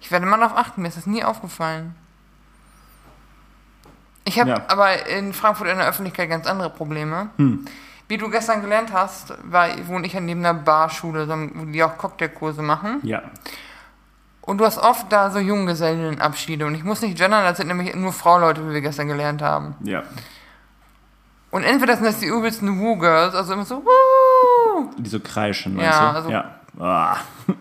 ich 0.00 0.10
werde 0.10 0.26
mal 0.26 0.38
darauf 0.38 0.56
achten, 0.56 0.82
mir 0.82 0.88
ist 0.88 0.96
das 0.96 1.06
nie 1.06 1.22
aufgefallen. 1.24 1.94
Ich 4.24 4.38
habe 4.38 4.50
Ja. 4.50 4.64
aber 4.68 5.06
in 5.08 5.32
Frankfurt 5.32 5.68
in 5.68 5.78
der 5.78 5.86
Öffentlichkeit 5.88 6.28
ganz 6.28 6.46
andere 6.46 6.70
Probleme. 6.70 7.30
Hm. 7.36 7.64
Wie 8.08 8.18
du 8.18 8.28
gestern 8.30 8.60
gelernt 8.60 8.92
hast, 8.92 9.32
war, 9.44 9.68
wohne 9.86 10.06
ich 10.06 10.12
ja 10.12 10.20
neben 10.20 10.40
einer 10.44 10.54
Barschule, 10.58 11.26
wo 11.54 11.64
die 11.64 11.82
auch 11.82 11.96
Cocktailkurse 11.96 12.60
machen. 12.62 13.00
Ja. 13.02 13.22
Und 14.42 14.58
du 14.58 14.64
hast 14.66 14.78
oft 14.78 15.10
da 15.12 15.30
so 15.30 15.38
Junggesellenabschiede. 15.38 16.66
Und 16.66 16.74
ich 16.74 16.84
muss 16.84 17.00
nicht 17.00 17.16
gendern, 17.16 17.44
das 17.44 17.56
sind 17.58 17.68
nämlich 17.68 17.94
nur 17.94 18.12
Frauleute, 18.12 18.68
wie 18.68 18.74
wir 18.74 18.80
gestern 18.80 19.06
gelernt 19.08 19.40
haben. 19.40 19.76
Ja. 19.82 20.02
Und 21.50 21.62
entweder 21.64 21.94
sind 21.96 22.06
das 22.06 22.18
die 22.18 22.26
übelsten 22.26 22.80
Woo-Girls, 22.80 23.34
also 23.34 23.52
immer 23.52 23.64
so, 23.64 23.84
Woo! 23.84 24.90
Die 24.98 25.08
so 25.08 25.20
kreischen, 25.20 25.74
meinst 25.76 25.90
Ja, 25.92 26.10
du? 26.10 26.16
also- 26.16 26.30
ja. 26.30 26.54
Ah. 26.80 27.16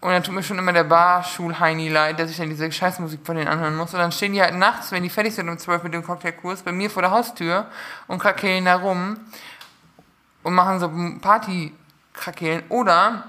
Und 0.00 0.10
dann 0.10 0.22
tut 0.22 0.32
mir 0.32 0.44
schon 0.44 0.58
immer 0.58 0.72
der 0.72 0.84
Barschul-Heini 0.84 1.88
leid, 1.88 2.18
der 2.18 2.28
sich 2.28 2.36
dann 2.36 2.48
diese 2.48 2.70
Scheißmusik 2.70 3.20
von 3.24 3.36
denen 3.36 3.48
anhören 3.48 3.76
muss. 3.76 3.92
Und 3.92 3.98
dann 3.98 4.12
stehen 4.12 4.32
die 4.32 4.40
halt 4.40 4.54
nachts, 4.54 4.92
wenn 4.92 5.02
die 5.02 5.10
fertig 5.10 5.34
sind 5.34 5.48
um 5.48 5.58
12 5.58 5.82
mit 5.82 5.94
dem 5.94 6.04
Cocktailkurs, 6.04 6.62
bei 6.62 6.70
mir 6.70 6.88
vor 6.88 7.02
der 7.02 7.10
Haustür 7.10 7.66
und 8.06 8.20
krakeln 8.20 8.66
da 8.66 8.76
rum 8.76 9.16
und 10.44 10.54
machen 10.54 10.78
so 10.78 10.88
Party-Krakeln. 11.20 12.62
Oder 12.68 13.24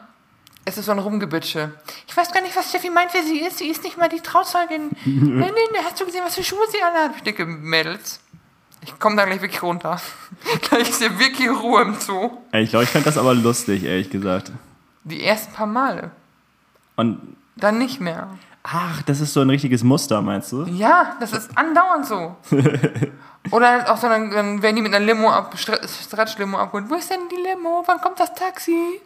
es 0.63 0.77
ist 0.77 0.85
so 0.85 0.91
ein 0.91 0.99
Rumgebitsche. 0.99 1.71
Ich 2.07 2.15
weiß 2.15 2.31
gar 2.31 2.41
nicht, 2.41 2.55
was 2.55 2.69
Steffi 2.69 2.91
meint, 2.91 3.15
wer 3.15 3.23
sie 3.23 3.39
ist. 3.39 3.57
Sie 3.57 3.67
ist 3.67 3.83
nicht 3.83 3.97
mal 3.97 4.09
die 4.09 4.21
Trauzeugin. 4.21 4.91
nein, 5.05 5.51
nein, 5.73 5.83
hast 5.83 5.99
du 5.99 6.05
gesehen, 6.05 6.21
was 6.23 6.35
für 6.35 6.43
Schuhe 6.43 6.65
sie 6.71 6.83
anhat? 6.83 7.15
Ich 7.15 7.23
denke, 7.23 7.47
Mädels. 7.47 8.19
Ich 8.81 8.97
komme 8.99 9.15
da 9.15 9.25
gleich 9.25 9.41
wirklich 9.41 9.63
runter. 9.63 9.99
gleich 10.69 10.89
ist 10.89 10.99
hier 10.99 11.17
wirklich 11.17 11.49
Ruhe 11.49 11.81
im 11.81 11.95
Zoo. 11.95 12.37
Ey, 12.51 12.63
ich 12.63 12.69
glaube, 12.69 12.83
ich 12.83 12.91
fand 12.91 13.07
das 13.07 13.17
aber 13.17 13.33
lustig, 13.33 13.83
ehrlich 13.83 14.09
gesagt. 14.09 14.51
Die 15.03 15.23
ersten 15.23 15.51
paar 15.51 15.65
Male. 15.65 16.11
Und, 16.99 17.37
Dann 17.55 17.77
nicht 17.77 18.01
mehr. 18.01 18.27
ach, 18.63 19.01
das 19.03 19.21
ist 19.21 19.33
so 19.33 19.39
ein 19.41 19.49
richtiges 19.49 19.83
Muster, 19.83 20.21
meinst 20.21 20.51
du? 20.51 20.65
Ja, 20.65 21.15
das 21.19 21.31
ist 21.31 21.57
andauernd 21.57 22.05
so. 22.05 22.35
Oder 23.51 23.69
halt 23.71 23.87
auch 23.87 23.97
so, 23.97 24.09
dann, 24.09 24.29
dann 24.31 24.61
werden 24.61 24.75
die 24.75 24.81
mit 24.81 24.93
einer 24.93 25.05
Limo 25.05 25.31
ab, 25.31 25.55
Stretch-Limo 25.57 26.57
abgeholt. 26.57 26.89
Wo 26.89 26.95
ist 26.95 27.09
denn 27.09 27.21
die 27.31 27.41
Limo? 27.49 27.83
Wann 27.85 28.01
kommt 28.01 28.19
das 28.19 28.33
Taxi? 28.33 29.01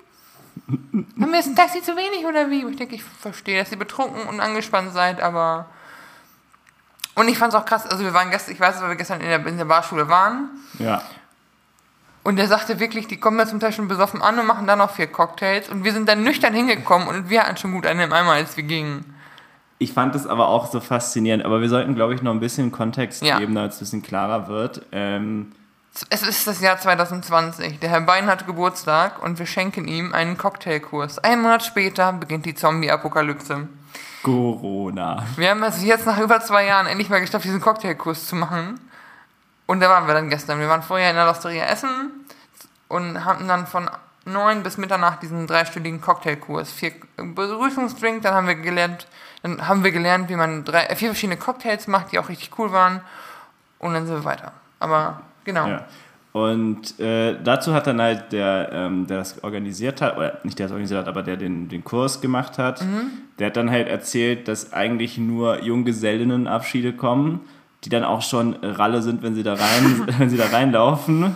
Haben 0.67 1.07
wir 1.31 1.35
jetzt 1.35 1.47
ein 1.47 1.55
Taxi 1.55 1.81
zu 1.83 1.95
wenig 1.95 2.25
oder 2.25 2.49
wie? 2.49 2.65
Ich 2.65 2.77
denke, 2.77 2.95
ich 2.95 3.03
verstehe, 3.03 3.59
dass 3.59 3.71
ihr 3.71 3.77
betrunken 3.77 4.27
und 4.27 4.39
angespannt 4.39 4.91
seid, 4.93 5.21
aber. 5.21 5.67
Und 7.15 7.27
ich 7.27 7.37
fand 7.37 7.53
es 7.53 7.59
auch 7.59 7.65
krass, 7.65 7.85
also 7.85 8.03
wir 8.03 8.13
waren 8.13 8.31
gestern, 8.31 8.53
ich 8.55 8.59
weiß, 8.59 8.81
weil 8.81 8.89
wir 8.89 8.95
gestern 8.95 9.21
in 9.21 9.27
der, 9.27 9.45
in 9.45 9.57
der 9.57 9.65
Barschule 9.65 10.09
waren. 10.09 10.49
Ja. 10.79 11.03
Und 12.23 12.37
der 12.37 12.47
sagte 12.47 12.79
wirklich, 12.79 13.07
die 13.07 13.17
kommen 13.19 13.37
da 13.37 13.45
zum 13.45 13.59
Teil 13.59 13.73
schon 13.73 13.87
besoffen 13.89 14.21
an 14.21 14.39
und 14.39 14.45
machen 14.47 14.65
dann 14.65 14.79
noch 14.79 14.91
vier 14.91 15.07
Cocktails. 15.07 15.67
Und 15.69 15.83
wir 15.83 15.91
sind 15.91 16.07
dann 16.07 16.23
nüchtern 16.23 16.53
hingekommen 16.53 17.07
und 17.07 17.29
wir 17.29 17.43
hatten 17.43 17.57
schon 17.57 17.73
gut 17.73 17.85
einen 17.85 17.99
im 17.99 18.13
Eimer, 18.13 18.31
als 18.33 18.55
wir 18.55 18.63
gingen. 18.63 19.13
Ich 19.79 19.91
fand 19.91 20.15
es 20.15 20.25
aber 20.25 20.47
auch 20.47 20.71
so 20.71 20.79
faszinierend, 20.79 21.43
aber 21.43 21.59
wir 21.59 21.67
sollten, 21.67 21.95
glaube 21.95 22.15
ich, 22.15 22.21
noch 22.21 22.31
ein 22.31 22.39
bisschen 22.39 22.71
Kontext 22.71 23.21
Ja. 23.23 23.39
geben, 23.39 23.53
damit 23.55 23.71
es 23.71 23.77
ein 23.77 23.79
bisschen 23.81 24.01
klarer 24.03 24.47
wird. 24.47 24.83
Ähm, 24.93 25.51
Es 26.09 26.23
ist 26.23 26.47
das 26.47 26.61
Jahr 26.61 26.77
2020. 26.79 27.79
Der 27.79 27.89
Herr 27.89 28.01
Bein 28.01 28.27
hat 28.27 28.47
Geburtstag 28.47 29.21
und 29.21 29.37
wir 29.37 29.45
schenken 29.45 29.87
ihm 29.87 30.13
einen 30.13 30.37
Cocktailkurs. 30.37 31.19
Einen 31.19 31.41
Monat 31.41 31.63
später 31.63 32.13
beginnt 32.13 32.45
die 32.45 32.55
Zombie-Apokalypse. 32.55 33.67
Corona. 34.23 35.23
Wir 35.35 35.49
haben 35.49 35.61
es 35.63 35.83
jetzt 35.83 36.05
nach 36.05 36.17
über 36.19 36.39
zwei 36.39 36.65
Jahren 36.65 36.87
endlich 36.87 37.09
mal 37.09 37.19
geschafft, 37.19 37.43
diesen 37.45 37.59
Cocktailkurs 37.61 38.25
zu 38.25 38.35
machen. 38.37 38.79
Und 39.73 39.79
da 39.79 39.89
waren 39.89 40.05
wir 40.05 40.13
dann 40.13 40.29
gestern. 40.29 40.59
Wir 40.59 40.69
waren 40.69 40.83
vorher 40.83 41.09
in 41.09 41.15
der 41.15 41.25
Losteria 41.25 41.65
essen 41.65 41.89
und 42.89 43.25
hatten 43.25 43.47
dann 43.47 43.65
von 43.65 43.89
9 44.25 44.61
bis 44.61 44.77
Mitternacht 44.77 45.23
diesen 45.23 45.47
dreistündigen 45.47 45.99
Cocktailkurs. 45.99 46.71
Vier 46.71 46.91
Begrüßungsdrink, 47.17 48.21
dann 48.21 48.35
haben 48.35 48.45
wir 48.45 48.53
gelernt, 48.53 49.07
dann 49.41 49.67
haben 49.67 49.83
wir 49.83 49.91
gelernt, 49.91 50.29
wie 50.29 50.35
man 50.35 50.63
drei, 50.63 50.83
äh, 50.83 50.95
vier 50.95 51.09
verschiedene 51.09 51.39
Cocktails 51.39 51.87
macht, 51.87 52.11
die 52.11 52.19
auch 52.19 52.29
richtig 52.29 52.51
cool 52.59 52.71
waren. 52.71 53.01
Und 53.79 53.95
dann 53.95 54.05
sind 54.05 54.17
wir 54.17 54.25
weiter. 54.25 54.51
Aber 54.79 55.21
genau. 55.43 55.67
Ja. 55.67 55.87
Und 56.33 56.99
äh, 56.99 57.41
dazu 57.43 57.73
hat 57.73 57.87
dann 57.87 57.99
halt 57.99 58.31
der, 58.31 58.69
ähm, 58.71 59.07
der 59.07 59.17
das 59.17 59.43
organisiert 59.43 60.01
hat, 60.01 60.17
oder 60.17 60.37
nicht 60.43 60.59
der 60.59 60.67
das 60.67 60.71
organisiert 60.71 60.99
hat, 60.99 61.07
aber 61.07 61.23
der 61.23 61.37
den, 61.37 61.67
den 61.67 61.83
Kurs 61.83 62.21
gemacht 62.21 62.59
hat, 62.59 62.83
Mhm. 62.83 63.09
der 63.39 63.47
hat 63.47 63.57
dann 63.57 63.71
halt 63.71 63.87
erzählt, 63.87 64.47
dass 64.47 64.71
eigentlich 64.71 65.17
nur 65.17 65.63
Junggesellinnenabschiede 65.63 66.93
kommen, 66.93 67.39
die 67.83 67.89
dann 67.89 68.03
auch 68.03 68.21
schon 68.21 68.55
Ralle 68.61 69.01
sind, 69.01 69.23
wenn 69.23 69.35
sie 69.35 69.43
da 69.43 69.53
rein, 69.53 70.07
wenn 70.17 70.29
sie 70.29 70.37
da 70.37 70.47
reinlaufen 70.47 71.35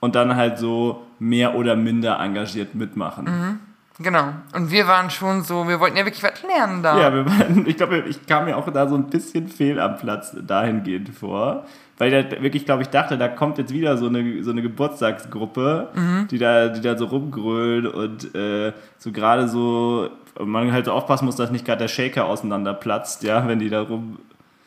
und 0.00 0.14
dann 0.14 0.36
halt 0.36 0.58
so 0.58 1.02
mehr 1.18 1.54
oder 1.54 1.76
minder 1.76 2.18
engagiert 2.20 2.74
mitmachen. 2.74 3.60
Genau. 4.00 4.30
Und 4.54 4.72
wir 4.72 4.88
waren 4.88 5.08
schon 5.08 5.42
so, 5.42 5.68
wir 5.68 5.78
wollten 5.78 5.96
ja 5.96 6.04
wirklich 6.04 6.24
was 6.24 6.42
lernen 6.42 6.82
da. 6.82 7.00
Ja, 7.00 7.14
wir 7.14 7.26
waren, 7.26 7.64
ich 7.66 7.76
glaube, 7.76 8.04
ich 8.08 8.26
kam 8.26 8.46
mir 8.46 8.56
auch 8.56 8.68
da 8.70 8.88
so 8.88 8.96
ein 8.96 9.06
bisschen 9.06 9.46
fehl 9.48 9.78
am 9.78 9.96
Platz 9.96 10.36
dahingehend 10.46 11.10
vor. 11.10 11.64
Weil 11.96 12.12
ich 12.12 12.28
da 12.28 12.42
wirklich, 12.42 12.64
glaube 12.64 12.82
ich, 12.82 12.88
dachte, 12.88 13.16
da 13.16 13.28
kommt 13.28 13.56
jetzt 13.58 13.72
wieder 13.72 13.96
so 13.96 14.08
eine, 14.08 14.42
so 14.42 14.50
eine 14.50 14.62
Geburtstagsgruppe, 14.62 15.90
die, 16.28 16.38
da, 16.38 16.68
die 16.68 16.80
da 16.80 16.98
so 16.98 17.04
rumgrölt 17.04 17.86
und 17.86 18.34
äh, 18.34 18.72
so 18.98 19.12
gerade 19.12 19.46
so, 19.46 20.10
man 20.40 20.72
halt 20.72 20.86
so 20.86 20.92
aufpassen 20.92 21.24
muss, 21.24 21.36
dass 21.36 21.52
nicht 21.52 21.64
gerade 21.64 21.78
der 21.78 21.88
Shaker 21.88 22.24
auseinanderplatzt, 22.24 23.22
ja, 23.22 23.46
wenn 23.46 23.60
die 23.60 23.70
da 23.70 23.82
rum, 23.82 24.18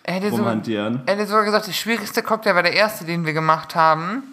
er 0.07 0.13
hätte 0.15 0.31
so, 0.31 0.37
rumhantieren. 0.37 1.03
er 1.05 1.13
hätte 1.15 1.27
sogar 1.27 1.43
gesagt, 1.45 1.67
der 1.67 1.73
schwierigste 1.73 2.23
Cocktail 2.23 2.55
war 2.55 2.63
der 2.63 2.73
erste, 2.73 3.05
den 3.05 3.25
wir 3.25 3.33
gemacht 3.33 3.75
haben. 3.75 4.23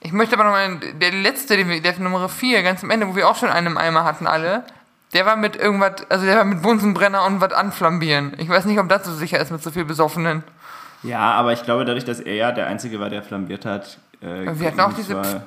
Ich 0.00 0.12
möchte 0.12 0.34
aber 0.34 0.44
nochmal, 0.44 0.78
der 1.00 1.12
letzte, 1.12 1.56
den 1.56 1.68
wir, 1.68 1.80
der 1.82 1.98
Nummer 1.98 2.28
4, 2.28 2.62
ganz 2.62 2.82
am 2.82 2.90
Ende, 2.90 3.08
wo 3.08 3.16
wir 3.16 3.28
auch 3.28 3.36
schon 3.36 3.48
einen 3.50 3.66
im 3.68 3.78
Eimer 3.78 4.04
hatten 4.04 4.26
alle, 4.26 4.64
der 5.12 5.26
war 5.26 5.36
mit 5.36 5.56
irgendwas, 5.56 6.08
also 6.10 6.24
der 6.26 6.36
war 6.36 6.44
mit 6.44 6.62
Bunsenbrenner 6.62 7.24
und 7.26 7.40
was 7.40 7.52
anflambieren. 7.52 8.32
Ich 8.38 8.48
weiß 8.48 8.64
nicht, 8.66 8.78
ob 8.78 8.88
das 8.88 9.04
so 9.04 9.14
sicher 9.14 9.38
ist 9.38 9.50
mit 9.50 9.62
so 9.62 9.70
viel 9.70 9.84
Besoffenen. 9.84 10.42
Ja, 11.02 11.20
aber 11.32 11.52
ich 11.52 11.62
glaube, 11.64 11.84
dadurch, 11.84 12.04
dass 12.04 12.20
er 12.20 12.34
ja 12.34 12.52
der 12.52 12.66
Einzige 12.66 12.98
war, 13.00 13.10
der 13.10 13.22
flambiert 13.22 13.64
hat. 13.66 13.98
Äh, 14.22 14.58
wir 14.58 14.68
hatten 14.68 14.80
auch 14.80 14.92
diese 14.94 15.14
Pf- 15.14 15.22
Pf- 15.22 15.40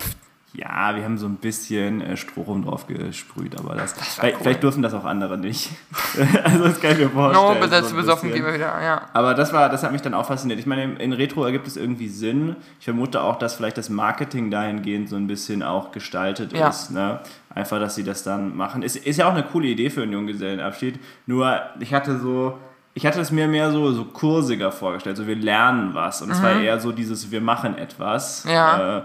Ja, 0.60 0.96
wir 0.96 1.04
haben 1.04 1.20
so 1.20 1.28
ein 1.28 1.36
bisschen 1.36 2.02
äh, 2.02 2.18
Strohrum 2.18 2.66
drauf 2.66 2.88
gesprüht, 2.88 3.56
aber 3.60 3.76
das. 3.76 3.96
war 3.96 4.04
vielleicht, 4.04 4.36
cool. 4.38 4.42
vielleicht 4.42 4.64
dürfen 4.64 4.82
das 4.82 4.92
auch 4.96 5.06
andere 5.06 5.38
nicht. 5.38 5.70
also, 6.44 6.64
das 6.64 6.80
kann 6.82 6.94
ich 6.94 6.98
mir 6.98 7.10
vorstellen. 7.12 7.46
No, 7.48 7.54
so 7.54 7.60
besetzt 7.60 7.92
ein 7.92 7.96
besoffen 7.96 8.32
gehen 8.34 8.44
wir 8.44 8.56
wieder, 8.56 8.82
ja. 8.84 9.04
Aber 9.14 9.36
das 9.36 9.54
war, 9.54 9.70
das 9.70 9.84
hat 9.84 9.92
mich 9.92 10.02
dann 10.02 10.16
auch 10.16 10.26
fasziniert. 10.26 10.60
Ich 10.60 10.66
meine, 10.66 10.84
in- 10.84 10.98
in 10.98 11.14
Retro 11.14 11.44
ergibt 11.46 11.68
es 11.68 11.78
irgendwie 11.78 12.08
Sinn. 12.08 12.56
Ich 12.80 12.86
vermute 12.86 13.22
auch, 13.22 13.38
dass 13.38 13.54
vielleicht 13.54 13.78
das 13.78 13.90
Marketing 13.90 14.50
dahingehend 14.50 15.10
so 15.10 15.16
ein 15.16 15.28
bisschen 15.28 15.62
auch 15.62 15.92
gestaltet 15.92 16.54
Ja. 16.54 16.70
ist. 16.70 16.90
Ne? 16.90 17.20
Einfach, 17.54 17.80
dass 17.80 17.94
sie 17.94 18.04
das 18.04 18.24
dann 18.24 18.58
machen. 18.58 18.82
Ist, 18.82 18.96
ist 18.96 19.18
ja 19.18 19.28
auch 19.28 19.34
eine 19.34 19.44
coole 19.44 19.68
Idee 19.68 19.92
für 19.92 20.02
einen 20.02 20.14
Junggesellenabschied. 20.14 21.00
Nur, 21.28 21.60
ich 21.80 21.94
hatte 21.94 22.18
so, 22.18 22.58
ich 22.98 23.06
hatte 23.06 23.22
es 23.22 23.30
mir 23.30 23.48
mehr 23.48 23.72
so, 23.72 23.92
so 23.92 24.06
kursiger 24.06 24.72
vorgestellt. 24.72 25.18
So, 25.18 25.28
wir 25.28 25.36
lernen 25.36 25.94
was. 25.94 26.24
Und 26.24 26.32
es 26.32 26.42
war 26.42 26.60
eher 26.60 26.80
so 26.80 26.92
dieses, 26.92 27.30
wir 27.30 27.42
machen 27.42 27.78
etwas. 27.78 28.44
Mhm. 28.44 28.50
Ja. 28.50 28.98
Äh, 28.98 29.02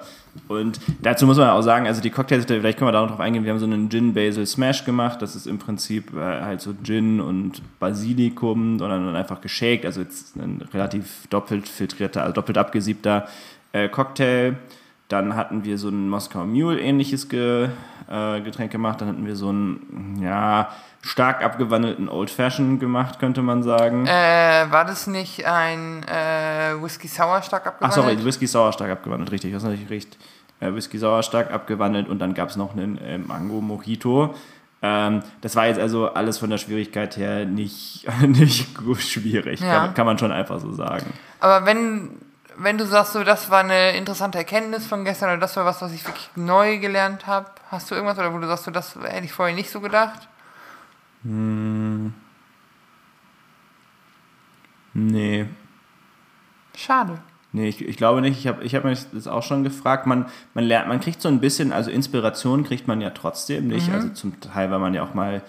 und 0.49 0.81
dazu 1.03 1.27
muss 1.27 1.37
man 1.37 1.51
auch 1.51 1.61
sagen, 1.61 1.87
also 1.87 2.01
die 2.01 2.09
Cocktails, 2.09 2.47
vielleicht 2.47 2.79
können 2.79 2.89
wir 2.89 2.93
da 2.93 3.03
noch 3.03 3.11
drauf 3.11 3.21
eingehen, 3.21 3.45
wir 3.45 3.53
haben 3.53 3.59
so 3.59 3.67
einen 3.67 3.91
Gin 3.91 4.15
Basil 4.15 4.47
Smash 4.47 4.87
gemacht, 4.87 5.21
das 5.21 5.37
ist 5.37 5.47
im 5.47 5.59
Prinzip 5.59 6.17
äh, 6.17 6.41
halt 6.41 6.63
so 6.63 6.73
Gin 6.83 7.21
und 7.21 7.61
Basilikum 7.79 8.73
und 8.73 8.79
dann 8.79 9.15
einfach 9.15 9.43
geshakt, 9.43 9.85
also 9.85 10.01
jetzt 10.01 10.37
ein 10.37 10.67
relativ 10.73 11.27
doppelt 11.29 11.69
filtrierter, 11.69 12.23
also 12.23 12.33
doppelt 12.33 12.57
abgesiebter 12.57 13.29
äh, 13.73 13.91
Cocktail. 13.91 14.57
Dann 15.13 15.37
hatten 15.37 15.65
wir 15.65 15.77
so 15.77 15.89
ein 15.91 16.09
Moskau 16.09 16.47
Mule 16.47 16.81
ähnliches 16.81 17.29
Ge, 17.29 17.69
äh, 18.11 18.41
Getränk 18.41 18.73
gemacht, 18.73 19.01
dann 19.03 19.09
hatten 19.09 19.27
wir 19.27 19.37
so 19.37 19.51
einen, 19.51 20.19
ja, 20.23 20.71
stark 21.03 21.45
abgewandelten 21.45 22.09
Old 22.09 22.31
Fashion 22.31 22.79
gemacht, 22.79 23.19
könnte 23.19 23.43
man 23.43 23.63
sagen. 23.63 24.07
Äh, 24.07 24.67
war 24.71 24.87
das 24.87 25.07
nicht 25.07 25.45
ein 25.45 26.03
äh, 26.05 26.83
Whisky 26.83 27.09
Sour 27.09 27.43
stark 27.43 27.63
Ach 27.65 27.73
abgewandelt? 27.73 28.05
sorry, 28.19 28.25
Whisky 28.25 28.47
Sauer 28.47 28.73
stark 28.73 28.91
abgewandelt, 28.91 29.31
richtig, 29.33 29.53
das 29.53 29.63
ist 29.63 29.69
natürlich 29.69 29.91
richtig. 29.91 30.19
Äh, 30.61 30.73
Whisky 30.75 30.97
Sauer 30.97 31.23
stark 31.23 31.53
abgewandelt 31.53 32.09
und 32.09 32.19
dann 32.21 32.33
gab 32.33 32.49
es 32.49 32.57
noch 32.57 32.73
einen 32.73 32.97
äh, 32.99 33.19
Mango 33.19 33.61
Mojito. 33.61 34.35
Ähm, 34.81 35.21
das 35.43 35.55
war 35.57 35.67
jetzt 35.67 35.79
also 35.79 36.09
alles 36.15 36.39
von 36.39 36.49
der 36.51 36.59
Schwierigkeit 36.59 37.17
her 37.19 37.45
nicht, 37.45 38.07
nicht 38.27 38.69
schwierig, 39.01 39.61
Ja. 39.61 39.81
kann, 39.81 39.95
kann 39.95 40.07
man 40.07 40.19
schon 40.19 40.33
einfach 40.33 40.59
so 40.61 40.73
sagen. 40.73 41.07
Aber 41.41 41.67
wenn, 41.67 42.11
wenn 42.57 42.79
du 42.79 42.87
sagst, 42.87 43.13
so, 43.13 43.25
das 43.25 43.51
war 43.51 43.61
eine 43.61 43.97
interessante 43.97 44.39
Erkenntnis 44.39 44.87
von 44.87 45.05
gestern 45.05 45.31
oder 45.31 45.39
das 45.39 45.57
war 45.57 45.65
was, 45.65 45.83
was 45.83 45.93
ich 45.93 46.07
wirklich 46.07 46.31
neu 46.37 46.79
gelernt 46.79 47.27
habe, 47.27 47.51
hast 47.71 47.91
du 47.91 47.95
irgendwas 47.95 48.19
oder 48.19 48.33
wo 48.33 48.39
du 48.39 48.47
sagst, 48.47 48.65
so, 48.65 48.71
das 48.71 48.97
hätte 48.97 49.25
ich 49.25 49.33
vorher 49.33 49.55
nicht 49.55 49.71
so 49.71 49.81
gedacht? 49.81 50.29
Nee, 54.95 55.47
Schade. 56.77 57.19
Nee, 57.53 57.69
ich, 57.69 57.87
ich 57.87 57.97
glaube 57.97 58.23
nicht. 58.23 58.39
Ich 58.39 58.47
habe 58.47 58.65
ich 58.65 58.75
hab 58.75 58.85
mich 58.85 59.01
das 59.13 59.27
auch 59.27 59.43
schon 59.43 59.63
gefragt. 59.63 60.07
Man, 60.07 60.27
man 60.55 60.65
lernt, 60.65 60.89
man 60.89 61.01
kriegt 61.01 61.21
so 61.21 61.29
ein 61.29 61.41
bisschen, 61.41 61.71
also 61.73 61.91
Inspiration 61.91 62.65
kriegt 62.65 62.89
man 62.89 63.01
ja 63.01 63.11
trotzdem 63.11 63.69
nicht. 63.69 63.91
Also 63.91 64.09
zum 64.09 64.41
Teil, 64.41 64.71
weil 64.71 64.79
man 64.79 64.95
ja 64.95 65.03
auch 65.03 65.13
mal, 65.13 65.43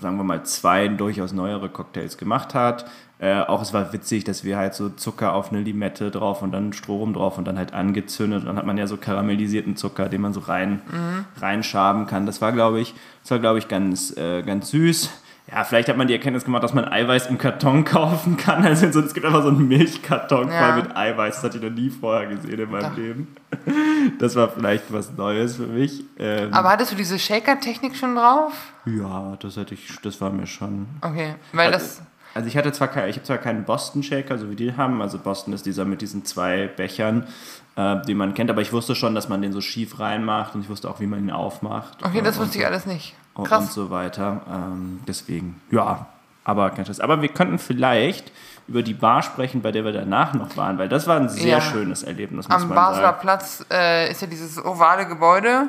sagen 0.00 0.16
wir 0.16 0.24
mal, 0.24 0.44
zwei 0.44 0.88
durchaus 0.88 1.32
neuere 1.32 1.68
Cocktails 1.68 2.18
gemacht 2.18 2.54
hat. 2.54 2.86
Äh, 3.18 3.40
auch 3.40 3.62
es 3.62 3.72
war 3.72 3.92
witzig, 3.92 4.24
dass 4.24 4.44
wir 4.44 4.58
halt 4.58 4.74
so 4.74 4.90
Zucker 4.90 5.32
auf 5.32 5.50
eine 5.50 5.62
Limette 5.62 6.10
drauf 6.10 6.42
und 6.42 6.52
dann 6.52 6.74
Strohrum 6.74 7.14
drauf 7.14 7.38
und 7.38 7.46
dann 7.46 7.56
halt 7.56 7.72
angezündet. 7.72 8.40
Und 8.40 8.46
dann 8.46 8.56
hat 8.56 8.66
man 8.66 8.76
ja 8.76 8.86
so 8.86 8.98
karamellisierten 8.98 9.76
Zucker, 9.76 10.08
den 10.10 10.20
man 10.20 10.34
so 10.34 10.40
rein, 10.40 10.82
reinschaben 11.40 12.06
kann. 12.06 12.26
Das 12.26 12.42
war, 12.42 12.52
glaube 12.52 12.80
ich, 12.80 12.94
das 13.22 13.30
war, 13.30 13.38
glaube 13.38 13.58
ich, 13.58 13.68
ganz, 13.68 14.14
äh, 14.16 14.42
ganz 14.42 14.70
süß. 14.70 15.10
Ja, 15.50 15.62
vielleicht 15.62 15.88
hat 15.88 15.96
man 15.96 16.08
die 16.08 16.12
Erkenntnis 16.14 16.44
gemacht, 16.44 16.64
dass 16.64 16.74
man 16.74 16.84
Eiweiß 16.86 17.28
im 17.28 17.38
Karton 17.38 17.84
kaufen 17.84 18.36
kann. 18.36 18.64
Also 18.64 18.90
so, 18.90 19.00
es 19.00 19.14
gibt 19.14 19.24
einfach 19.26 19.42
so 19.42 19.48
einen 19.48 19.68
Milchkarton 19.68 20.50
Ja. 20.50 20.72
voll 20.72 20.82
mit 20.82 20.96
Eiweiß. 20.96 21.36
Das 21.36 21.44
hatte 21.44 21.58
ich 21.58 21.62
noch 21.62 21.70
nie 21.70 21.88
vorher 21.90 22.26
gesehen 22.28 22.58
in 22.58 22.70
meinem 22.70 22.90
Doch. 22.90 22.96
Leben. 22.96 23.36
Das 24.18 24.36
war 24.36 24.48
vielleicht 24.48 24.92
was 24.92 25.12
Neues 25.16 25.56
für 25.56 25.66
mich. 25.66 26.04
Ähm, 26.18 26.52
Aber 26.52 26.70
hattest 26.70 26.92
du 26.92 26.96
diese 26.96 27.18
Shaker-Technik 27.18 27.96
schon 27.96 28.14
drauf? 28.14 28.52
ja, 28.86 29.36
das 29.40 29.56
hatte 29.56 29.74
ich, 29.74 29.88
das 30.02 30.20
war 30.20 30.30
mir 30.30 30.46
schon. 30.46 30.86
Okay, 31.00 31.34
weil 31.52 31.72
das, 31.72 32.02
Also 32.36 32.48
ich 32.48 32.56
hatte 32.56 32.70
zwar 32.72 32.88
kein, 32.88 33.08
ich 33.08 33.16
habe 33.16 33.24
zwar 33.26 33.38
keinen 33.38 33.64
Boston 33.64 34.02
Shaker, 34.02 34.36
so 34.38 34.50
wie 34.50 34.56
die 34.56 34.76
haben. 34.76 35.00
Also 35.00 35.18
Boston 35.18 35.54
ist 35.54 35.64
dieser 35.64 35.84
mit 35.86 36.02
diesen 36.02 36.24
zwei 36.26 36.66
Bechern, 36.68 37.26
äh, 37.76 37.96
die 38.06 38.14
man 38.14 38.34
kennt, 38.34 38.50
aber 38.50 38.60
ich 38.60 38.72
wusste 38.72 38.94
schon, 38.94 39.14
dass 39.14 39.28
man 39.30 39.40
den 39.42 39.52
so 39.52 39.60
schief 39.62 39.98
reinmacht 39.98 40.54
und 40.54 40.60
ich 40.60 40.68
wusste 40.68 40.90
auch, 40.90 41.00
wie 41.00 41.06
man 41.06 41.18
ihn 41.20 41.30
aufmacht. 41.30 41.96
Okay, 42.04 42.20
das 42.22 42.38
wusste 42.38 42.58
ich 42.58 42.66
alles 42.66 42.84
nicht. 42.86 43.14
und, 43.34 43.48
Krass. 43.48 43.64
und 43.64 43.72
so 43.72 43.90
weiter. 43.90 44.42
Ähm, 44.52 45.00
deswegen, 45.08 45.60
ja, 45.70 46.06
aber 46.44 46.70
kein 46.70 46.84
Stress. 46.84 47.00
Aber 47.00 47.22
wir 47.22 47.28
könnten 47.30 47.58
vielleicht 47.58 48.30
über 48.68 48.82
die 48.82 48.94
Bar 48.94 49.22
sprechen, 49.22 49.62
bei 49.62 49.72
der 49.72 49.84
wir 49.84 49.92
danach 49.92 50.34
noch 50.34 50.56
waren, 50.56 50.76
weil 50.78 50.88
das 50.88 51.06
war 51.06 51.16
ein 51.18 51.28
sehr 51.28 51.58
Ja. 51.58 51.60
schönes 51.60 52.02
Erlebnis, 52.02 52.50
Am 52.50 52.68
Basler 52.68 53.02
sagen. 53.02 53.18
Platz 53.20 53.64
äh, 53.70 54.10
ist 54.10 54.20
ja 54.22 54.26
dieses 54.26 54.62
ovale 54.64 55.06
Gebäude, 55.06 55.68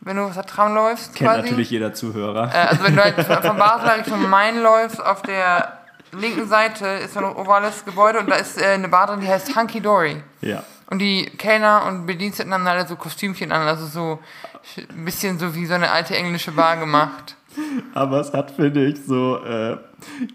wenn 0.00 0.16
du 0.16 0.22
aus 0.22 0.34
der 0.34 0.44
Tram 0.46 0.74
läufst. 0.74 1.14
Kennt 1.14 1.30
quasi. 1.30 1.42
natürlich 1.42 1.70
jeder 1.70 1.92
Zuhörer. 1.92 2.50
Äh, 2.54 2.68
also 2.68 2.84
wenn 2.84 2.96
du 2.96 3.02
halt 3.02 3.14
von 3.44 3.56
Basel 3.56 3.88
Richtung 3.90 4.28
Main 4.30 4.62
läufst, 4.62 5.04
auf 5.04 5.22
der 5.22 5.75
linken 6.18 6.48
Seite 6.48 6.86
ist 6.86 7.14
so 7.14 7.20
ein 7.20 7.24
ovales 7.36 7.84
Gebäude 7.84 8.18
und 8.20 8.28
da 8.30 8.36
ist 8.36 8.60
äh, 8.60 8.66
eine 8.66 8.88
Bar 8.88 9.06
drin, 9.08 9.20
die 9.20 9.28
heißt 9.28 9.54
Hunky 9.56 9.80
Dory. 9.80 10.22
Ja. 10.40 10.62
Und 10.88 11.00
die 11.00 11.26
Kellner 11.26 11.84
und 11.88 12.06
Bediensteten 12.06 12.52
haben 12.54 12.66
alle 12.66 12.86
so 12.86 12.96
Kostümchen 12.96 13.50
an, 13.52 13.66
also 13.66 13.86
so 13.86 14.18
ein 14.90 15.04
bisschen 15.04 15.38
so 15.38 15.54
wie 15.54 15.66
so 15.66 15.74
eine 15.74 15.90
alte 15.90 16.16
englische 16.16 16.52
Bar 16.52 16.76
gemacht. 16.76 17.34
Aber 17.94 18.20
es 18.20 18.32
hat, 18.34 18.50
finde 18.50 18.84
ich, 18.84 18.98
so 19.06 19.38
äh, 19.44 19.78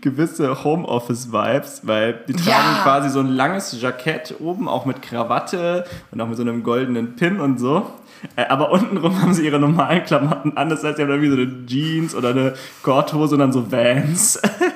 gewisse 0.02 0.64
Homeoffice-Vibes, 0.64 1.82
weil 1.84 2.14
die 2.28 2.34
tragen 2.34 2.48
Ja. 2.50 2.80
quasi 2.84 3.10
so 3.10 3.20
ein 3.20 3.28
langes 3.28 3.80
Jackett 3.80 4.36
oben, 4.40 4.68
auch 4.68 4.86
mit 4.86 5.02
Krawatte 5.04 5.86
und 6.12 6.20
auch 6.20 6.28
mit 6.28 6.36
so 6.36 6.42
einem 6.42 6.64
goldenen 6.64 7.16
Pin 7.16 7.40
und 7.40 7.60
so. 7.60 7.92
Äh, 8.36 8.46
aber 8.48 8.72
untenrum 8.72 9.22
haben 9.22 9.34
sie 9.34 9.46
ihre 9.46 9.60
normalen 9.60 10.04
Klamotten 10.04 10.58
an. 10.58 10.70
Das 10.70 10.84
heißt, 10.84 10.98
sie 10.98 11.04
haben 11.04 11.10
irgendwie 11.10 11.30
so 11.30 11.36
eine 11.38 11.66
Jeans 11.68 12.16
oder 12.16 12.30
eine 12.30 12.54
Korthose 12.84 13.36
und 13.36 13.40
dann 13.40 13.54
so 13.54 13.72
Vans. 13.72 14.40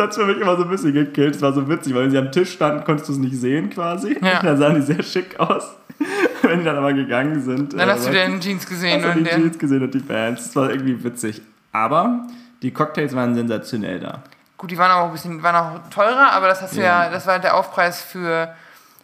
Das 0.00 0.16
hat 0.16 0.24
für 0.24 0.26
mich 0.26 0.40
immer 0.40 0.56
so 0.56 0.62
ein 0.62 0.70
bisschen 0.70 0.94
gekillt. 0.94 1.34
Das 1.34 1.42
war 1.42 1.52
so 1.52 1.68
witzig, 1.68 1.94
weil 1.94 2.04
wenn 2.04 2.10
sie 2.10 2.18
am 2.18 2.32
Tisch 2.32 2.52
standen, 2.52 2.84
konntest 2.84 3.08
du 3.10 3.12
es 3.12 3.18
nicht 3.18 3.36
sehen 3.36 3.68
quasi. 3.68 4.18
Ja. 4.22 4.40
Dann 4.42 4.56
sahen 4.56 4.76
die 4.76 4.82
sehr 4.82 5.02
schick 5.02 5.38
aus. 5.38 5.76
Wenn 6.42 6.60
die 6.60 6.64
dann 6.64 6.78
aber 6.78 6.94
gegangen 6.94 7.42
sind. 7.42 7.74
Dann 7.74 7.88
äh, 7.88 7.92
hast 7.92 8.06
du 8.06 8.10
den 8.10 8.40
Jeans 8.40 8.66
gesehen 8.66 9.04
Hast 9.04 9.16
und 9.16 9.24
die. 9.24 9.30
Jeans 9.30 9.58
gesehen 9.58 9.82
und 9.82 9.92
die 9.92 10.00
Fans. 10.00 10.44
Das 10.44 10.56
war 10.56 10.70
irgendwie 10.70 11.04
witzig. 11.04 11.42
Aber 11.72 12.26
die 12.62 12.70
Cocktails 12.72 13.14
waren 13.14 13.34
sensationell 13.34 14.00
da. 14.00 14.22
Gut, 14.56 14.70
die 14.70 14.78
waren 14.78 14.90
auch 14.90 15.06
ein 15.06 15.12
bisschen, 15.12 15.42
waren 15.42 15.56
auch 15.56 15.90
teurer, 15.90 16.32
aber 16.32 16.48
das 16.48 16.62
hast 16.62 16.74
ja, 16.76 17.04
Ja. 17.04 17.10
das 17.10 17.26
war 17.26 17.38
der 17.38 17.54
Aufpreis 17.54 18.00
für, 18.00 18.54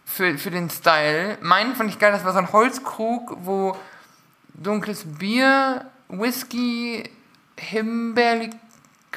für, 0.05 0.37
für 0.39 0.49
den 0.49 0.71
Style. 0.71 1.37
Meinen 1.41 1.75
fand 1.75 1.91
ich 1.91 1.99
geil, 1.99 2.11
das 2.11 2.25
war 2.25 2.33
so 2.33 2.39
ein 2.39 2.51
Holzkrug, 2.51 3.37
wo 3.43 3.77
dunkles 4.55 5.03
Bier, 5.05 5.85
Whisky, 6.09 7.03
Himbeerlikör 7.57 8.57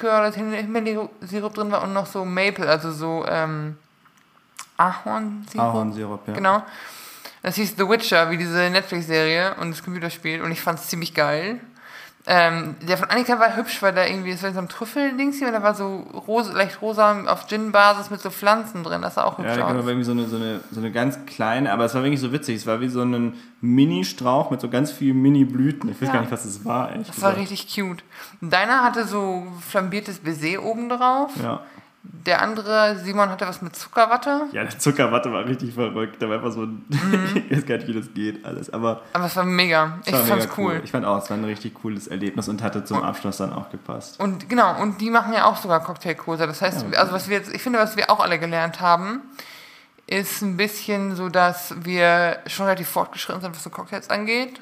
oder 0.09 0.33
Himbeersirup 0.33 1.55
drin 1.55 1.71
war 1.71 1.83
und 1.83 1.93
noch 1.93 2.07
so 2.07 2.25
Maple, 2.25 2.69
also 2.69 2.93
so 2.93 3.25
ähm, 3.29 3.77
Ahornsirup. 4.77 5.61
Ahornsirup, 5.61 6.29
ja. 6.29 6.35
Genau. 6.35 6.63
Das 7.43 7.55
hieß 7.57 7.75
The 7.77 7.89
Witcher, 7.89 8.31
wie 8.31 8.37
diese 8.37 8.69
Netflix-Serie 8.71 9.55
und 9.57 9.71
das 9.71 9.83
Computerspiel 9.83 10.43
und 10.43 10.53
ich 10.53 10.61
fand 10.61 10.79
es 10.79 10.89
ziemlich 10.89 11.15
geil. 11.15 11.61
Ähm, 12.27 12.77
der 12.87 12.99
von 12.99 13.09
Annika 13.09 13.41
war 13.41 13.57
hübsch, 13.57 13.81
weil 13.83 13.95
da 13.95 14.05
irgendwie, 14.05 14.33
das 14.33 14.43
war 14.43 14.53
so 14.53 14.59
ein 14.59 14.69
Trüffel-Dings 14.69 15.39
hier 15.39 15.47
und 15.47 15.55
da 15.55 15.63
war 15.63 15.75
so 15.75 16.01
rosa, 16.27 16.53
leicht 16.53 16.83
rosa 16.83 17.23
auf 17.27 17.47
Gin-Basis 17.47 18.11
mit 18.11 18.21
so 18.21 18.29
Pflanzen 18.29 18.85
drin. 18.85 19.01
Das 19.01 19.15
sah 19.15 19.25
auch 19.25 19.39
hübsch 19.39 19.57
Ja, 19.57 19.65
aus. 19.67 19.75
war 19.75 19.87
irgendwie 19.87 20.05
so 20.05 20.13
eine, 20.13 20.27
so, 20.27 20.37
eine, 20.37 20.61
so 20.71 20.81
eine 20.81 20.93
ganz 20.93 21.19
kleine, 21.25 21.73
aber 21.73 21.87
es 21.87 21.95
war 21.95 22.03
wirklich 22.03 22.21
so 22.21 22.31
witzig. 22.31 22.57
Es 22.57 22.67
war 22.67 22.81
wie 22.83 22.89
so 22.89 23.01
ein 23.03 23.35
Mini-Strauch 23.63 24.51
mit 24.51 24.61
so 24.61 24.69
ganz 24.69 24.93
vielen 24.93 25.21
Mini-Blüten. 25.23 25.89
Ich 25.91 26.01
weiß 26.01 26.09
Ja. 26.09 26.15
gar 26.15 26.21
nicht, 26.21 26.31
was 26.33 26.43
das 26.43 26.63
war, 26.65 26.91
ehrlich 26.91 27.07
Das 27.07 27.23
war 27.23 27.33
gesagt. 27.33 27.51
richtig 27.51 27.75
cute. 27.75 28.05
Deiner 28.43 28.85
hatte 28.85 29.07
so 29.07 29.47
flambiertes 29.67 30.19
Baiser 30.19 30.63
oben 30.63 30.91
drauf. 30.91 31.31
Ja. 31.43 31.63
Der 32.03 32.41
andere, 32.41 32.97
Simon, 32.97 33.29
hatte 33.29 33.47
was 33.47 33.61
mit 33.61 33.77
Zuckerwatte. 33.77 34.47
ja, 34.53 34.63
der 34.65 34.79
Zuckerwatte 34.79 35.31
war 35.33 35.45
richtig 35.45 35.75
verrückt. 35.75 36.21
Da 36.23 36.29
war 36.29 36.37
einfach 36.37 36.51
so 36.53 36.63
ein. 36.63 36.85
ich 37.51 37.57
weiß 37.59 37.67
gar 37.67 37.77
nicht, 37.77 37.89
wie 37.89 37.93
das 37.95 38.13
geht, 38.15 38.45
alles. 38.45 38.71
Aber 38.73 39.03
Aber 39.13 39.27
es 39.27 39.37
war 39.37 39.45
mega. 39.45 39.99
Ich 40.07 40.13
es 40.13 40.21
war 40.21 40.27
fand's 40.27 40.47
mega 40.47 40.55
cool. 40.63 40.81
Ich 40.83 40.91
fand 40.93 41.05
auch, 41.05 41.23
es 41.23 41.29
war 41.29 41.37
ein 41.37 41.45
richtig 41.45 41.75
cooles 41.75 42.07
Erlebnis 42.09 42.49
und 42.49 42.63
hatte 42.63 42.85
zum 42.85 43.03
Abschluss 43.03 43.37
dann 43.39 43.53
auch 43.53 43.71
gepasst. 43.71 44.19
Und 44.19 44.49
genau, 44.49 44.81
und 44.81 45.01
die 45.01 45.11
machen 45.11 45.33
ja 45.35 45.45
auch 45.45 45.57
sogar 45.57 45.81
Cocktailkurse. 45.83 46.47
Das 46.47 46.63
heißt, 46.63 46.87
Ja. 46.91 46.99
also 46.99 47.13
was 47.13 47.29
wir 47.29 47.37
jetzt, 47.37 47.53
ich 47.55 47.63
finde, 47.63 47.79
was 47.79 47.97
wir 47.99 48.11
auch 48.11 48.21
alle 48.21 48.39
gelernt 48.39 48.81
haben, 48.81 49.21
ist 50.07 50.41
ein 50.43 50.57
bisschen 50.57 51.15
so, 51.17 51.29
dass 51.29 51.75
wir 51.85 52.39
schon 52.47 52.65
relativ 52.67 52.89
fortgeschritten 52.89 53.43
sind, 53.43 53.55
was 53.55 53.63
so 53.63 53.71
Cocktails 53.71 54.09
angeht. 54.11 54.61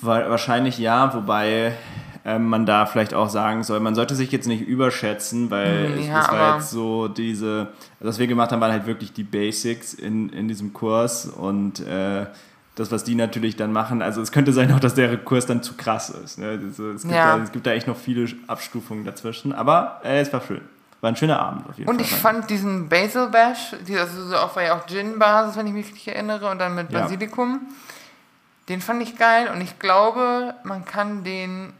Wa- 0.00 0.28
Wahrscheinlich 0.28 0.76
ja, 0.78 1.14
wobei 1.14 1.76
man 2.24 2.66
da 2.66 2.86
vielleicht 2.86 3.14
auch 3.14 3.28
sagen 3.28 3.62
soll, 3.62 3.80
man 3.80 3.94
sollte 3.94 4.14
sich 4.14 4.30
jetzt 4.32 4.46
nicht 4.46 4.66
überschätzen, 4.66 5.50
weil 5.50 5.98
es, 5.98 6.06
ja, 6.08 6.14
das 6.14 6.30
war 6.30 6.56
jetzt 6.56 6.70
so 6.70 7.08
diese, 7.08 7.68
also 8.00 8.08
was 8.10 8.18
wir 8.18 8.26
gemacht 8.26 8.52
haben, 8.52 8.60
waren 8.60 8.72
halt 8.72 8.86
wirklich 8.86 9.12
die 9.12 9.24
Basics 9.24 9.94
in, 9.94 10.28
in 10.30 10.48
diesem 10.48 10.72
Kurs 10.72 11.26
und 11.26 11.80
äh, 11.80 12.26
das, 12.74 12.92
was 12.92 13.02
die 13.02 13.14
natürlich 13.16 13.56
dann 13.56 13.72
machen, 13.72 14.02
also 14.02 14.20
es 14.22 14.30
könnte 14.30 14.52
sein 14.52 14.72
auch, 14.72 14.78
dass 14.80 14.94
der 14.94 15.16
Kurs 15.16 15.46
dann 15.46 15.62
zu 15.62 15.74
krass 15.74 16.10
ist. 16.10 16.38
Ne? 16.38 16.60
Also, 16.62 16.90
es, 16.90 17.02
gibt 17.02 17.14
Ja. 17.14 17.36
da, 17.38 17.42
es 17.42 17.50
gibt 17.50 17.66
da 17.66 17.72
echt 17.72 17.86
noch 17.88 17.96
viele 17.96 18.28
Abstufungen 18.46 19.04
dazwischen, 19.04 19.52
aber 19.52 20.00
äh, 20.04 20.20
es 20.20 20.32
war 20.32 20.40
schön. 20.40 20.60
War 21.00 21.10
ein 21.10 21.16
schöner 21.16 21.40
Abend 21.40 21.68
auf 21.68 21.78
jeden 21.78 21.88
Und 21.88 21.96
Fall. 22.02 22.04
ich 22.04 22.14
fand 22.14 22.50
diesen 22.50 22.88
Basil 22.88 23.28
Bash, 23.28 23.74
die, 23.86 23.96
also 23.96 24.24
so 24.28 24.36
auch, 24.36 24.54
war 24.56 24.62
ja 24.64 24.76
auch 24.76 24.86
Gin-Basis, 24.86 25.56
wenn 25.56 25.66
ich 25.68 25.72
mich 25.72 25.86
richtig 25.86 26.08
erinnere, 26.08 26.50
und 26.50 26.58
dann 26.58 26.74
mit 26.74 26.90
Ja. 26.92 27.00
Basilikum. 27.02 27.60
Den 28.68 28.80
fand 28.80 29.02
ich 29.02 29.16
geil 29.16 29.48
und 29.54 29.60
ich 29.60 29.78
glaube, 29.78 30.54
man 30.64 30.84
kann 30.84 31.24
den, 31.24 31.72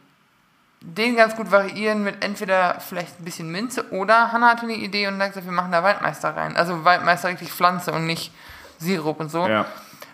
den 0.80 1.16
ganz 1.16 1.34
gut 1.36 1.50
variieren 1.50 2.04
mit 2.04 2.24
entweder 2.24 2.78
vielleicht 2.80 3.20
ein 3.20 3.24
bisschen 3.24 3.50
Minze 3.50 3.90
oder 3.92 4.30
Hannah 4.32 4.50
hatte 4.50 4.62
eine 4.62 4.74
Idee 4.74 5.08
und 5.08 5.20
hat 5.20 5.28
gesagt, 5.30 5.46
wir 5.46 5.52
machen 5.52 5.72
da 5.72 5.82
Waldmeister 5.82 6.36
rein. 6.36 6.56
Also 6.56 6.84
Waldmeister 6.84 7.28
richtig 7.28 7.50
Pflanze 7.52 7.92
und 7.92 8.06
nicht 8.06 8.32
Sirup 8.78 9.20
und 9.20 9.30
so. 9.30 9.46
ja. 9.46 9.66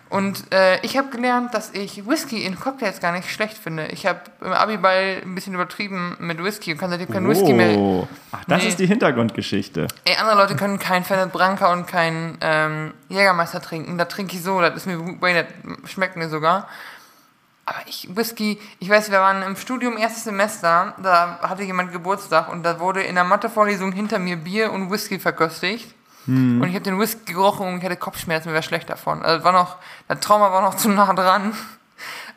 Und 0.07 0.53
äh, 0.53 0.79
ich 0.81 0.97
habe 0.99 1.09
gelernt, 1.09 1.55
dass 1.55 1.71
ich 1.73 2.07
Whisky 2.07 2.45
in 2.45 2.59
Cocktails 2.59 2.99
gar 2.99 3.11
nicht 3.11 3.29
schlecht 3.29 3.57
finde. 3.57 3.87
Ich 3.87 4.05
habe 4.05 4.19
im 4.39 4.53
Abiball 4.53 5.19
ein 5.25 5.33
bisschen 5.33 5.55
übertrieben 5.55 6.15
mit 6.19 6.41
Whisky 6.43 6.71
und 6.71 6.77
kann 6.77 6.91
seitdem 6.91 7.09
kein 7.09 7.27
Whisky 7.27 7.53
mehr. 7.53 7.75
Oh. 7.75 8.07
Ach, 8.31 8.43
das 8.47 8.61
Nee. 8.61 8.69
ist 8.69 8.79
die 8.79 8.85
Hintergrundgeschichte. 8.85 9.87
Ey, 10.05 10.15
andere 10.17 10.37
Leute 10.37 10.55
können 10.55 10.77
kein 10.77 11.03
Fernet 11.03 11.31
Branca 11.33 11.73
und 11.73 11.87
kein 11.87 12.37
ähm, 12.39 12.93
Jägermeister 13.09 13.59
trinken. 13.61 13.97
Da 13.97 14.05
trinke 14.05 14.35
ich 14.35 14.43
so, 14.43 14.61
das 14.61 14.75
ist 14.75 14.85
mir 14.85 14.97
nett, 14.97 15.47
schmeckt 15.85 16.17
mir 16.17 16.29
sogar. 16.29 16.67
Aber 17.65 17.79
ich, 17.87 18.15
Whisky, 18.15 18.59
ich 18.79 18.89
weiß, 18.89 19.09
wir 19.09 19.19
waren 19.19 19.41
im 19.41 19.55
Studium 19.55 19.97
erstes 19.97 20.25
Semester, 20.25 20.93
da 21.01 21.39
hatte 21.41 21.63
jemand 21.63 21.91
Geburtstag 21.91 22.51
und 22.51 22.63
da 22.63 22.79
wurde 22.79 23.01
in 23.01 23.15
der 23.15 23.23
Mathevorlesung 23.23 23.91
hinter 23.91 24.19
mir 24.19 24.35
Bier 24.37 24.71
und 24.71 24.91
Whisky 24.91 25.17
verköstigt. 25.19 25.93
Und 26.27 26.63
ich 26.63 26.73
habe 26.73 26.83
den 26.83 26.99
Whisky 26.99 27.33
gerochen 27.33 27.67
und 27.67 27.77
ich 27.77 27.85
hatte 27.85 27.97
Kopfschmerzen, 27.97 28.49
mir 28.49 28.55
war 28.55 28.61
schlecht 28.63 28.89
davon. 28.89 29.21
Also 29.23 29.43
war 29.43 29.51
noch, 29.51 29.77
der 30.09 30.19
Trauma 30.19 30.51
war 30.51 30.61
noch 30.61 30.75
zu 30.75 30.89
nah 30.89 31.13
dran. 31.13 31.53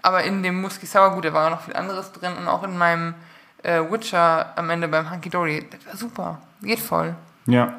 Aber 0.02 0.22
in 0.24 0.42
dem 0.42 0.64
Whisky 0.64 0.86
Sour, 0.86 1.10
gut, 1.10 1.24
da 1.24 1.32
war 1.32 1.50
noch 1.50 1.62
viel 1.62 1.74
anderes 1.74 2.12
drin 2.12 2.32
und 2.36 2.48
auch 2.48 2.62
in 2.62 2.76
meinem 2.76 3.14
äh, 3.62 3.80
Witcher 3.90 4.52
am 4.56 4.70
Ende 4.70 4.88
beim 4.88 5.10
Hunky 5.10 5.30
Dory, 5.30 5.66
das 5.70 5.86
war 5.86 5.96
super, 5.96 6.42
geht 6.62 6.80
voll. 6.80 7.14
Ja. 7.46 7.74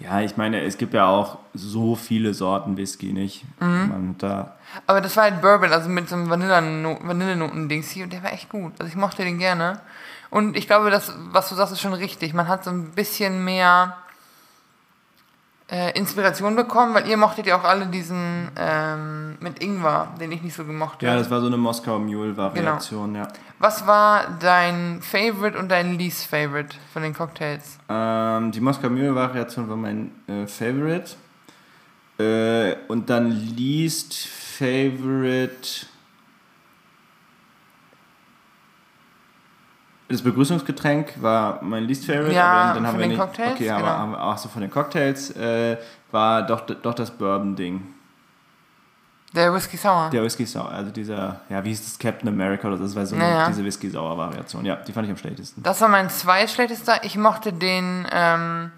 Ja, 0.00 0.22
ich 0.22 0.36
meine, 0.38 0.62
es 0.62 0.78
gibt 0.78 0.94
ja 0.94 1.06
auch 1.06 1.38
so 1.52 1.94
viele 1.94 2.32
Sorten 2.32 2.76
Whisky, 2.76 3.12
nicht? 3.12 3.44
Mhm. 3.60 3.88
Man 3.88 4.14
da, 4.18 4.56
Aber 4.86 5.00
das 5.02 5.16
war 5.16 5.24
halt 5.24 5.42
Bourbon, 5.42 5.72
also 5.72 5.88
mit 5.90 6.08
so 6.08 6.16
einem 6.16 6.30
Vanillenoten-Dings 6.30 7.90
hier 7.90 8.04
und 8.04 8.12
der 8.12 8.22
war 8.22 8.32
echt 8.32 8.48
gut. 8.48 8.72
Also 8.78 8.90
ich 8.90 8.96
mochte 8.96 9.24
den 9.24 9.38
gerne. 9.38 9.80
Und 10.30 10.56
ich 10.56 10.66
glaube, 10.66 10.90
das, 10.90 11.12
was 11.32 11.50
du 11.50 11.54
sagst, 11.54 11.72
ist 11.72 11.80
schon 11.80 11.92
richtig. 11.92 12.32
Man 12.32 12.48
hat 12.48 12.64
so 12.64 12.70
ein 12.70 12.92
bisschen 12.92 13.44
mehr 13.44 13.96
äh, 15.70 15.96
Inspiration 15.96 16.56
bekommen, 16.56 16.94
weil 16.94 17.06
ihr 17.08 17.16
mochtet 17.16 17.46
ja 17.46 17.56
auch 17.58 17.64
alle 17.64 17.86
diesen 17.86 18.48
ähm, 18.56 19.36
mit 19.40 19.62
Ingwer, 19.62 20.08
den 20.20 20.32
ich 20.32 20.42
nicht 20.42 20.54
so 20.56 20.64
gemocht 20.64 21.02
ja, 21.02 21.10
habe. 21.10 21.20
das 21.20 21.30
war 21.30 21.40
so 21.40 21.46
eine 21.46 21.56
Moskau 21.56 21.98
Mule-Variation, 21.98 23.12
Genau. 23.12 23.24
ja. 23.24 23.32
Was 23.60 23.86
war 23.86 24.36
dein 24.40 25.00
Favorite 25.02 25.56
und 25.58 25.68
dein 25.70 25.96
Least 25.98 26.26
Favorite 26.26 26.76
von 26.92 27.02
den 27.02 27.14
Cocktails? 27.14 27.78
Ähm, 27.88 28.50
die 28.52 28.60
Moskau 28.60 28.88
Mule-Variation 28.88 29.68
war 29.68 29.76
mein 29.76 30.10
äh, 30.26 30.46
Favorite. 30.46 31.12
Äh, 32.18 32.76
und 32.88 33.08
dann 33.08 33.30
Least 33.30 34.14
Favorite. 34.26 35.86
Das 40.10 40.22
Begrüßungsgetränk 40.22 41.22
war 41.22 41.62
mein 41.62 41.84
Least 41.84 42.04
Favorite. 42.04 42.32
Ja, 42.34 42.44
aber 42.44 42.74
dann, 42.74 42.74
dann 42.74 42.86
haben 42.86 42.90
von 42.94 42.98
wir 43.00 43.06
den 43.06 43.10
nicht, 43.10 43.20
Cocktails, 43.20 43.52
Okay, 43.52 43.70
aber 43.70 44.06
genau. 44.06 44.18
auch 44.18 44.38
so 44.38 44.48
von 44.48 44.60
den 44.60 44.70
Cocktails 44.70 45.30
äh, 45.36 45.76
war 46.10 46.42
doch, 46.42 46.62
doch 46.62 46.94
das 46.94 47.10
Bourbon-Ding. 47.12 47.80
Der 49.32 49.54
Whisky 49.54 49.76
Sour. 49.76 50.10
Der 50.10 50.24
Whisky 50.24 50.44
Sour, 50.44 50.68
also 50.68 50.90
dieser, 50.90 51.40
ja, 51.48 51.62
wie 51.62 51.68
hieß 51.68 51.84
das, 51.84 51.98
Captain 52.00 52.28
America 52.28 52.66
oder 52.66 52.78
so, 52.78 52.82
das 52.82 52.96
war 52.96 53.06
so 53.06 53.14
eine, 53.14 53.24
Ja, 53.24 53.30
ja. 53.30 53.46
diese 53.46 53.64
Whisky 53.64 53.88
Sour 53.88 54.18
Variation. 54.18 54.64
Ja, 54.64 54.74
die 54.74 54.92
fand 54.92 55.06
ich 55.06 55.12
am 55.12 55.16
schlechtesten. 55.16 55.62
Das 55.62 55.80
war 55.80 55.88
mein 55.88 56.10
zweitschlechtester. 56.10 57.04
Ich 57.04 57.16
mochte 57.16 57.52
den, 57.52 58.08
ähm, 58.10 58.72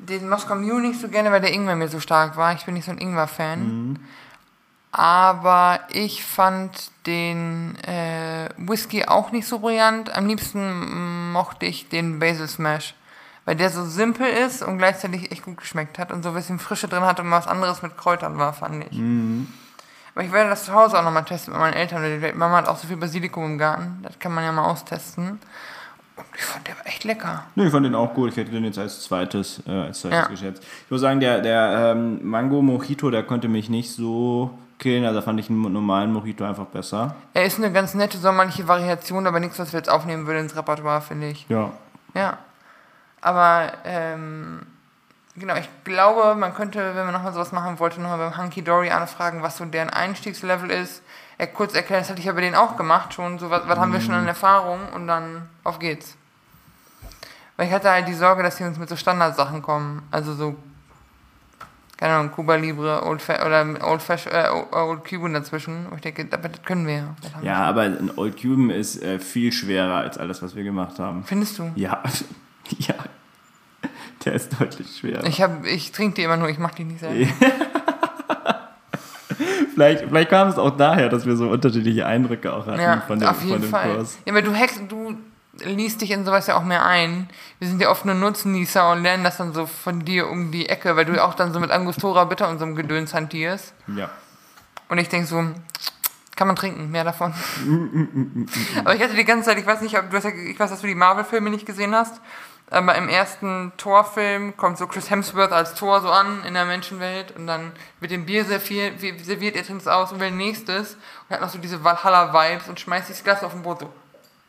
den 0.00 0.28
Moskau 0.28 0.56
Mule 0.56 0.88
nicht 0.88 1.00
so 1.00 1.06
gerne, 1.08 1.30
weil 1.30 1.40
der 1.40 1.52
Ingwer 1.52 1.76
mir 1.76 1.86
so 1.88 2.00
stark 2.00 2.36
war. 2.36 2.52
Ich 2.54 2.64
bin 2.64 2.74
nicht 2.74 2.86
so 2.86 2.90
ein 2.90 2.98
Ingwer-Fan. 2.98 4.00
Aber 4.90 5.80
ich 5.90 6.24
fand 6.24 6.90
den 7.06 7.76
äh, 7.84 8.48
Whisky 8.56 9.04
auch 9.04 9.32
nicht 9.32 9.46
so 9.46 9.58
brillant. 9.58 10.14
Am 10.16 10.26
liebsten 10.26 11.32
mochte 11.32 11.66
ich 11.66 11.88
den 11.88 12.18
Basil 12.18 12.48
Smash. 12.48 12.94
Weil 13.44 13.56
der 13.56 13.70
so 13.70 13.84
simpel 13.84 14.26
ist 14.26 14.62
und 14.62 14.76
gleichzeitig 14.78 15.30
echt 15.32 15.42
gut 15.44 15.56
geschmeckt 15.58 15.98
hat 15.98 16.12
und 16.12 16.22
so 16.22 16.30
ein 16.30 16.34
bisschen 16.34 16.58
Frische 16.58 16.86
drin 16.86 17.02
hat 17.02 17.18
und 17.18 17.30
was 17.30 17.46
anderes 17.46 17.80
mit 17.80 17.96
Kräutern 17.96 18.36
war, 18.38 18.52
fand 18.52 18.84
ich. 18.90 18.98
Aber 20.14 20.24
ich 20.24 20.32
werde 20.32 20.50
das 20.50 20.64
zu 20.66 20.74
Hause 20.74 20.98
auch 20.98 21.02
nochmal 21.02 21.24
testen 21.24 21.52
mit 21.54 21.60
meinen 21.62 21.72
Eltern. 21.74 22.02
weil 22.02 22.34
Mama 22.34 22.56
hat 22.58 22.68
auch 22.68 22.76
so 22.76 22.86
viel 22.88 22.96
Basilikum 22.98 23.44
im 23.44 23.58
Garten. 23.58 24.00
Das 24.02 24.18
kann 24.18 24.34
man 24.34 24.44
ja 24.44 24.52
mal 24.52 24.64
austesten. 24.64 25.38
Und 26.16 26.24
ich 26.36 26.42
fand 26.42 26.66
der 26.66 26.76
war 26.76 26.86
echt 26.86 27.04
lecker. 27.04 27.44
Nee, 27.54 27.66
ich 27.66 27.70
fand 27.72 27.86
den 27.86 27.94
auch 27.94 28.12
gut. 28.12 28.32
Ich 28.32 28.36
hätte 28.36 28.50
den 28.50 28.64
jetzt 28.64 28.78
als 28.78 29.02
zweites, 29.04 29.62
äh, 29.66 29.70
als 29.70 30.00
zweites 30.00 30.18
Ja. 30.18 30.26
geschätzt. 30.26 30.62
Ich 30.84 30.90
muss 30.90 31.00
sagen, 31.00 31.20
der, 31.20 31.40
der 31.40 31.92
ähm, 31.96 32.28
Mango 32.28 32.60
Mojito, 32.60 33.10
der 33.10 33.22
konnte 33.22 33.48
mich 33.48 33.70
nicht 33.70 33.92
so 33.92 34.50
killen. 34.78 35.04
Also 35.04 35.20
da 35.20 35.24
fand 35.24 35.40
ich 35.40 35.50
einen 35.50 35.72
normalen 35.72 36.12
Mojito 36.12 36.44
einfach 36.44 36.66
besser. 36.66 37.14
Er 37.34 37.44
ist 37.44 37.58
eine 37.58 37.72
ganz 37.72 37.94
nette 37.94 38.18
sommerliche 38.18 38.68
Variation, 38.68 39.26
aber 39.26 39.40
nichts, 39.40 39.58
was 39.58 39.72
wir 39.72 39.78
jetzt 39.78 39.90
aufnehmen 39.90 40.26
würden 40.26 40.44
ins 40.44 40.56
Repertoire, 40.56 41.00
finde 41.00 41.28
ich. 41.28 41.46
Ja. 41.48 41.72
Ja. 42.14 42.38
Aber, 43.20 43.72
ähm, 43.84 44.62
genau, 45.36 45.56
ich 45.56 45.68
glaube, 45.84 46.34
man 46.36 46.54
könnte, 46.54 46.94
wenn 46.94 47.04
man 47.04 47.12
nochmal 47.12 47.32
sowas 47.32 47.52
machen 47.52 47.78
wollte, 47.78 48.00
nochmal 48.00 48.18
beim 48.30 48.38
Hunky 48.38 48.62
Dory 48.62 48.90
anfragen, 48.90 49.42
was 49.42 49.56
so 49.56 49.64
deren 49.64 49.90
Einstiegslevel 49.90 50.70
ist. 50.70 51.02
Er 51.36 51.48
kurz 51.48 51.74
erklären, 51.74 52.02
das 52.02 52.10
hatte 52.10 52.20
ich 52.20 52.26
ja 52.26 52.32
bei 52.32 52.40
denen 52.40 52.56
auch 52.56 52.76
gemacht 52.76 53.14
schon, 53.14 53.38
so 53.38 53.50
was, 53.50 53.66
was 53.68 53.78
haben 53.78 53.92
wir 53.92 54.00
schon 54.00 54.14
an 54.14 54.26
Erfahrung 54.26 54.80
und 54.94 55.06
dann 55.06 55.48
auf 55.64 55.78
geht's. 55.78 56.16
Weil 57.56 57.66
ich 57.66 57.72
hatte 57.72 57.90
halt 57.90 58.06
die 58.06 58.14
Sorge, 58.14 58.42
dass 58.42 58.56
sie 58.56 58.64
uns 58.64 58.78
mit 58.78 58.88
so 58.88 58.96
Standardsachen 58.96 59.62
kommen. 59.62 60.06
Also 60.12 60.34
so, 60.34 60.56
keine 61.98 62.14
Ahnung, 62.14 62.30
Cuba 62.30 62.54
Libre, 62.54 63.04
Old 63.04 63.20
Fa 63.20 63.44
oder 63.44 63.66
Old, 63.84 64.00
Fash 64.00 64.26
äh, 64.26 64.46
Old 64.70 65.04
Cuban 65.04 65.34
dazwischen. 65.34 65.86
Wo 65.90 65.96
ich 65.96 66.00
denke, 66.00 66.28
aber 66.30 66.48
das 66.48 66.62
können 66.62 66.86
wir 66.86 66.94
ja. 66.94 67.14
Das 67.20 67.34
haben 67.34 67.42
wir 67.42 67.50
Ja, 67.50 67.56
aber 67.64 67.82
ein 67.82 68.12
Old 68.16 68.40
Cuban 68.40 68.70
ist 68.70 69.02
äh, 69.02 69.18
viel 69.18 69.50
schwerer 69.52 69.96
als 69.96 70.16
alles, 70.16 70.40
was 70.40 70.54
wir 70.54 70.62
gemacht 70.62 71.00
haben. 71.00 71.24
Findest 71.24 71.58
du? 71.58 71.72
Ja, 71.74 72.00
ja. 72.78 72.94
Der 74.24 74.32
ist 74.34 74.60
deutlich 74.60 74.96
schwerer. 74.96 75.26
Ich, 75.26 75.42
hab, 75.42 75.64
ich 75.66 75.90
trinke 75.90 76.14
die 76.14 76.22
immer 76.22 76.36
nur, 76.36 76.48
ich 76.48 76.58
mach 76.58 76.72
die 76.72 76.84
nicht 76.84 77.00
selber. 77.00 77.26
vielleicht, 79.74 80.04
vielleicht 80.04 80.30
kam 80.30 80.48
es 80.48 80.58
auch 80.58 80.76
daher, 80.76 81.08
dass 81.08 81.26
wir 81.26 81.36
so 81.36 81.48
unterschiedliche 81.48 82.06
Eindrücke 82.06 82.52
auch 82.52 82.66
hatten 82.66 82.80
Ja, 82.80 83.00
von 83.00 83.18
dem, 83.18 83.28
auf 83.28 83.42
jeden 83.42 83.54
von 83.54 83.62
dem 83.62 83.70
Fall. 83.70 83.94
Kurs. 83.96 84.18
Ja, 84.24 84.32
aber 84.32 84.42
du 84.42 84.54
hackst, 84.54 84.82
du 84.88 85.16
liest 85.60 86.00
dich 86.00 86.10
in 86.10 86.24
sowas 86.24 86.46
ja 86.46 86.56
auch 86.56 86.64
mehr 86.64 86.84
ein. 86.84 87.28
Wir 87.58 87.68
sind 87.68 87.80
ja 87.80 87.90
oft 87.90 88.04
nur 88.04 88.14
Nutznießer 88.14 88.90
und 88.92 89.02
lernen 89.02 89.24
das 89.24 89.38
dann 89.38 89.52
so 89.52 89.66
von 89.66 90.04
dir 90.04 90.28
um 90.28 90.50
die 90.50 90.68
Ecke, 90.68 90.96
weil 90.96 91.04
du 91.04 91.22
auch 91.22 91.34
dann 91.34 91.52
so 91.52 91.60
mit 91.60 91.70
Angostura 91.70 92.24
Bitter 92.24 92.48
und 92.48 92.58
so 92.58 92.64
einem 92.64 92.76
Gedöns 92.76 93.14
hantierst. 93.14 93.74
Ja. 93.96 94.10
Und 94.88 94.98
ich 94.98 95.08
denke 95.08 95.26
so, 95.26 95.44
kann 96.36 96.46
man 96.46 96.56
trinken, 96.56 96.90
mehr 96.90 97.04
davon. 97.04 97.34
aber 98.80 98.94
ich 98.94 99.02
hatte 99.02 99.14
die 99.14 99.24
ganze 99.24 99.48
Zeit, 99.48 99.58
ich 99.58 99.66
weiß 99.66 99.80
nicht, 99.80 99.98
ob 99.98 100.10
du 100.10 100.16
hast 100.16 100.24
ja, 100.24 100.30
ich 100.30 100.58
weiß, 100.58 100.70
dass 100.70 100.80
du 100.80 100.86
die 100.86 100.94
Marvel-Filme 100.94 101.50
nicht 101.50 101.66
gesehen 101.66 101.94
hast, 101.94 102.20
aber 102.70 102.94
im 102.94 103.08
ersten 103.08 103.72
Thor-Film 103.76 104.56
kommt 104.56 104.78
so 104.78 104.86
Chris 104.86 105.10
Hemsworth 105.10 105.52
als 105.52 105.74
Thor 105.74 106.00
so 106.00 106.10
an 106.10 106.44
in 106.44 106.54
der 106.54 106.64
Menschenwelt 106.64 107.34
und 107.34 107.46
dann 107.46 107.72
wird 107.98 108.12
dem 108.12 108.26
Bier 108.26 108.44
serviert, 108.44 109.00
serviert 109.00 109.56
er 109.56 109.64
trinkt 109.64 109.82
es 109.82 109.88
aus 109.88 110.12
und 110.12 110.20
will 110.20 110.30
nächstes 110.30 110.96
und 111.28 111.34
hat 111.34 111.40
noch 111.40 111.48
so 111.48 111.58
diese 111.58 111.82
Valhalla-Vibes 111.82 112.68
und 112.68 112.78
schmeißt 112.78 113.08
sich 113.08 113.16
das 113.16 113.24
Glas 113.24 113.42
auf 113.42 113.52
den 113.52 113.62
Boden 113.62 113.80
so. 113.80 113.92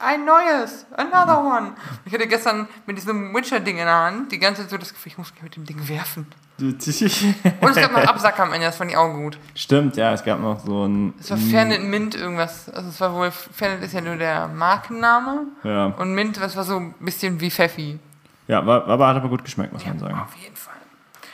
Ein 0.02 0.24
neues, 0.24 0.86
another 0.95 1.39
one. 1.43 1.74
Ich 2.06 2.14
hatte 2.14 2.26
gestern 2.26 2.70
mit 2.86 2.97
diesem 2.97 3.34
Witcher-Ding 3.36 3.78
in 3.78 3.86
der 3.86 3.93
Hand 3.93 4.32
die 4.32 4.39
ganze 4.39 4.62
Zeit 4.62 4.70
so 4.72 4.78
das 4.78 4.93
Gefühl, 4.93 5.12
ich 5.12 5.18
muss 5.18 5.34
mich 5.34 5.43
mit 5.43 5.56
dem 5.58 5.66
Ding 5.66 5.88
werfen. 5.89 6.26
Und 6.58 6.80
es 6.88 7.76
gab 7.76 7.91
noch 7.91 8.04
Absack 8.08 8.39
am 8.39 8.54
Ende, 8.54 8.66
das 8.66 8.78
fand 8.78 8.91
ich 8.91 8.97
auch 8.97 9.14
gut. 9.14 9.38
Stimmt, 9.56 9.97
ja, 9.97 10.14
es 10.14 10.24
gab 10.24 10.39
noch 10.39 10.60
so 10.60 10.86
ein. 10.86 11.14
Es 11.20 11.30
war 11.32 11.38
Fernet 11.38 11.84
Mint 11.84 12.16
irgendwas. 12.16 12.70
Also 12.70 12.89
es 12.89 13.00
war 13.02 13.14
wohl, 13.14 13.32
Fernet 13.32 13.84
ist 13.84 13.93
ja 13.93 14.02
nur 14.02 14.16
der 14.16 14.47
Markenname. 14.47 15.47
Ja, 15.64 15.88
Und 15.88 16.14
Mint, 16.16 16.38
das 16.38 16.56
war 16.56 16.64
so 16.64 16.78
ein 16.78 16.93
bisschen 17.00 17.39
wie 17.41 17.52
Pfeffi. 17.52 18.00
ja 18.47 18.66
war, 18.66 18.88
aber 18.88 19.08
hat 19.08 19.18
aber 19.18 19.30
gut 19.30 19.43
geschmeckt, 19.43 19.74
muss 19.74 19.86
man 19.86 20.00
sagen. 20.00 20.18
Auf 20.20 20.36
jeden 20.36 20.56
Fall. 20.56 20.76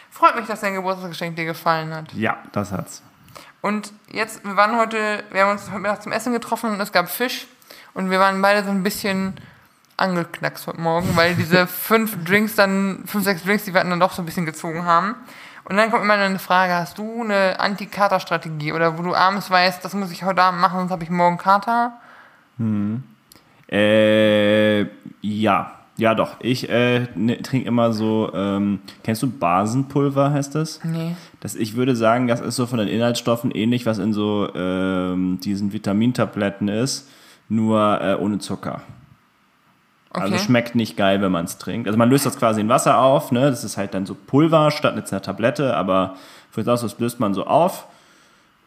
Freut 0.10 0.36
mich, 0.38 0.48
dass 0.48 0.62
dein 0.62 0.74
Geburtstagsgeschenk 0.74 1.36
dir 1.36 1.46
gefallen 1.46 1.94
hat. 1.94 2.12
Ja, 2.14 2.38
das 2.52 2.72
hat's. 2.72 3.04
Und 3.62 3.94
jetzt, 4.12 4.44
wir 4.46 4.56
waren 4.56 4.78
heute, 4.78 5.24
wir 5.32 5.42
haben 5.42 5.52
uns 5.52 5.70
heute 5.70 5.80
Mittag 5.80 6.02
zum 6.04 6.12
Essen 6.12 6.34
getroffen 6.34 6.72
und 6.72 6.80
es 6.80 6.92
gab 6.92 7.10
Fisch. 7.10 7.48
Und 7.96 8.12
wir 8.12 8.20
waren 8.20 8.40
beide 8.42 8.64
so 8.64 8.70
ein 8.70 8.84
bisschen 8.84 9.34
angeknackst 9.98 10.68
heute 10.68 10.82
Morgen, 10.82 11.16
weil 11.16 11.34
diese 11.34 11.66
fünf 11.68 12.24
Drinks 12.24 12.56
dann, 12.56 13.04
fünf, 13.08 13.24
sechs 13.24 13.44
Drinks, 13.44 13.64
die 13.64 13.74
wir 13.74 13.84
dann 13.84 14.00
doch 14.00 14.12
so 14.12 14.22
ein 14.22 14.26
bisschen 14.26 14.46
gezogen 14.46 14.86
haben. 14.86 15.16
Und 15.64 15.78
dann 15.78 15.90
kommt 15.90 16.04
immer 16.04 16.14
eine 16.14 16.38
Frage, 16.38 16.74
hast 16.74 17.00
du 17.00 17.24
eine 17.24 17.60
Anti-Kater-Strategie 17.60 18.74
oder 18.74 19.00
wo 19.00 19.02
du 19.02 19.16
abends 19.16 19.50
weißt, 19.50 19.84
das 19.84 19.96
muss 19.96 20.12
ich 20.12 20.24
heute 20.24 20.44
Abend 20.44 20.62
machen, 20.62 20.78
sonst 20.78 20.92
habe 20.92 21.04
ich 21.04 21.10
morgen 21.10 21.40
Kater? 21.40 21.94
Äh, 23.72 24.82
ja. 25.22 25.72
Ja, 25.98 26.14
doch. 26.14 26.36
Ich 26.42 26.70
äh, 26.70 27.08
ne, 27.16 27.42
trinke 27.42 27.68
immer 27.68 27.94
so, 27.94 28.30
ähm, 28.34 28.80
kennst 29.04 29.24
du 29.24 29.32
Basenpulver, 29.32 30.32
heißt 30.32 30.54
das? 30.54 30.82
Nee. 30.84 31.16
das? 31.40 31.56
Ich 31.56 31.78
würde 31.78 31.96
sagen, 31.96 32.28
das 32.28 32.42
ist 32.42 32.58
so 32.58 32.66
von 32.66 32.80
den 32.80 32.90
Inhaltsstoffen 32.90 33.52
ähnlich, 33.52 33.86
was 33.86 33.98
in 33.98 34.12
so 34.12 34.50
ähm, 34.54 35.40
diesen 35.42 35.72
Vitamintabletten 35.72 36.68
ist, 36.68 37.08
nur 37.50 38.02
äh, 38.02 38.16
ohne 38.16 38.40
Zucker. 38.40 38.82
Okay. 40.16 40.24
Also 40.24 40.38
schmeckt 40.38 40.76
nicht 40.76 40.96
geil, 40.96 41.22
wenn 41.22 41.32
man 41.32 41.46
es 41.46 41.58
trinkt. 41.58 41.88
Also 41.88 41.98
man 41.98 42.10
löst 42.10 42.26
das 42.26 42.38
quasi 42.38 42.62
in 42.62 42.70
Wasser 42.70 43.00
auf, 43.00 43.32
ne? 43.32 43.50
Das 43.50 43.66
ist 43.66 43.76
halt 43.76 43.94
dann 43.94 44.06
so 44.06 44.16
Pulver 44.16 44.72
statt 44.72 44.96
jetzt 44.96 45.12
einer 45.12 45.22
Tablette, 45.22 45.76
aber 45.76 46.16
für 46.52 46.64
das 46.64 46.82
das 46.82 46.98
löst 47.00 47.20
man 47.20 47.34
so 47.34 47.46
auf. 47.46 47.88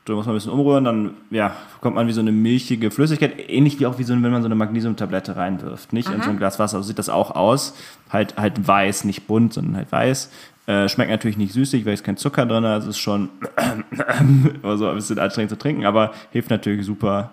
Da 0.05 0.15
muss 0.15 0.27
man 0.27 0.35
ein 0.35 0.39
bisschen 0.39 0.53
umrühren, 0.53 0.85
dann 0.85 1.11
ja, 1.31 1.53
kommt 1.81 1.97
man 1.97 2.07
wie 2.07 2.13
so 2.13 2.21
eine 2.21 2.33
milchige 2.33 2.91
Flüssigkeit, 2.91 3.51
ähnlich 3.51 3.79
wie 3.79 3.87
auch 3.87 3.99
wie 3.99 4.05
so, 4.05 4.15
wenn 4.15 4.23
man 4.31 4.43
so 4.43 4.49
eine 4.49 4.55
Magnesiumtablette 4.55 5.37
reinwirft. 5.37 5.93
Nicht 5.93 6.09
in 6.11 6.23
so 6.23 6.31
ein 6.31 6.39
Glas 6.39 6.59
Wasser, 6.59 6.79
so 6.79 6.83
sieht 6.83 6.99
das 6.99 7.11
auch 7.11 7.31
aus. 7.33 7.75
Halt, 8.11 8.37
halt 8.37 8.67
weiß, 8.67 9.05
nicht 9.05 9.27
bunt, 9.27 9.53
sondern 9.53 9.77
halt 9.77 9.93
weiß. 9.93 10.31
Äh, 10.67 10.89
schmeckt 10.89 11.11
natürlich 11.11 11.37
nicht 11.37 11.53
süßig, 11.53 11.85
weil 11.85 11.95
es 11.95 12.03
kein 12.03 12.17
Zucker 12.17 12.47
drin 12.47 12.65
ist. 12.65 12.85
Es 12.85 12.89
ist 12.91 12.99
schon 12.99 13.31
also 14.63 14.89
ein 14.89 14.95
bisschen 14.97 15.19
anstrengend 15.19 15.51
zu 15.51 15.59
trinken, 15.59 15.85
aber 15.85 16.13
hilft 16.31 16.51
natürlich 16.51 16.87
super. 16.87 17.31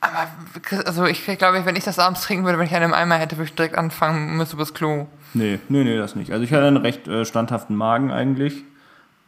Aber 0.00 0.28
also 0.86 1.06
ich 1.06 1.24
glaube, 1.24 1.64
wenn 1.64 1.76
ich 1.76 1.84
das 1.84 1.98
abends 1.98 2.22
trinken 2.22 2.44
würde, 2.44 2.58
wenn 2.58 2.66
ich 2.66 2.74
einen 2.74 2.86
im 2.86 2.94
Eimer 2.94 3.16
hätte, 3.16 3.36
würde 3.36 3.48
ich 3.50 3.54
direkt 3.54 3.76
anfangen, 3.76 4.36
müsste 4.36 4.54
übers 4.54 4.74
Klo. 4.74 5.06
Nee, 5.34 5.58
nee, 5.68 5.84
nee, 5.84 5.96
das 5.96 6.14
nicht. 6.14 6.32
Also 6.32 6.44
ich 6.44 6.52
hatte 6.52 6.66
einen 6.66 6.76
recht 6.76 7.08
äh, 7.08 7.24
standhaften 7.24 7.74
Magen 7.74 8.12
eigentlich. 8.12 8.64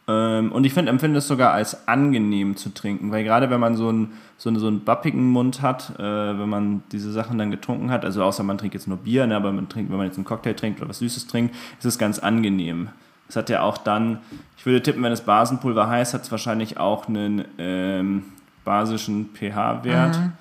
Ähm, 0.07 0.51
und 0.51 0.63
ich 0.63 0.73
find, 0.73 0.89
empfinde 0.89 1.19
es 1.19 1.27
sogar 1.27 1.51
als 1.53 1.87
angenehm 1.87 2.55
zu 2.57 2.73
trinken, 2.73 3.11
weil 3.11 3.23
gerade 3.23 3.49
wenn 3.49 3.59
man 3.59 3.75
so 3.75 3.89
einen, 3.89 4.13
so 4.37 4.49
einen, 4.49 4.59
so 4.59 4.67
einen 4.67 4.83
bappigen 4.83 5.29
Mund 5.29 5.61
hat, 5.61 5.91
äh, 5.99 6.03
wenn 6.03 6.49
man 6.49 6.83
diese 6.91 7.11
Sachen 7.11 7.37
dann 7.37 7.51
getrunken 7.51 7.91
hat, 7.91 8.03
also 8.03 8.23
außer 8.23 8.43
man 8.43 8.57
trinkt 8.57 8.73
jetzt 8.73 8.87
nur 8.87 8.97
Bier, 8.97 9.27
ne, 9.27 9.35
aber 9.35 9.51
man 9.51 9.69
trinkt, 9.69 9.91
wenn 9.91 9.97
man 9.97 10.07
jetzt 10.07 10.17
einen 10.17 10.25
Cocktail 10.25 10.53
trinkt 10.53 10.79
oder 10.79 10.89
was 10.89 10.99
Süßes 10.99 11.27
trinkt, 11.27 11.53
ist 11.79 11.85
es 11.85 11.97
ganz 11.99 12.17
angenehm. 12.17 12.89
Es 13.29 13.35
hat 13.35 13.49
ja 13.49 13.61
auch 13.61 13.77
dann, 13.77 14.19
ich 14.57 14.65
würde 14.65 14.81
tippen, 14.81 15.03
wenn 15.03 15.11
es 15.11 15.21
Basenpulver 15.21 15.87
heißt, 15.87 16.13
hat 16.13 16.23
es 16.23 16.31
wahrscheinlich 16.31 16.77
auch 16.77 17.07
einen 17.07 17.45
ähm, 17.57 18.23
basischen 18.65 19.29
pH-Wert. 19.33 20.15
Ähm, 20.15 20.33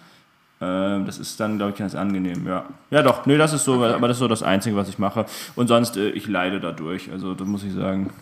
das 0.60 1.18
ist 1.18 1.40
dann, 1.40 1.56
glaube 1.56 1.72
ich, 1.72 1.78
ganz 1.78 1.94
angenehm, 1.94 2.46
ja. 2.46 2.64
Ja, 2.90 3.02
doch, 3.02 3.24
nee, 3.24 3.38
das 3.38 3.54
ist 3.54 3.64
so, 3.64 3.82
aber 3.82 4.08
das 4.08 4.18
ist 4.18 4.20
so 4.20 4.28
das 4.28 4.42
Einzige, 4.42 4.76
was 4.76 4.90
ich 4.90 4.98
mache. 4.98 5.24
Und 5.56 5.68
sonst, 5.68 5.96
äh, 5.96 6.10
ich 6.10 6.28
leide 6.28 6.60
dadurch, 6.60 7.10
also 7.10 7.32
das 7.34 7.46
muss 7.46 7.64
ich 7.64 7.72
sagen. 7.72 8.12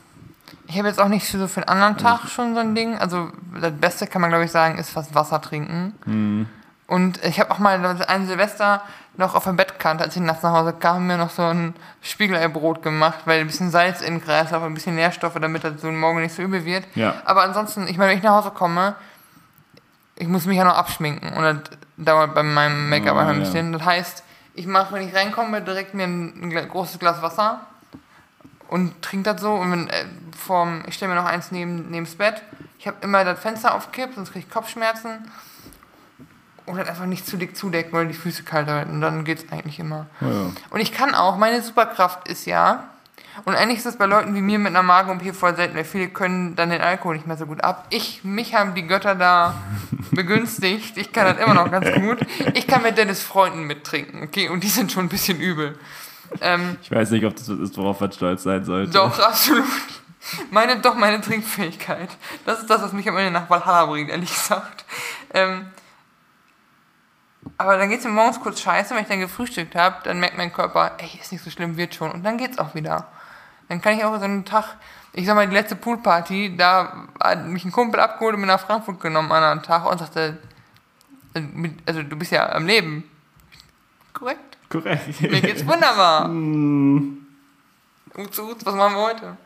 Ich 0.68 0.78
habe 0.78 0.86
jetzt 0.86 1.00
auch 1.00 1.08
nicht 1.08 1.26
so 1.26 1.48
für 1.48 1.60
den 1.60 1.68
anderen 1.68 1.96
Tag 1.96 2.28
schon 2.28 2.54
so 2.54 2.60
ein 2.60 2.74
Ding. 2.74 2.96
Also 2.96 3.28
das 3.60 3.72
Beste 3.72 4.06
kann 4.06 4.20
man, 4.20 4.30
glaube 4.30 4.44
ich, 4.44 4.52
sagen, 4.52 4.78
ist 4.78 4.90
fast 4.90 5.14
Wasser 5.14 5.40
trinken. 5.40 6.46
Und 6.86 7.22
ich 7.24 7.38
habe 7.40 7.50
auch 7.50 7.58
mal 7.58 7.84
ein 8.06 8.26
Silvester 8.26 8.82
noch 9.18 9.34
auf 9.34 9.44
der 9.44 9.52
Bettkante, 9.52 10.04
als 10.04 10.16
ich 10.16 10.22
nachts 10.22 10.42
nach 10.42 10.52
Hause 10.52 10.72
kam, 10.72 11.06
mir 11.06 11.18
noch 11.18 11.30
so 11.30 11.42
ein 11.42 11.74
Spiegeleibrot 12.02 12.82
gemacht, 12.82 13.18
weil 13.24 13.40
ein 13.40 13.46
bisschen 13.48 13.70
Salz 13.70 14.00
in 14.00 14.14
den 14.14 14.24
Kreislauf, 14.24 14.62
ein 14.62 14.74
bisschen 14.74 14.94
Nährstoffe, 14.94 15.36
damit 15.40 15.64
das 15.64 15.80
so 15.80 15.90
morgen 15.90 16.22
nicht 16.22 16.34
so 16.34 16.42
übel 16.42 16.64
wird. 16.64 16.84
Ja. 16.94 17.14
Aber 17.24 17.42
ansonsten, 17.42 17.88
ich 17.88 17.98
meine, 17.98 18.12
wenn 18.12 18.18
ich 18.18 18.24
nach 18.24 18.36
Hause 18.36 18.52
komme, 18.52 18.94
ich 20.18 20.28
muss 20.28 20.46
mich 20.46 20.56
ja 20.56 20.64
noch 20.64 20.76
abschminken 20.76 21.32
und 21.32 21.42
das 21.42 21.78
dauert 21.96 22.34
bei 22.34 22.42
meinem 22.42 22.88
Make-up 22.88 23.16
Ah, 23.16 23.20
einfach 23.20 23.34
ein 23.34 23.40
bisschen. 23.40 23.72
Das 23.72 23.84
heißt, 23.84 24.24
ich 24.54 24.66
mache, 24.66 24.92
wenn 24.94 25.06
ich 25.06 25.14
reinkomme, 25.14 25.62
direkt 25.62 25.94
mir 25.94 26.04
ein, 26.04 26.52
ein 26.52 26.68
großes 26.68 26.98
Glas 26.98 27.22
Wasser 27.22 27.60
und 28.68 29.00
trinke 29.00 29.32
das 29.32 29.40
so 29.40 29.54
und 29.54 29.70
wenn, 29.70 29.88
äh, 29.88 30.04
vorm, 30.36 30.82
ich 30.86 30.94
stelle 30.94 31.14
mir 31.14 31.20
noch 31.20 31.28
eins 31.28 31.52
neben, 31.52 31.92
das 31.92 32.16
Bett. 32.16 32.42
Ich 32.78 32.86
habe 32.86 32.96
immer 33.02 33.24
das 33.24 33.38
Fenster 33.38 33.74
aufkippt, 33.74 34.16
sonst 34.16 34.32
kriege 34.32 34.44
ich 34.46 34.52
Kopfschmerzen. 34.52 35.30
Oder 36.66 36.86
einfach 36.86 37.06
nicht 37.06 37.26
zu 37.26 37.38
dick 37.38 37.56
zudecken, 37.56 37.92
weil 37.92 38.08
die 38.08 38.14
Füße 38.14 38.42
kalt 38.42 38.68
halten. 38.68 38.92
Und 38.92 39.00
dann 39.00 39.24
geht's 39.24 39.44
eigentlich 39.50 39.78
immer. 39.78 40.06
Ja. 40.20 40.50
Und 40.68 40.80
ich 40.80 40.92
kann 40.92 41.14
auch, 41.14 41.38
meine 41.38 41.62
Superkraft 41.62 42.28
ist 42.28 42.44
ja, 42.44 42.84
und 43.44 43.54
eigentlich 43.54 43.78
ist 43.78 43.86
das 43.86 43.96
bei 43.96 44.06
Leuten 44.06 44.34
wie 44.34 44.40
mir 44.40 44.58
mit 44.58 44.68
einer 44.68 44.82
Magen-OP 44.82 45.34
voll 45.34 45.54
selten, 45.56 45.76
weil 45.76 45.84
viele 45.84 46.08
können 46.08 46.56
dann 46.56 46.70
den 46.70 46.80
Alkohol 46.80 47.16
nicht 47.16 47.26
mehr 47.26 47.36
so 47.36 47.46
gut 47.46 47.62
ab. 47.64 47.86
Ich, 47.90 48.24
mich 48.24 48.54
haben 48.54 48.74
die 48.74 48.86
Götter 48.86 49.14
da 49.14 49.54
begünstigt. 50.10 50.96
Ich 50.96 51.12
kann 51.12 51.24
das 51.26 51.44
immer 51.44 51.54
noch 51.54 51.70
ganz 51.70 51.90
gut. 51.94 52.18
Ich 52.54 52.66
kann 52.66 52.82
mit 52.82 52.98
Dennis 52.98 53.22
Freunden 53.22 53.64
mittrinken, 53.64 54.22
okay? 54.22 54.48
Und 54.48 54.64
die 54.64 54.68
sind 54.68 54.92
schon 54.92 55.06
ein 55.06 55.08
bisschen 55.08 55.40
übel. 55.40 55.78
Ähm, 56.40 56.76
Ich 56.82 56.90
weiß 56.90 57.10
nicht, 57.12 57.24
ob 57.24 57.34
das 57.36 57.48
was 57.48 57.58
ist, 57.58 57.76
worauf 57.78 58.00
man 58.00 58.12
stolz 58.12 58.42
sein 58.42 58.64
sollte. 58.64 58.92
doch, 58.92 59.18
absolut. 59.18 59.64
Meine, 60.50 60.78
doch, 60.80 60.94
meine 60.94 61.20
Trinkfähigkeit. 61.22 62.10
Das 62.44 62.58
ist 62.60 62.68
das, 62.68 62.82
was 62.82 62.92
mich 62.92 63.08
am 63.08 63.16
Ende 63.16 63.30
nach 63.30 63.48
Valhalla 63.48 63.86
bringt, 63.86 64.10
ehrlich 64.10 64.28
gesagt. 64.28 64.84
Ähm, 65.32 65.66
aber 67.56 67.78
dann 67.78 67.88
geht 67.88 68.00
es 68.00 68.04
mir 68.04 68.10
morgens 68.10 68.38
kurz 68.40 68.60
scheiße, 68.60 68.94
wenn 68.94 69.02
ich 69.02 69.08
dann 69.08 69.20
gefrühstückt 69.20 69.74
habe, 69.74 69.96
dann 70.04 70.20
merkt 70.20 70.36
mein 70.36 70.52
Körper, 70.52 70.92
ey, 70.98 71.18
ist 71.20 71.32
nicht 71.32 71.42
so 71.42 71.50
schlimm, 71.50 71.76
wird 71.76 71.94
schon. 71.94 72.10
Und 72.10 72.24
dann 72.24 72.36
geht's 72.36 72.58
auch 72.58 72.74
wieder. 72.74 73.06
Dann 73.68 73.80
kann 73.80 73.96
ich 73.96 74.04
auch 74.04 74.16
so 74.16 74.24
einen 74.24 74.44
Tag, 74.44 74.76
ich 75.12 75.26
sag 75.26 75.34
mal, 75.34 75.46
die 75.46 75.54
letzte 75.54 75.76
Poolparty, 75.76 76.56
da 76.56 77.06
hat 77.22 77.46
mich 77.46 77.64
ein 77.64 77.72
Kumpel 77.72 78.00
abgeholt 78.00 78.34
und 78.34 78.40
mir 78.40 78.46
nach 78.46 78.60
Frankfurt 78.60 79.00
genommen 79.00 79.30
an 79.32 79.42
einem 79.42 79.62
Tag 79.62 79.86
und 79.90 79.98
sagte, 79.98 80.38
also, 81.34 81.48
mit- 81.54 81.78
also 81.86 82.02
du 82.02 82.16
bist 82.16 82.32
ja 82.32 82.50
am 82.52 82.66
Leben. 82.66 83.04
Korrekt. 84.14 84.56
Korrekt. 84.70 85.20
Mir 85.20 85.40
geht's 85.40 85.66
wunderbar. 85.66 86.28
Uts, 88.16 88.38
uts, 88.40 88.64
was 88.66 88.74
machen 88.74 88.94
wir 88.96 89.02
heute? 89.02 89.36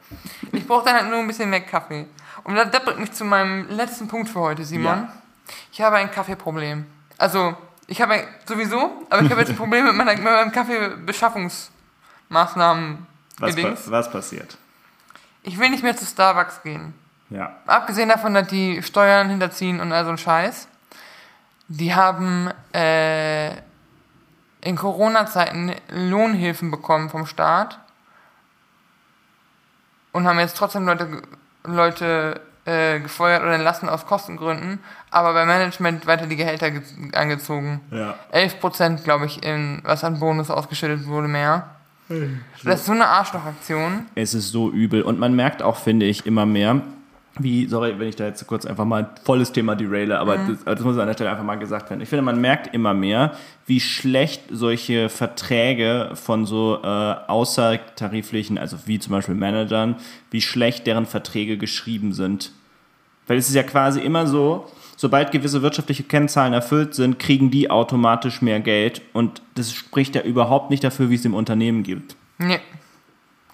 Ich 0.53 0.66
brauche 0.66 0.85
dann 0.85 0.95
halt 0.95 1.11
nur 1.11 1.18
ein 1.18 1.27
bisschen 1.27 1.51
mehr 1.51 1.61
Kaffee. 1.61 2.07
Und 2.45 2.55
das, 2.55 2.70
das 2.70 2.83
bringt 2.85 3.01
mich 3.01 3.12
zu 3.12 3.25
meinem 3.25 3.68
letzten 3.68 4.09
Punkt 4.09 4.31
für 4.31 4.41
heute, 4.41 4.64
Simon. 4.64 4.87
Ja. 4.87 5.12
Ich 5.73 5.81
habe 5.83 5.97
ein 5.97 6.11
Kaffeeproblem. 6.11 6.87
Also, 7.18 7.55
ich 7.87 8.01
habe 8.01 8.27
sowieso, 8.47 9.03
aber 9.11 9.23
ich 9.23 9.31
habe 9.31 9.41
jetzt 9.43 9.51
ein 9.51 9.57
Problem 9.57 9.85
mit, 9.85 9.95
meiner, 9.95 10.14
mit 10.14 10.25
meinem 10.25 10.53
Kaffeebeschaffungsmaßnahmen. 10.53 13.07
Was, 13.43 13.57
pa 13.86 13.90
was 13.90 14.11
passiert? 14.11 14.57
Ich 15.43 15.59
will 15.59 15.70
nicht 15.70 15.82
mehr 15.82 15.97
zu 15.97 16.05
Starbucks 16.05 16.62
gehen. 16.62 16.95
Ja. 17.30 17.57
Abgesehen 17.66 18.09
davon, 18.09 18.34
dass 18.34 18.47
die 18.49 18.82
Steuern 18.82 19.28
hinterziehen 19.28 19.80
und 19.80 19.93
all 19.93 20.05
so 20.05 20.11
ein 20.11 20.18
Scheiß. 20.18 20.68
Die 21.68 21.95
haben 21.95 22.51
äh, 22.74 23.51
in 24.61 24.76
Corona-Zeiten 24.76 25.74
Lohnhilfen 25.88 26.70
bekommen 26.70 27.09
vom 27.11 27.26
Staat 27.26 27.78
und 30.12 30.26
haben 30.26 30.38
jetzt 30.38 30.57
trotzdem 30.57 30.84
Leute, 30.86 31.22
Leute 31.64 32.40
äh, 32.64 33.01
gefeuert 33.01 33.43
oder 33.43 33.55
entlassen 33.55 33.88
aus 33.88 34.07
Kostengründen, 34.07 34.78
aber 35.11 35.32
beim 35.32 35.49
Management 35.49 36.07
weiter 36.07 36.26
die 36.26 36.36
Gehälter 36.36 36.70
ge- 36.70 36.82
angezogen. 37.14 37.80
Ja. 37.90 38.14
11 38.30 38.61
Prozent, 38.61 39.05
glaube 39.05 39.26
ich, 39.26 39.43
in, 39.43 39.80
was 39.84 40.05
an 40.05 40.20
Bonus 40.20 40.51
ausgeschüttet 40.51 41.07
wurde, 41.07 41.28
mehr. 41.28 41.70
Das 42.64 42.80
ist 42.80 42.86
so 42.86 42.92
eine 42.92 43.06
Arschlochaktion. 43.06 44.06
Es 44.14 44.34
ist 44.34 44.50
so 44.50 44.70
übel. 44.70 45.02
Und 45.02 45.18
man 45.18 45.34
merkt 45.34 45.62
auch, 45.62 45.76
finde 45.76 46.06
ich, 46.06 46.26
immer 46.26 46.46
mehr, 46.46 46.82
wie, 47.38 47.66
sorry, 47.66 47.98
wenn 47.98 48.08
ich 48.08 48.16
da 48.16 48.26
jetzt 48.26 48.46
kurz 48.46 48.66
einfach 48.66 48.84
mal 48.84 49.04
ein 49.04 49.10
volles 49.24 49.52
Thema 49.52 49.74
deraile, 49.74 50.18
aber 50.18 50.36
das, 50.36 50.64
das 50.64 50.80
muss 50.80 50.98
an 50.98 51.06
der 51.06 51.14
Stelle 51.14 51.30
einfach 51.30 51.44
mal 51.44 51.56
gesagt 51.56 51.88
werden. 51.88 52.02
Ich 52.02 52.08
finde, 52.08 52.22
man 52.22 52.40
merkt 52.40 52.74
immer 52.74 52.92
mehr, 52.92 53.32
wie 53.66 53.80
schlecht 53.80 54.42
solche 54.50 55.08
Verträge 55.08 56.10
von 56.14 56.44
so 56.44 56.80
äh, 56.82 56.86
außertariflichen, 56.86 58.58
also 58.58 58.76
wie 58.84 58.98
zum 58.98 59.12
Beispiel 59.12 59.34
Managern, 59.34 59.96
wie 60.30 60.42
schlecht 60.42 60.86
deren 60.86 61.06
Verträge 61.06 61.56
geschrieben 61.56 62.12
sind. 62.12 62.52
Weil 63.26 63.38
es 63.38 63.48
ist 63.48 63.54
ja 63.54 63.62
quasi 63.62 64.00
immer 64.00 64.26
so, 64.26 64.70
sobald 65.03 65.32
gewisse 65.32 65.62
wirtschaftliche 65.62 66.05
Kennzahlen 66.05 66.53
erfüllt 66.53 66.94
sind, 66.94 67.18
kriegen 67.18 67.50
die 67.50 67.70
automatisch 67.70 68.40
mehr 68.40 68.61
Geld 68.61 69.03
und 69.12 69.42
das 69.57 69.72
spricht 69.72 70.14
ja 70.14 70.22
überhaupt 70.22 70.70
nicht 70.70 70.84
dafür, 70.84 71.11
wie 71.11 71.16
es 71.16 71.22
dem 71.22 71.34
Unternehmen 71.34 71.82
gibt. 71.82 72.14
Nee. 72.38 72.61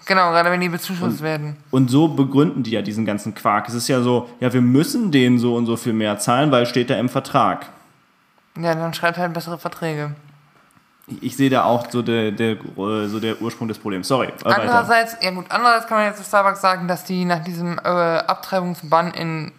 Genau, 0.05 0.29
gerade 0.29 0.51
wenn 0.51 0.61
die 0.61 0.69
bezuschusst 0.69 1.23
werden. 1.23 1.57
Und 1.71 1.89
so 1.89 2.07
begründen 2.07 2.61
die 2.61 2.71
ja 2.71 2.83
diesen 2.83 3.03
ganzen 3.03 3.33
Quark. 3.33 3.67
Es 3.67 3.73
ist 3.73 3.87
ja 3.87 4.01
so, 4.01 4.29
ja, 4.39 4.53
wir 4.53 4.61
müssen 4.61 5.11
denen 5.11 5.39
so 5.39 5.55
und 5.55 5.65
so 5.65 5.75
viel 5.75 5.93
mehr 5.93 6.19
zahlen, 6.19 6.51
weil 6.51 6.67
steht 6.67 6.91
da 6.91 6.99
im 6.99 7.09
Vertrag. 7.09 7.65
Ja, 8.55 8.75
dann 8.75 8.93
schreibt 8.93 9.17
halt 9.17 9.33
bessere 9.33 9.57
Verträge. 9.57 10.11
Ich, 11.07 11.23
ich 11.23 11.37
sehe 11.37 11.49
da 11.49 11.63
auch 11.63 11.89
so 11.89 12.03
der, 12.03 12.31
der, 12.31 12.57
so 12.75 13.19
der 13.19 13.41
Ursprung 13.41 13.67
des 13.67 13.79
Problems. 13.79 14.07
Sorry, 14.07 14.27
äh, 14.27 14.45
weiter. 14.45 14.61
Andererseits, 14.61 15.17
ja 15.21 15.31
gut, 15.31 15.45
andererseits 15.49 15.87
kann 15.87 15.97
man 15.97 16.07
jetzt 16.07 16.17
zu 16.17 16.23
Starbucks 16.23 16.61
sagen, 16.61 16.87
dass 16.87 17.05
die 17.05 17.25
nach 17.25 17.43
diesem 17.43 17.79
äh, 17.79 17.87
Abtreibungsbann 17.89 19.11
in 19.11 19.51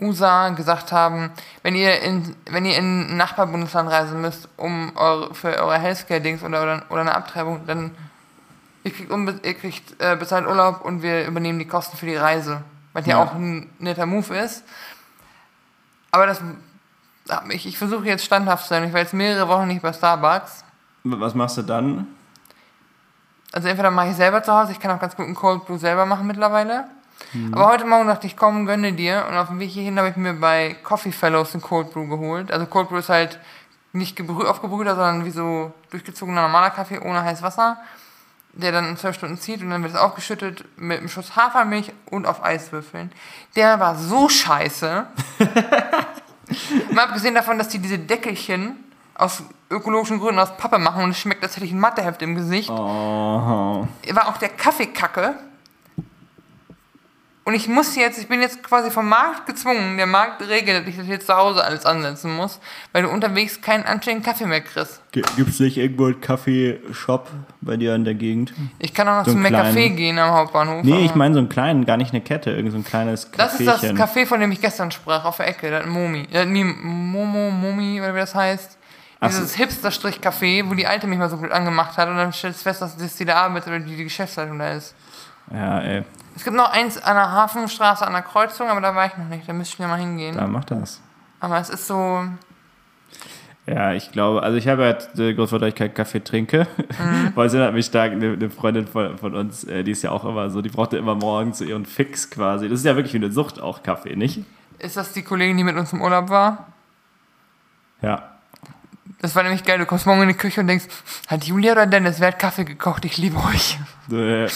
USA 0.00 0.48
gesagt 0.50 0.92
haben, 0.92 1.30
wenn 1.62 1.74
ihr 1.74 2.00
in, 2.02 2.34
wenn 2.50 2.64
ihr 2.64 2.76
in 2.76 3.12
ein 3.12 3.16
Nachbarbundesland 3.16 3.90
reisen 3.90 4.20
müsst, 4.20 4.48
um 4.56 4.92
eure, 4.96 5.34
für 5.34 5.48
eure 5.48 5.78
Healthcare-Dings 5.78 6.42
oder, 6.42 6.62
oder, 6.62 6.82
oder 6.88 7.00
eine 7.02 7.14
Abtreibung, 7.14 7.66
dann 7.66 7.94
ihr 8.84 8.92
kriegt, 8.92 9.10
unbe 9.10 9.38
ihr 9.42 9.54
kriegt 9.54 10.00
äh, 10.00 10.16
bezahlt 10.16 10.46
Urlaub 10.46 10.84
und 10.84 11.02
wir 11.02 11.26
übernehmen 11.26 11.58
die 11.58 11.66
Kosten 11.66 11.96
für 11.96 12.06
die 12.06 12.16
Reise. 12.16 12.62
Was 12.92 13.06
ja, 13.06 13.18
Ja. 13.18 13.24
auch 13.24 13.34
ein 13.34 13.70
netter 13.78 14.06
Move 14.06 14.36
ist. 14.36 14.64
Aber 16.10 16.26
das, 16.26 16.40
ich, 17.50 17.66
ich 17.66 17.78
versuche 17.78 18.04
jetzt 18.06 18.24
standhaft 18.24 18.64
zu 18.64 18.70
sein. 18.70 18.84
Ich 18.84 18.92
war 18.92 19.00
jetzt 19.00 19.14
mehrere 19.14 19.46
Wochen 19.48 19.68
nicht 19.68 19.82
bei 19.82 19.92
Starbucks. 19.92 20.64
Was 21.04 21.34
machst 21.34 21.56
du 21.58 21.62
dann? 21.62 22.06
Also 23.52 23.68
entweder 23.68 23.90
mache 23.90 24.08
ich 24.10 24.16
selber 24.16 24.42
zu 24.42 24.52
Hause, 24.52 24.72
ich 24.72 24.80
kann 24.80 24.90
auch 24.92 25.00
ganz 25.00 25.16
gut 25.16 25.26
einen 25.26 25.34
Cold 25.34 25.66
Brew 25.66 25.76
selber 25.76 26.06
machen 26.06 26.26
mittlerweile. 26.26 26.84
Aber 27.52 27.66
heute 27.68 27.84
Morgen 27.84 28.08
dachte 28.08 28.26
ich, 28.26 28.36
komm, 28.36 28.66
gönne 28.66 28.92
dir. 28.92 29.26
Und 29.28 29.36
auf 29.36 29.48
dem 29.48 29.60
Weg 29.60 29.70
hierhin 29.70 29.98
habe 29.98 30.08
ich 30.08 30.16
mir 30.16 30.34
bei 30.34 30.76
Coffee 30.82 31.12
Fellows 31.12 31.54
einen 31.54 31.62
Cold 31.62 31.92
Brew 31.92 32.06
geholt. 32.08 32.50
Also 32.50 32.66
Cold 32.66 32.88
Brew 32.88 32.98
ist 32.98 33.08
halt 33.08 33.38
nicht 33.92 34.16
gebrü 34.16 34.46
aufgebrühter, 34.46 34.94
sondern 34.94 35.24
wie 35.24 35.30
so 35.30 35.72
durchgezogener 35.90 36.42
normaler 36.42 36.70
Kaffee 36.70 36.98
ohne 36.98 37.22
heißes 37.22 37.42
Wasser, 37.42 37.76
der 38.52 38.72
dann 38.72 38.88
in 38.88 38.96
zwölf 38.96 39.16
Stunden 39.16 39.38
zieht 39.38 39.62
und 39.62 39.70
dann 39.70 39.82
wird 39.82 39.94
es 39.94 39.98
aufgeschüttet 39.98 40.64
mit 40.76 40.98
einem 40.98 41.08
Schuss 41.08 41.36
Hafermilch 41.36 41.92
und 42.10 42.26
auf 42.26 42.42
Eiswürfeln. 42.44 43.12
Der 43.56 43.80
war 43.80 43.96
so 43.96 44.28
scheiße. 44.28 45.06
Mal 46.92 47.04
abgesehen 47.04 47.34
davon, 47.34 47.58
dass 47.58 47.68
die 47.68 47.78
diese 47.78 47.98
Deckelchen 47.98 48.76
aus 49.14 49.42
ökologischen 49.70 50.18
Gründen 50.18 50.40
aus 50.40 50.56
Pappe 50.56 50.78
machen 50.78 51.04
und 51.04 51.10
es 51.10 51.18
schmeckt, 51.18 51.42
als 51.42 51.54
hätte 51.56 51.66
ich 51.66 51.72
ein 51.72 51.78
Matheheft 51.80 52.22
im 52.22 52.34
Gesicht 52.34 52.70
Oh. 52.70 53.86
war 54.12 54.28
auch 54.28 54.38
der 54.38 54.48
Kaffee 54.48 54.86
kacke. 54.86 55.34
Und 57.42 57.54
ich 57.54 57.68
muss 57.68 57.96
jetzt, 57.96 58.18
ich 58.18 58.28
bin 58.28 58.42
jetzt 58.42 58.62
quasi 58.62 58.90
vom 58.90 59.08
Markt 59.08 59.46
gezwungen. 59.46 59.96
Der 59.96 60.06
Markt 60.06 60.46
regelt, 60.46 60.82
dass 60.82 60.88
ich 60.88 60.96
das 60.98 61.06
jetzt 61.08 61.26
zu 61.26 61.34
Hause 61.34 61.64
alles 61.64 61.86
ansetzen 61.86 62.36
muss, 62.36 62.60
weil 62.92 63.02
du 63.02 63.08
unterwegs 63.08 63.60
keinen 63.62 63.84
anständigen 63.84 64.22
Kaffee 64.24 64.44
mehr 64.46 64.60
kriegst. 64.60 65.00
Gibt 65.12 65.48
es 65.48 65.58
nicht 65.58 65.78
irgendwo 65.78 66.04
einen 66.06 66.20
Kaffeeshop 66.20 67.28
bei 67.62 67.76
dir 67.78 67.94
in 67.94 68.04
der 68.04 68.14
Gegend? 68.14 68.52
Ich 68.78 68.92
kann 68.92 69.08
auch 69.08 69.20
noch 69.20 69.24
So 69.24 69.32
zum 69.32 69.42
kleinen- 69.42 69.96
gehen 69.96 70.18
am 70.18 70.32
Hauptbahnhof. 70.32 70.84
Nee, 70.84 71.04
ich 71.06 71.14
meine 71.14 71.34
so 71.34 71.40
einen 71.40 71.48
kleinen, 71.48 71.86
gar 71.86 71.96
nicht 71.96 72.12
eine 72.12 72.20
Kette, 72.20 72.50
irgend 72.50 72.72
so 72.72 72.78
ein 72.78 72.84
kleines 72.84 73.30
Das 73.32 73.58
ist 73.58 73.66
das. 73.66 73.82
Café, 73.84 74.26
von 74.26 74.38
dem 74.38 74.52
ich 74.52 74.60
gestern 74.60 74.90
sprach, 74.90 75.24
auf 75.24 75.38
der 75.38 75.48
Ecke, 75.48 75.70
das 75.70 75.86
Momi. 75.86 76.28
Das 76.30 76.46
Mi- 76.46 76.62
Momo, 76.64 77.50
Momi, 77.50 78.00
oder 78.00 78.14
wie 78.14 78.18
das 78.20 78.34
heißt. 78.34 78.76
Ach 79.18 79.30
so. 79.30 79.38
Dieses 79.40 79.54
Hipster-Strich-Café, 79.56 80.68
wo 80.70 80.74
die 80.74 80.86
Alte 80.86 81.06
mich 81.06 81.18
mal 81.18 81.28
so 81.30 81.36
gut 81.38 81.50
angemacht 81.50 81.96
hat 81.96 82.08
und 82.08 82.16
dann 82.16 82.32
stellst 82.32 82.60
du 82.60 82.64
fest, 82.64 82.80
dass 82.82 82.96
das 82.96 83.16
die 83.16 83.24
da 83.24 83.36
arbeitet 83.36 83.68
oder 83.68 83.80
die, 83.80 83.96
die 83.96 84.04
Geschäftsleitung 84.04 84.58
da 84.58 84.72
ist. 84.74 84.94
Ja, 85.52 85.80
ey, 85.80 86.02
Es 86.36 86.44
gibt 86.44 86.56
noch 86.56 86.70
eins 86.70 86.96
an 87.02 87.16
der 87.16 87.32
Hafenstraße 87.32 88.06
an 88.06 88.12
der 88.12 88.22
Kreuzung, 88.22 88.68
aber 88.68 88.80
da 88.80 88.94
war 88.94 89.06
ich 89.06 89.16
noch 89.16 89.26
nicht, 89.26 89.48
da 89.48 89.52
müsste 89.52 89.74
ich 89.74 89.78
mir 89.80 89.88
mal 89.88 89.98
hingehen. 89.98 90.36
da 90.36 90.46
mach 90.46 90.64
das. 90.64 91.00
Aber 91.40 91.58
es 91.58 91.70
ist 91.70 91.86
so, 91.86 92.24
Ja, 93.66 93.92
ich 93.92 94.12
glaube, 94.12 94.42
also 94.42 94.56
ich 94.56 94.68
habe 94.68 94.84
halt 94.84 95.08
äh, 95.18 95.34
groß 95.34 95.50
dass 95.50 95.62
ich 95.62 95.74
keinen 95.74 95.94
Kaffee 95.94 96.20
trinke. 96.20 96.66
Mhm. 96.98 97.32
Weil 97.34 97.46
es 97.46 97.54
erinnert 97.54 97.74
mich 97.74 97.86
stark, 97.86 98.12
eine, 98.12 98.32
eine 98.32 98.50
Freundin 98.50 98.86
von, 98.86 99.18
von 99.18 99.34
uns, 99.34 99.64
äh, 99.64 99.82
die 99.84 99.92
ist 99.92 100.02
ja 100.02 100.10
auch 100.10 100.24
immer 100.24 100.50
so, 100.50 100.62
die 100.62 100.68
brauchte 100.70 100.96
immer 100.96 101.14
morgens 101.14 101.60
ihren 101.60 101.86
Fix 101.86 102.30
quasi. 102.30 102.68
Das 102.68 102.80
ist 102.80 102.84
ja 102.84 102.96
wirklich 102.96 103.12
wie 103.14 103.18
eine 103.18 103.32
Sucht 103.32 103.60
auch 103.60 103.82
Kaffee, 103.82 104.16
nicht? 104.16 104.44
Ist 104.78 104.96
das 104.96 105.12
die 105.12 105.22
Kollegin, 105.22 105.56
die 105.56 105.64
mit 105.64 105.76
uns 105.76 105.92
im 105.92 106.00
Urlaub 106.00 106.30
war? 106.30 106.66
Ja. 108.02 108.22
Das 109.20 109.36
war 109.36 109.42
nämlich 109.42 109.64
geil. 109.64 109.78
Du 109.78 109.84
kommst 109.84 110.06
morgen 110.06 110.22
in 110.22 110.28
die 110.28 110.34
Küche 110.34 110.62
und 110.62 110.66
denkst, 110.66 110.86
hat 111.28 111.44
Julia 111.44 111.72
oder 111.72 111.86
Dennis, 111.86 112.20
wer 112.20 112.28
hat 112.28 112.38
Kaffee 112.38 112.64
gekocht? 112.64 113.04
Ich 113.04 113.18
liebe 113.18 113.36
euch. 113.36 113.78
Äh, 114.10 114.48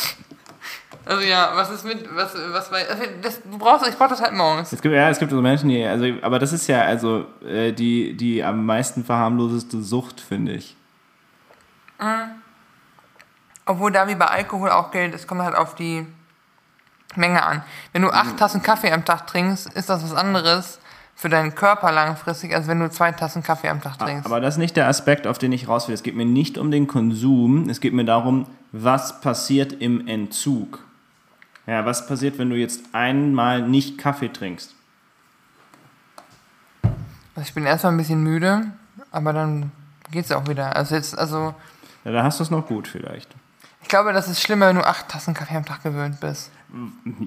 Also 1.07 1.23
ja, 1.23 1.53
was 1.55 1.71
ist 1.71 1.85
mit, 1.85 2.09
was, 2.15 2.35
was 2.53 2.71
bei, 2.71 2.89
also 2.89 3.03
das, 3.21 3.43
du 3.43 3.59
brauchst, 3.59 3.87
ich 3.87 3.97
brauch 3.97 4.09
das 4.09 4.23
halt 4.23 4.33
morgens. 4.33 4.73
Es 4.73 4.81
gibt, 4.81 4.95
ja, 4.95 5.11
es 5.11 5.19
gibt 5.19 5.31
so 5.31 5.41
Menschen, 5.41 5.69
die, 5.69 5.85
also, 5.85 6.07
aber 6.23 6.39
das 6.39 6.53
ist 6.53 6.67
ja 6.67 6.83
also 6.83 7.27
äh, 7.47 7.73
die, 7.73 8.17
die 8.17 8.43
am 8.43 8.65
meisten 8.65 9.05
verharmloseste 9.05 9.83
Sucht, 9.83 10.21
finde 10.21 10.53
ich. 10.53 10.77
Obwohl 13.67 13.93
da 13.93 14.09
wie 14.09 14.15
bei 14.15 14.27
Alkohol 14.27 14.71
auch 14.71 14.91
gilt, 14.91 15.15
es 15.15 15.27
kommt 15.27 15.43
halt 15.43 15.55
auf 15.55 15.75
die 15.75 16.07
Menge 17.17 17.45
an. 17.45 17.63
Wenn 17.93 18.03
du 18.03 18.11
acht 18.11 18.37
Tassen 18.37 18.63
Kaffee 18.63 18.93
am 18.93 19.05
Tag 19.05 19.27
trinkst, 19.27 19.73
ist 19.75 19.89
das 19.89 20.03
was 20.03 20.15
anderes 20.15 20.81
für 21.15 21.29
deinen 21.29 21.55
Körper 21.55 21.93
langfristig, 21.93 22.55
als 22.55 22.67
wenn 22.67 22.81
du 22.81 22.91
zwei 22.91 23.13
Tassen 23.13 23.43
Kaffee 23.43 23.69
am 23.69 23.81
Tag 23.81 23.99
trinkst. 23.99 24.27
Aber 24.27 24.41
das 24.41 24.55
ist 24.55 24.59
nicht 24.59 24.77
der 24.77 24.89
Aspekt, 24.89 25.27
auf 25.27 25.39
den 25.39 25.53
ich 25.53 25.69
raus 25.69 25.87
will. 25.87 25.95
Es 25.95 26.03
geht 26.03 26.17
mir 26.17 26.25
nicht 26.27 26.59
um 26.59 26.71
den 26.71 26.87
Konsum, 26.87 27.69
es 27.69 27.81
geht 27.81 27.93
mir 27.95 28.05
darum, 28.05 28.47
was 28.73 29.21
passiert 29.21 29.73
im 29.73 30.07
Entzug. 30.09 30.81
Ja, 31.67 31.85
was 31.87 32.07
passiert, 32.07 32.39
wenn 32.39 32.51
du 32.51 32.57
jetzt 32.57 32.81
einmal 32.93 33.63
nicht 33.63 33.97
Kaffee 33.99 34.29
trinkst? 34.29 34.75
Also 37.37 37.49
ich 37.49 37.55
bin 37.55 37.65
erstmal 37.65 37.93
ein 37.93 37.97
bisschen 37.97 38.23
müde, 38.23 38.67
aber 39.11 39.33
dann 39.33 39.73
geht's 40.11 40.31
auch 40.31 40.47
wieder. 40.49 40.77
Also 40.77 40.95
jetzt, 40.95 41.19
also 41.19 41.55
Ja, 42.05 42.13
da 42.13 42.23
hast 42.23 42.39
du 42.39 42.45
es 42.45 42.51
noch 42.51 42.67
gut 42.67 42.87
vielleicht. 42.87 43.31
ich 43.83 43.89
glaube, 43.89 44.13
das 44.13 44.29
ist 44.29 44.41
schlimmer, 44.43 44.69
wenn 44.69 44.77
du 44.77 44.87
acht 44.87 45.09
Tassen 45.09 45.35
Kaffee 45.35 45.57
am 45.57 45.65
Tag 45.65 45.83
gewöhnt 45.83 46.21
bist. 46.21 46.51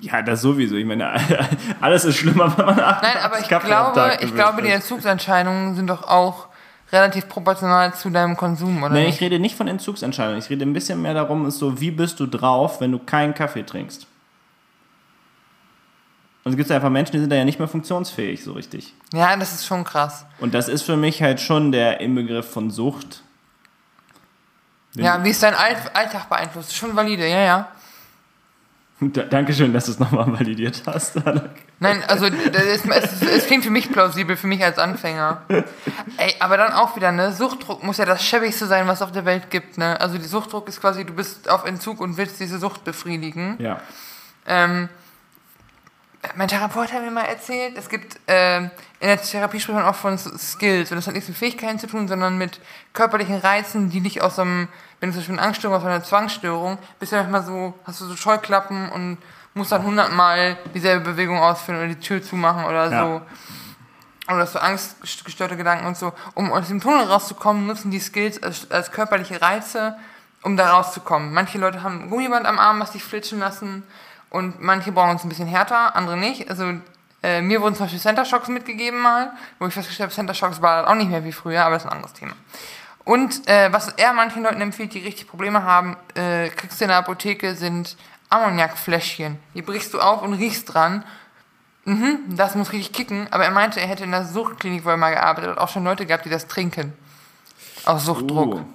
Ja, 0.02 0.22
das 0.22 0.42
sowieso. 0.42 0.76
Ich 0.76 0.86
meine, 0.86 1.14
alles 1.82 2.06
ist 2.06 2.18
schlimmer, 2.18 2.56
wenn 2.58 2.66
man 2.66 2.80
acht 2.80 3.02
Nein, 3.04 3.18
aber 3.24 3.40
ich 3.40 3.48
Kaffee 3.48 3.74
am 3.74 3.94
glaube, 3.94 3.96
Tag 3.96 4.24
ich 4.24 4.34
glaube, 4.36 4.62
die. 4.62 4.70
Entzugsentscheidungen 4.70 5.76
sind 5.76 5.88
doch 5.88 6.04
auch 6.08 6.48
relativ 6.92 7.28
proportional 7.28 7.94
zu 7.94 8.10
deinem 8.10 8.38
Konsum, 8.38 8.82
oder 8.84 8.94
Nee, 8.94 9.08
ich 9.08 9.20
rede 9.20 9.40
nicht 9.40 9.56
von 9.58 9.68
Entzugsentscheidungen. 9.68 10.40
Ich 10.40 10.50
rede 10.50 10.66
ein 10.66 10.74
bisschen 10.74 11.02
mehr 11.02 11.14
darum, 11.14 11.46
ist 11.46 11.58
so, 11.60 11.82
wie 11.82 11.92
bist 11.92 12.20
du 12.20 12.28
drauf, 12.28 12.80
wenn 12.80 12.92
du 12.94 13.00
keinen 13.00 13.34
Kaffee 13.34 13.64
trinkst? 13.64 14.08
Und 16.48 16.54
es 16.54 16.58
gibt 16.60 16.72
einfach 16.72 16.90
Menschen, 16.90 17.12
die 17.12 17.20
sind 17.20 17.30
da 17.30 17.36
ja 17.36 17.44
nicht 17.44 17.60
mehr 17.60 17.68
funktionsfähig, 17.68 18.42
so 18.42 18.54
richtig. 18.54 18.94
Ja, 19.12 19.36
das 19.36 19.54
ist 19.54 19.66
schon 19.66 19.84
krass. 19.84 20.26
Und 20.40 20.54
das 20.54 20.70
ist 20.70 20.84
für 20.84 20.96
mich 20.96 21.22
halt 21.22 21.42
schon 21.42 21.74
der 21.74 22.00
Inbegriff 22.00 22.50
von 22.50 22.72
Sucht. 22.72 23.22
Wenn 24.94 25.04
Ja, 25.04 25.22
wie 25.26 25.32
es 25.32 25.42
dein 25.42 25.54
All 25.54 25.76
Alltag 25.94 26.30
beeinflusst. 26.30 26.74
Schon 26.74 26.96
valide, 26.96 27.28
ja, 27.28 27.42
ja. 27.42 27.68
Da, 29.02 29.24
Dankeschön, 29.24 29.74
dass 29.74 29.88
du 29.88 29.92
es 29.92 30.00
nochmal 30.00 30.32
validiert 30.32 30.84
hast. 30.86 31.18
Nein, 31.80 32.02
also 32.08 32.28
ist, 32.28 32.86
es, 32.86 33.22
es 33.22 33.46
klingt 33.46 33.66
für 33.66 33.70
mich 33.70 33.92
plausibel, 33.92 34.38
für 34.38 34.48
mich 34.48 34.64
als 34.64 34.80
Anfänger. 34.80 35.42
Ey, 36.16 36.34
aber 36.40 36.56
dann 36.56 36.72
auch 36.72 36.96
wieder, 36.96 37.12
ne? 37.12 37.34
Suchtdruck 37.34 37.84
muss 37.84 37.98
ja 37.98 38.06
das 38.06 38.24
schäbigste 38.24 38.68
sein, 38.68 38.88
was 38.88 39.00
es 39.00 39.02
auf 39.02 39.12
der 39.12 39.26
Welt 39.26 39.50
gibt, 39.50 39.78
ne? 39.78 40.00
Also 40.00 40.18
die 40.18 40.24
Suchtdruck 40.24 40.70
ist 40.70 40.80
quasi, 40.80 41.04
du 41.04 41.12
bist 41.12 41.50
auf 41.50 41.66
Entzug 41.66 42.00
und 42.00 42.16
willst 42.16 42.40
diese 42.40 42.58
Sucht 42.58 42.86
befriedigen. 42.86 43.58
ja. 43.60 43.82
Ähm, 44.48 44.88
mein 46.36 46.48
Therapeut 46.48 46.92
hat 46.94 47.02
mir 47.04 47.12
mal 47.12 47.26
erzählt, 47.26 47.78
es 47.78 47.90
gibt, 47.90 48.20
ähm, 48.28 48.72
in 49.00 49.08
der 49.08 49.22
Therapie 49.22 49.60
spricht 49.60 49.76
man 49.78 49.86
auch 49.86 49.96
von 49.96 50.18
Skills. 50.18 50.92
Und 50.92 50.98
das 50.98 51.08
hat 51.08 51.14
nichts 51.14 51.30
mit 51.30 51.38
Fähigkeiten 51.38 51.80
zu 51.80 51.88
tun, 51.88 52.08
sondern 52.08 52.38
mit 52.38 52.60
körperlichen 52.94 53.36
Reizen, 53.40 53.90
die 53.90 54.02
dich 54.02 54.22
aus 54.22 54.40
einem, 54.40 54.68
wenn 55.00 55.10
du 55.10 55.14
zum 55.14 55.22
Beispiel 55.22 55.38
eine 55.38 55.48
Angststörung 55.48 55.76
hast 55.78 55.84
oder 55.84 55.94
eine 55.96 56.04
Zwangsstörung, 56.04 56.78
bist 57.00 57.12
du 57.12 57.16
manchmal 57.18 57.44
so, 57.44 57.74
hast 57.86 58.02
du 58.02 58.06
so 58.06 58.16
Scheuklappen 58.16 58.90
und 58.90 59.18
musst 59.54 59.72
dann 59.72 59.84
hundertmal 59.84 60.58
dieselbe 60.74 61.12
Bewegung 61.12 61.40
ausführen 61.40 61.78
oder 61.78 61.88
die 61.88 62.00
Tür 62.00 62.22
zumachen 62.24 62.66
oder 62.66 62.92
Ja. 62.92 63.04
so. 63.04 63.22
Oder 64.30 64.40
hast 64.40 64.56
du 64.56 64.62
angstgestörte 64.62 65.56
Gedanken 65.56 65.86
und 65.86 65.96
so. 65.98 66.12
Um 66.34 66.52
aus 66.52 66.68
dem 66.68 66.82
Tunnel 66.82 67.06
rauszukommen, 67.06 67.66
nutzen 67.66 67.92
die 67.92 68.00
Skills 68.00 68.42
als, 68.44 68.70
als 68.70 68.92
körperliche 68.92 69.42
Reize, 69.42 69.96
um 70.44 70.58
da 70.58 70.72
rauszukommen. 70.72 71.34
Manche 71.34 71.58
Leute 71.58 71.82
haben 71.82 72.10
Gummiband 72.10 72.46
am 72.46 72.60
Arm, 72.60 72.80
was 72.80 72.92
sich 72.94 73.04
flitschen 73.04 73.40
lassen. 73.40 73.84
Und 74.30 74.62
manche 74.62 74.92
brauchen 74.92 75.16
es 75.16 75.24
ein 75.24 75.30
bisschen 75.30 75.48
härter, 75.48 75.96
andere 75.96 76.18
nicht. 76.18 76.50
Also 76.50 76.74
äh, 77.24 77.42
mir 77.42 77.62
wurden 77.62 77.76
zum 77.76 77.86
Beispiel 77.86 78.00
Center 78.00 78.26
Shocks 78.26 78.48
mitgegeben 78.48 79.00
mal, 79.00 79.32
wo 79.60 79.68
ich 79.68 79.74
festgestellt 79.74 80.10
habe, 80.10 80.16
Center 80.16 80.34
Shocks 80.34 80.62
war 80.62 80.88
auch 80.90 80.96
nicht 80.96 81.10
mehr 81.10 81.24
wie 81.24 81.32
früher, 81.32 81.64
aber 81.64 81.76
das 81.76 81.84
ist 81.84 81.90
ein 81.90 81.96
anderes 81.96 82.14
Thema. 82.14 82.34
Und 83.04 83.48
äh, 83.48 83.72
was 83.72 83.88
er 83.90 84.12
manchen 84.14 84.44
Leuten 84.44 84.60
empfiehlt, 84.60 84.94
die 84.94 85.00
richtig 85.00 85.28
Probleme 85.28 85.64
haben, 85.64 85.96
äh, 86.16 86.50
kriegst 86.50 86.80
du 86.80 86.86
in 86.86 86.90
der 86.90 86.98
Apotheke, 86.98 87.56
sind 87.56 87.96
Ammoniakfläschchen. 88.30 89.40
Die 89.54 89.62
brichst 89.62 89.94
du 89.94 90.02
auf 90.02 90.22
und 90.22 90.34
riechst 90.34 90.74
dran. 90.74 91.06
Mhm, 91.86 92.36
das 92.36 92.56
muss 92.56 92.74
richtig 92.74 92.92
kicken. 92.92 93.28
Aber 93.32 93.46
er 93.46 93.52
meinte, 93.52 93.80
er 93.80 93.88
hätte 93.88 94.04
in 94.04 94.12
der 94.12 94.26
Suchtklinik, 94.26 94.84
wo 94.84 94.90
er 94.90 94.98
mal 94.98 95.14
gearbeitet 95.14 95.52
hat, 95.52 95.58
auch 95.58 95.70
schon 95.70 95.86
Leute 95.86 96.06
gehabt, 96.06 96.26
die 96.26 96.30
das 96.30 96.48
trinken. 96.48 96.92
Aus 97.86 98.04
Suchtdruck. 98.04 98.56
Uh, 98.56 98.66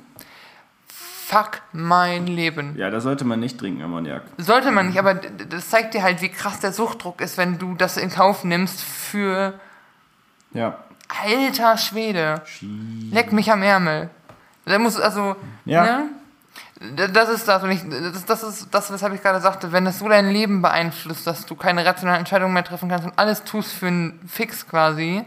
Fuck 1.33 1.63
mein 1.73 2.27
Leben. 2.27 2.77
ja, 2.77 2.91
da 2.91 3.01
sollte 3.01 3.25
man 3.25 3.41
nicht 3.41 3.59
trinken, 3.59 3.83
Ammoniak. 3.83 4.23
Sollte 4.37 4.71
man 4.71 4.89
nicht, 4.89 4.99
aber 4.99 5.15
das 5.15 5.71
zeigt 5.71 5.95
dir 5.95 6.03
halt, 6.03 6.21
wie 6.21 6.29
krass 6.29 6.61
der 6.61 6.73
Suchtdruck 6.75 7.23
ist, 7.23 7.39
wenn 7.39 7.59
du 7.59 7.75
das 7.75 7.97
in 7.97 8.11
Kauf 8.11 8.45
nimmst 8.45 8.83
für 8.83 9.55
Ja. 10.53 10.77
alter 11.25 11.79
Schwede. 11.79 12.43
Leck 13.11 13.33
mich 13.33 13.51
am 13.51 13.63
Ärmel. 13.63 14.11
Der 14.67 14.79
muss 14.79 15.01
also, 15.01 15.37
Ja. 15.65 15.83
ne? 15.85 16.05
Das 17.13 17.29
ist 17.29 17.47
das 17.49 17.63
und 17.63 17.71
ich, 17.71 17.81
das, 17.89 18.25
das 18.27 18.43
ist 18.43 18.69
das, 18.75 18.93
weshalb 18.93 19.15
ich 19.15 19.23
gerade 19.23 19.41
sagte, 19.41 19.71
wenn 19.73 19.85
das 19.85 20.01
so 20.01 20.09
dein 20.09 20.29
Leben 20.31 20.61
beeinflusst, 20.63 21.27
dass 21.27 21.47
du 21.47 21.55
keine 21.55 21.87
rationalen 21.87 22.19
Entscheidungen 22.21 22.53
mehr 22.53 22.65
treffen 22.65 22.89
kannst 22.89 23.07
und 23.07 23.17
alles 23.19 23.45
tust 23.45 23.73
für 23.73 23.87
einen 23.87 24.21
Fix 24.29 24.67
quasi. 24.69 25.25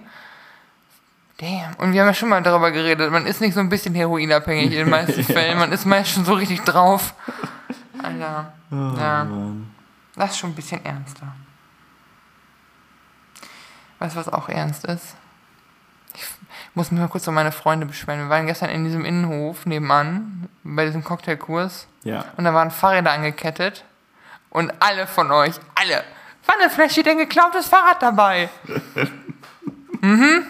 Damn. 1.38 1.76
Und 1.78 1.92
wir 1.92 2.02
haben 2.02 2.08
ja 2.08 2.14
schon 2.14 2.30
mal 2.30 2.42
darüber 2.42 2.72
geredet, 2.72 3.12
man 3.12 3.26
ist 3.26 3.42
nicht 3.42 3.54
so 3.54 3.60
ein 3.60 3.70
bisschen 3.70 3.94
heroinabhängig 3.94 4.72
in 4.72 4.72
den 4.72 4.90
meisten 4.90 5.24
Fällen, 5.24 5.58
man 5.58 5.72
ist 5.72 5.86
meist 5.86 6.12
schon 6.12 6.26
so 6.26 6.34
richtig 6.34 6.62
drauf. 6.62 7.14
Alter. 8.02 8.54
ja. 8.72 9.28
Das 10.16 10.32
ist 10.32 10.38
schon 10.38 10.52
ein 10.52 10.56
bisschen 10.56 10.84
ernster. 10.86 11.28
Weißt 14.00 14.16
du, 14.16 14.20
was 14.20 14.30
auch 14.30 14.50
ernst 14.50 14.86
ist? 14.86 15.16
Ich 16.14 16.24
muss 16.74 16.92
mich 16.92 17.00
mal 17.00 17.08
kurz 17.08 17.28
um 17.28 17.34
meine 17.34 17.52
Freunde 17.52 17.86
beschweren. 17.86 18.22
Wir 18.22 18.30
waren 18.30 18.48
gestern 18.48 18.70
in 18.70 18.86
diesem 18.86 19.04
Innenhof 19.04 19.66
nebenan, 19.66 20.50
bei 20.64 20.86
diesem 20.86 21.04
Cocktailkurs. 21.04 21.88
Ja. 22.04 22.26
Und 22.38 22.46
da 22.46 22.54
waren 22.54 22.72
Fahrräder 22.72 23.12
angekettet. 23.12 23.84
Und 24.50 24.72
alle 24.80 25.08
von 25.08 25.32
euch, 25.32 25.56
alle, 25.76 26.04
war 26.46 26.56
eine 26.60 26.70
Flasche 26.70 27.04
denn 27.04 27.18
geklautes 27.18 27.68
Fahrrad 27.68 28.02
dabei. 28.02 28.50
mhm. 30.02 30.46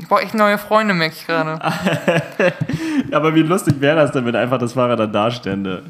Ich 0.00 0.08
brauche 0.08 0.22
echt 0.22 0.34
neue 0.34 0.56
Freunde, 0.56 0.94
merke 0.94 1.14
ich 1.14 1.26
gerade. 1.26 1.60
Aber 3.12 3.34
wie 3.34 3.42
lustig 3.42 3.80
wäre 3.80 3.96
das 3.96 4.12
denn, 4.12 4.24
wenn 4.24 4.34
einfach 4.34 4.56
das 4.56 4.72
Fahrrad 4.72 4.98
dann 4.98 5.12
dastände? 5.12 5.84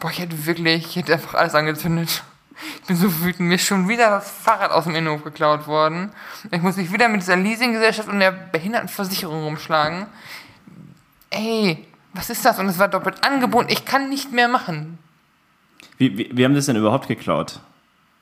Boah, 0.00 0.10
ich 0.10 0.18
hätte 0.18 0.46
wirklich, 0.46 0.86
ich 0.86 0.96
hätte 0.96 1.12
einfach 1.12 1.34
alles 1.34 1.54
angezündet. 1.54 2.22
Ich 2.80 2.86
bin 2.86 2.96
so 2.96 3.22
wütend. 3.22 3.48
Mir 3.48 3.56
ist 3.56 3.66
schon 3.66 3.86
wieder 3.86 4.08
das 4.08 4.30
Fahrrad 4.30 4.70
aus 4.70 4.84
dem 4.84 4.94
Innenhof 4.94 5.24
geklaut 5.24 5.66
worden. 5.66 6.10
Ich 6.50 6.62
muss 6.62 6.76
mich 6.76 6.90
wieder 6.90 7.08
mit 7.08 7.20
dieser 7.20 7.36
Leasinggesellschaft 7.36 8.08
und 8.08 8.18
der 8.18 8.32
Behindertenversicherung 8.32 9.44
rumschlagen. 9.44 10.06
Ey, 11.28 11.86
was 12.14 12.30
ist 12.30 12.44
das? 12.46 12.58
Und 12.58 12.66
es 12.66 12.78
war 12.78 12.88
doppelt 12.88 13.22
angebunden. 13.24 13.70
Ich 13.70 13.84
kann 13.84 14.08
nicht 14.08 14.32
mehr 14.32 14.48
machen. 14.48 14.98
Wie, 15.98 16.16
wie, 16.16 16.30
wie 16.32 16.44
haben 16.44 16.54
das 16.54 16.66
denn 16.66 16.76
überhaupt 16.76 17.08
geklaut? 17.08 17.60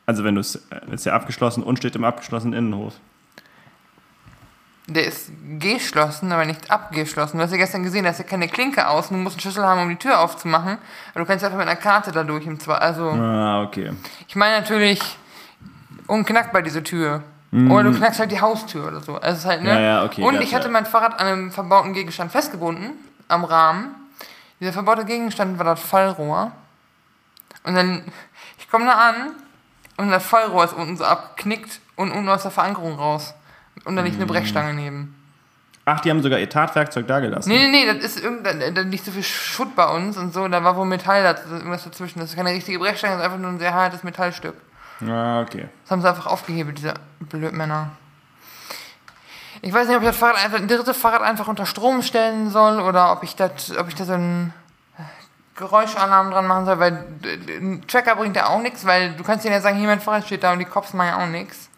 Also 0.04 0.24
wenn 0.24 0.34
du 0.34 0.40
es, 0.40 0.56
äh, 0.56 0.92
ist 0.92 1.06
ja 1.06 1.12
abgeschlossen 1.12 1.62
und 1.62 1.76
steht 1.76 1.94
im 1.94 2.04
abgeschlossenen 2.04 2.58
Innenhof. 2.58 2.94
Der 4.88 5.04
ist 5.04 5.30
geschlossen, 5.58 6.30
aber 6.30 6.44
nicht 6.44 6.70
abgeschlossen. 6.70 7.38
Du 7.38 7.42
hast 7.42 7.50
ja 7.50 7.56
gestern 7.56 7.82
gesehen, 7.82 8.04
da 8.04 8.10
ist 8.10 8.18
ja 8.18 8.24
keine 8.24 8.46
Klinke 8.48 8.86
außen. 8.88 9.16
Du 9.16 9.20
musst 9.22 9.34
einen 9.36 9.40
Schlüssel 9.40 9.64
haben, 9.66 9.80
um 9.82 9.88
die 9.88 9.96
Tür 9.96 10.20
aufzumachen. 10.20 10.78
Aber 11.10 11.20
du 11.20 11.26
kannst 11.26 11.44
einfach 11.44 11.58
mit 11.58 11.66
einer 11.66 11.76
Karte 11.76 12.12
da 12.12 12.22
durch 12.22 12.46
im 12.46 12.60
Zwar. 12.60 12.80
Also, 12.80 13.10
Ah, 13.10 13.62
okay. 13.62 13.92
ich 14.28 14.36
meine 14.36 14.60
natürlich 14.60 15.00
unknackbar 16.06 16.62
diese 16.62 16.82
Tür. 16.82 17.22
Oder 17.52 17.84
du 17.84 17.96
knackst 17.96 18.20
halt 18.20 18.30
die 18.32 18.40
Haustür 18.40 18.86
oder 18.86 19.00
so. 19.00 19.16
Also 19.16 19.38
ist 19.38 19.46
halt, 19.46 19.62
ne? 19.62 19.70
Ja, 19.70 19.80
ja, 19.80 20.04
okay, 20.04 20.22
Und 20.22 20.42
ich 20.42 20.54
hatte 20.54 20.68
mein 20.68 20.84
Fahrrad 20.84 21.18
an 21.18 21.26
einem 21.26 21.52
verbauten 21.52 21.94
Gegenstand 21.94 22.30
festgebunden, 22.30 22.92
am 23.28 23.44
Rahmen. 23.44 23.94
Dieser 24.60 24.72
verbaute 24.74 25.04
Gegenstand 25.06 25.56
war 25.56 25.64
das 25.64 25.80
Fallrohr. 25.80 26.52
Und 27.64 27.74
dann, 27.74 28.04
ich 28.58 28.68
komme 28.70 28.84
da 28.84 28.92
an 28.92 29.14
und 29.96 30.10
das 30.10 30.24
Fallrohr 30.26 30.64
ist 30.64 30.74
unten 30.74 30.96
so 30.98 31.04
abgeknickt 31.04 31.80
und 31.94 32.10
unten 32.12 32.28
aus 32.28 32.42
der 32.42 32.50
Verankerung 32.50 32.96
raus. 32.98 33.32
Und 33.84 33.96
da 33.96 34.02
liegt 34.02 34.16
eine 34.16 34.24
Mhm. 34.24 34.28
Brechstange 34.30 34.74
neben. 34.74 35.14
Ach, 35.84 36.00
die 36.00 36.10
haben 36.10 36.20
sogar 36.20 36.40
ihr 36.40 36.48
Tatwerkzeug 36.50 37.06
da 37.06 37.20
gelassen. 37.20 37.48
Nee, 37.48 37.68
nee, 37.68 37.84
nee, 37.84 37.94
das 37.94 38.02
ist 38.16 38.20
irgendein, 38.24 38.74
da 38.74 38.80
liegt 38.80 39.04
so 39.04 39.12
viel 39.12 39.22
Schutt 39.22 39.76
bei 39.76 39.84
uns 39.86 40.16
und 40.16 40.34
so, 40.34 40.48
da 40.48 40.64
war 40.64 40.74
wohl 40.76 40.84
Metall 40.86 41.22
da, 41.22 41.36
irgendwas 41.52 41.84
dazwischen. 41.84 42.18
Das 42.18 42.30
ist 42.30 42.36
keine 42.36 42.50
richtige 42.50 42.80
Brechstange, 42.80 43.12
das 43.14 43.20
ist 43.20 43.26
einfach 43.26 43.38
nur 43.38 43.50
ein 43.50 43.60
sehr 43.60 43.72
hartes 43.72 44.02
Metallstück. 44.02 44.56
Ah, 45.08 45.42
okay. 45.42 45.68
Das 45.84 45.92
haben 45.92 46.00
sie 46.02 46.08
einfach 46.08 46.26
aufgehebelt, 46.26 46.78
diese 46.78 46.94
Blödmänner. 47.20 47.90
Ich 49.62 49.72
weiß 49.72 49.86
nicht, 49.86 49.96
ob 49.96 50.02
ich 50.02 50.08
das 50.08 50.16
Fahrrad 50.16 50.44
einfach, 50.44 50.58
ein 50.58 50.66
drittes 50.68 50.96
Fahrrad 50.96 51.22
einfach 51.22 51.46
unter 51.48 51.66
Strom 51.66 52.02
stellen 52.02 52.50
soll 52.50 52.80
oder 52.80 53.12
ob 53.12 53.22
ich 53.22 53.36
das, 53.36 53.76
ob 53.76 53.86
ich 53.88 53.94
da 53.94 54.04
so 54.04 54.14
einen 54.14 54.52
Geräuschalarm 55.54 56.30
dran 56.30 56.46
machen 56.46 56.66
soll, 56.66 56.78
weil 56.78 57.06
ein 57.48 57.82
Tracker 57.86 58.16
bringt 58.16 58.36
ja 58.36 58.48
auch 58.48 58.60
nichts, 58.60 58.84
weil 58.84 59.12
du 59.12 59.22
kannst 59.24 59.44
denen 59.44 59.54
ja 59.54 59.60
sagen, 59.60 59.78
hier 59.78 59.86
mein 59.86 60.00
Fahrrad 60.00 60.26
steht 60.26 60.42
da 60.42 60.52
und 60.52 60.58
die 60.58 60.64
Cops 60.66 60.92
machen 60.92 61.08
ja 61.08 61.22
auch 61.22 61.28
nichts. 61.28 61.70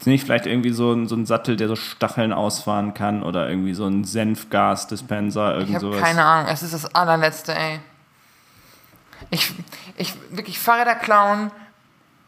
Es 0.00 0.06
nicht 0.06 0.24
vielleicht 0.24 0.46
irgendwie 0.46 0.70
so, 0.70 0.92
einen- 0.92 1.08
so 1.08 1.14
einen 1.16 1.26
Sattel, 1.26 1.56
der 1.56 1.66
so 1.68 1.74
Stacheln 1.76 2.32
ausfahren 2.32 2.94
kann 2.94 3.22
oder 3.22 3.48
irgendwie 3.48 3.74
so 3.74 3.84
einen 3.84 4.04
Senfgas-Dispenser, 4.04 5.54
Ich 5.54 5.60
irgend 5.60 5.74
habe 5.76 5.86
sowas? 5.86 6.00
keine 6.00 6.24
Ahnung, 6.24 6.50
es 6.52 6.62
ist 6.62 6.72
das 6.74 6.94
allerletzte, 6.94 7.54
ey. 7.54 7.80
Ich, 9.30 9.52
ich 9.96 10.14
wirklich 10.30 10.58
Fahrräder 10.58 10.94
klauen 10.94 11.50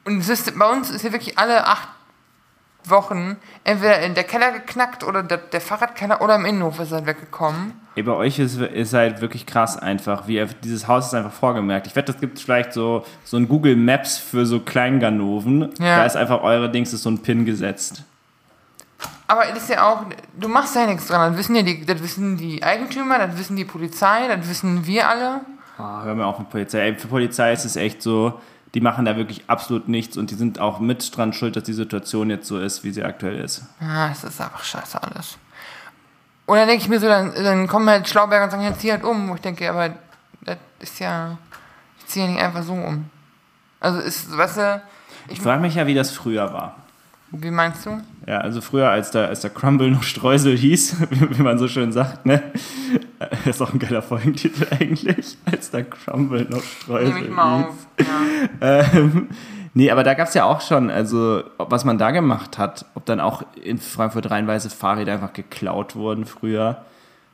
und 0.05 0.19
es 0.19 0.29
ist, 0.29 0.59
bei 0.59 0.69
uns 0.69 0.91
ist 0.91 1.03
hier 1.03 1.13
wirklich 1.13 1.39
alle 1.39 1.67
acht 1.67 1.89
Wochen 2.85 3.37
entweder 3.65 4.01
in 4.01 4.15
der 4.15 4.25
Keller 4.25 4.53
geknackt 4.53 5.05
oder 5.05 5.23
der, 5.23 5.39
der 5.39 5.61
Fahrradkeller 5.61 6.21
oder 6.23 6.37
im 6.37 6.45
Innenhof 6.45 6.81
ist 6.81 6.93
halt 6.93 7.07
weggekommen. 7.07 7.73
Ey, 7.97 8.03
bei 8.03 8.13
euch 8.13 8.39
ist, 8.39 8.61
ist 8.61 8.95
halt 8.95 9.21
wirklich 9.21 9.47
krass 9.47 9.77
einfach, 9.77 10.27
wie 10.27 10.45
dieses 10.63 10.89
Haus 10.89 11.09
ist 11.09 11.15
einfach 11.15 11.33
vorgemerkt. 11.33 11.87
Ich 11.87 11.97
wette, 11.97 12.13
das 12.13 12.21
gibt 12.21 12.39
vielleicht 12.39 12.73
so, 12.73 13.05
so 13.25 13.37
ein 13.37 13.49
Google 13.49 13.77
Maps 13.77 14.19
für 14.19 14.47
so 14.47 14.61
Kleinganoven. 14.61 15.71
Ja. 15.79 15.99
Da 15.99 16.05
ist 16.07 16.17
einfach 16.17 16.43
eure 16.43 16.71
Dings, 16.71 16.93
ist 16.93 17.03
so 17.03 17.11
ein 17.11 17.19
Pin 17.19 17.45
gesetzt. 17.45 18.05
Aber 19.27 19.49
es 19.49 19.63
ist 19.63 19.71
ja 19.71 19.89
auch, 19.89 20.03
du 20.39 20.49
machst 20.49 20.75
ja 20.75 20.87
nichts 20.87 21.07
dran. 21.07 21.33
Das 21.33 21.39
wissen 21.39 21.55
ja 21.55 21.63
die, 21.63 21.85
das 21.85 22.03
wissen 22.03 22.37
die 22.37 22.63
Eigentümer, 22.63 23.19
das 23.19 23.39
wissen 23.39 23.57
die 23.57 23.65
Polizei, 23.65 24.27
das 24.29 24.49
wissen 24.49 24.87
wir 24.87 25.09
alle. 25.09 25.41
Ah, 25.79 26.03
hör 26.05 26.15
mir 26.15 26.27
auf 26.27 26.39
mit 26.39 26.51
Polizei. 26.51 26.81
Ey, 26.81 26.95
für 26.95 27.09
Polizei 27.09 27.53
ist 27.53 27.65
es 27.65 27.77
echt 27.77 28.03
so, 28.03 28.41
die 28.75 28.81
machen 28.81 29.05
da 29.05 29.17
wirklich 29.17 29.45
absolut 29.49 29.89
nichts 29.89 30.17
und 30.17 30.31
die 30.31 30.37
sind 30.37 30.61
auch 30.61 30.79
mit 30.79 31.17
dran 31.17 31.33
schuld, 31.33 31.57
dass 31.57 31.65
die 31.65 31.73
Situation 31.73 32.31
jetzt 32.31 32.47
so 32.47 32.59
ist, 32.59 32.85
wie 32.85 32.93
sie 32.93 33.03
aktuell 33.03 33.41
ist. 33.41 33.65
Ja, 33.81 34.11
es 34.11 34.23
ist 34.23 34.41
einfach 34.41 34.63
scheiße 34.63 35.03
alles. 35.03 35.39
Und 36.47 36.57
dann 36.57 36.69
denke 36.69 36.83
ich 36.83 36.89
mir 36.89 37.01
so, 37.01 37.07
dann, 37.07 37.33
dann 37.35 37.67
kommen 37.67 37.89
halt 37.89 38.09
Schlauberger 38.09 38.45
und 38.45 38.51
sagen, 38.51 38.65
ja, 38.65 38.77
zieh 38.77 38.91
halt 38.91 39.05
um. 39.05 39.29
Wo 39.29 39.35
ich 39.35 39.41
denke, 39.41 39.69
aber 39.71 39.95
das 40.43 40.57
ist 40.81 40.99
ja, 40.99 41.39
ich 41.99 42.07
ziehe 42.07 42.27
ja 42.27 42.31
nicht 42.33 42.43
einfach 42.43 42.63
so 42.63 42.73
um. 42.75 43.09
Also 43.79 44.01
ist, 44.01 44.37
weißt 44.37 44.57
du, 44.57 44.83
Ich 45.29 45.41
frage 45.41 45.61
mich 45.61 45.75
ja, 45.75 45.87
wie 45.87 45.95
das 45.95 46.11
früher 46.11 46.53
war. 46.53 46.77
Wie 47.33 47.51
meinst 47.51 47.87
du? 47.87 48.01
Ja, 48.27 48.39
also 48.39 48.61
früher, 48.61 48.91
als 48.91 49.11
der, 49.11 49.29
als 49.29 49.41
der 49.41 49.51
Crumble 49.51 49.91
noch 49.91 50.03
Streusel 50.03 50.57
hieß, 50.57 50.97
wie, 51.11 51.39
wie 51.39 51.43
man 51.43 51.59
so 51.59 51.69
schön 51.69 51.93
sagt, 51.93 52.27
ne? 52.27 52.43
Das 53.19 53.47
ist 53.57 53.63
auch 53.63 53.73
ein 53.73 53.79
geiler 53.79 54.03
Folgentitel 54.03 54.67
eigentlich. 54.81 55.37
Als 55.51 55.71
der 55.71 55.85
Crumble 55.85 56.47
noch 56.49 56.63
Streusel 56.63 57.15
Nehme 57.15 57.27
ich 57.27 57.31
mal 57.31 57.59
hieß. 57.59 57.67
auf. 57.67 57.87
Ja. 58.61 58.81
Ähm, 58.83 59.29
Nee, 59.73 59.93
aber 59.93 60.03
da 60.03 60.15
gab 60.15 60.27
es 60.27 60.35
ja 60.35 60.47
auch 60.47 60.61
schon, 60.63 60.91
also 60.91 61.45
was 61.59 61.85
man 61.85 61.97
da 61.97 62.11
gemacht 62.11 62.59
hat, 62.59 62.87
ob 62.97 63.07
dann 63.07 63.21
auch 63.21 63.45
in 63.63 63.79
Frankfurt 63.79 64.29
reinweise 64.29 64.69
Fahrräder 64.69 65.13
einfach 65.13 65.33
geklaut 65.33 65.95
wurden 65.95 66.25
früher. 66.27 66.85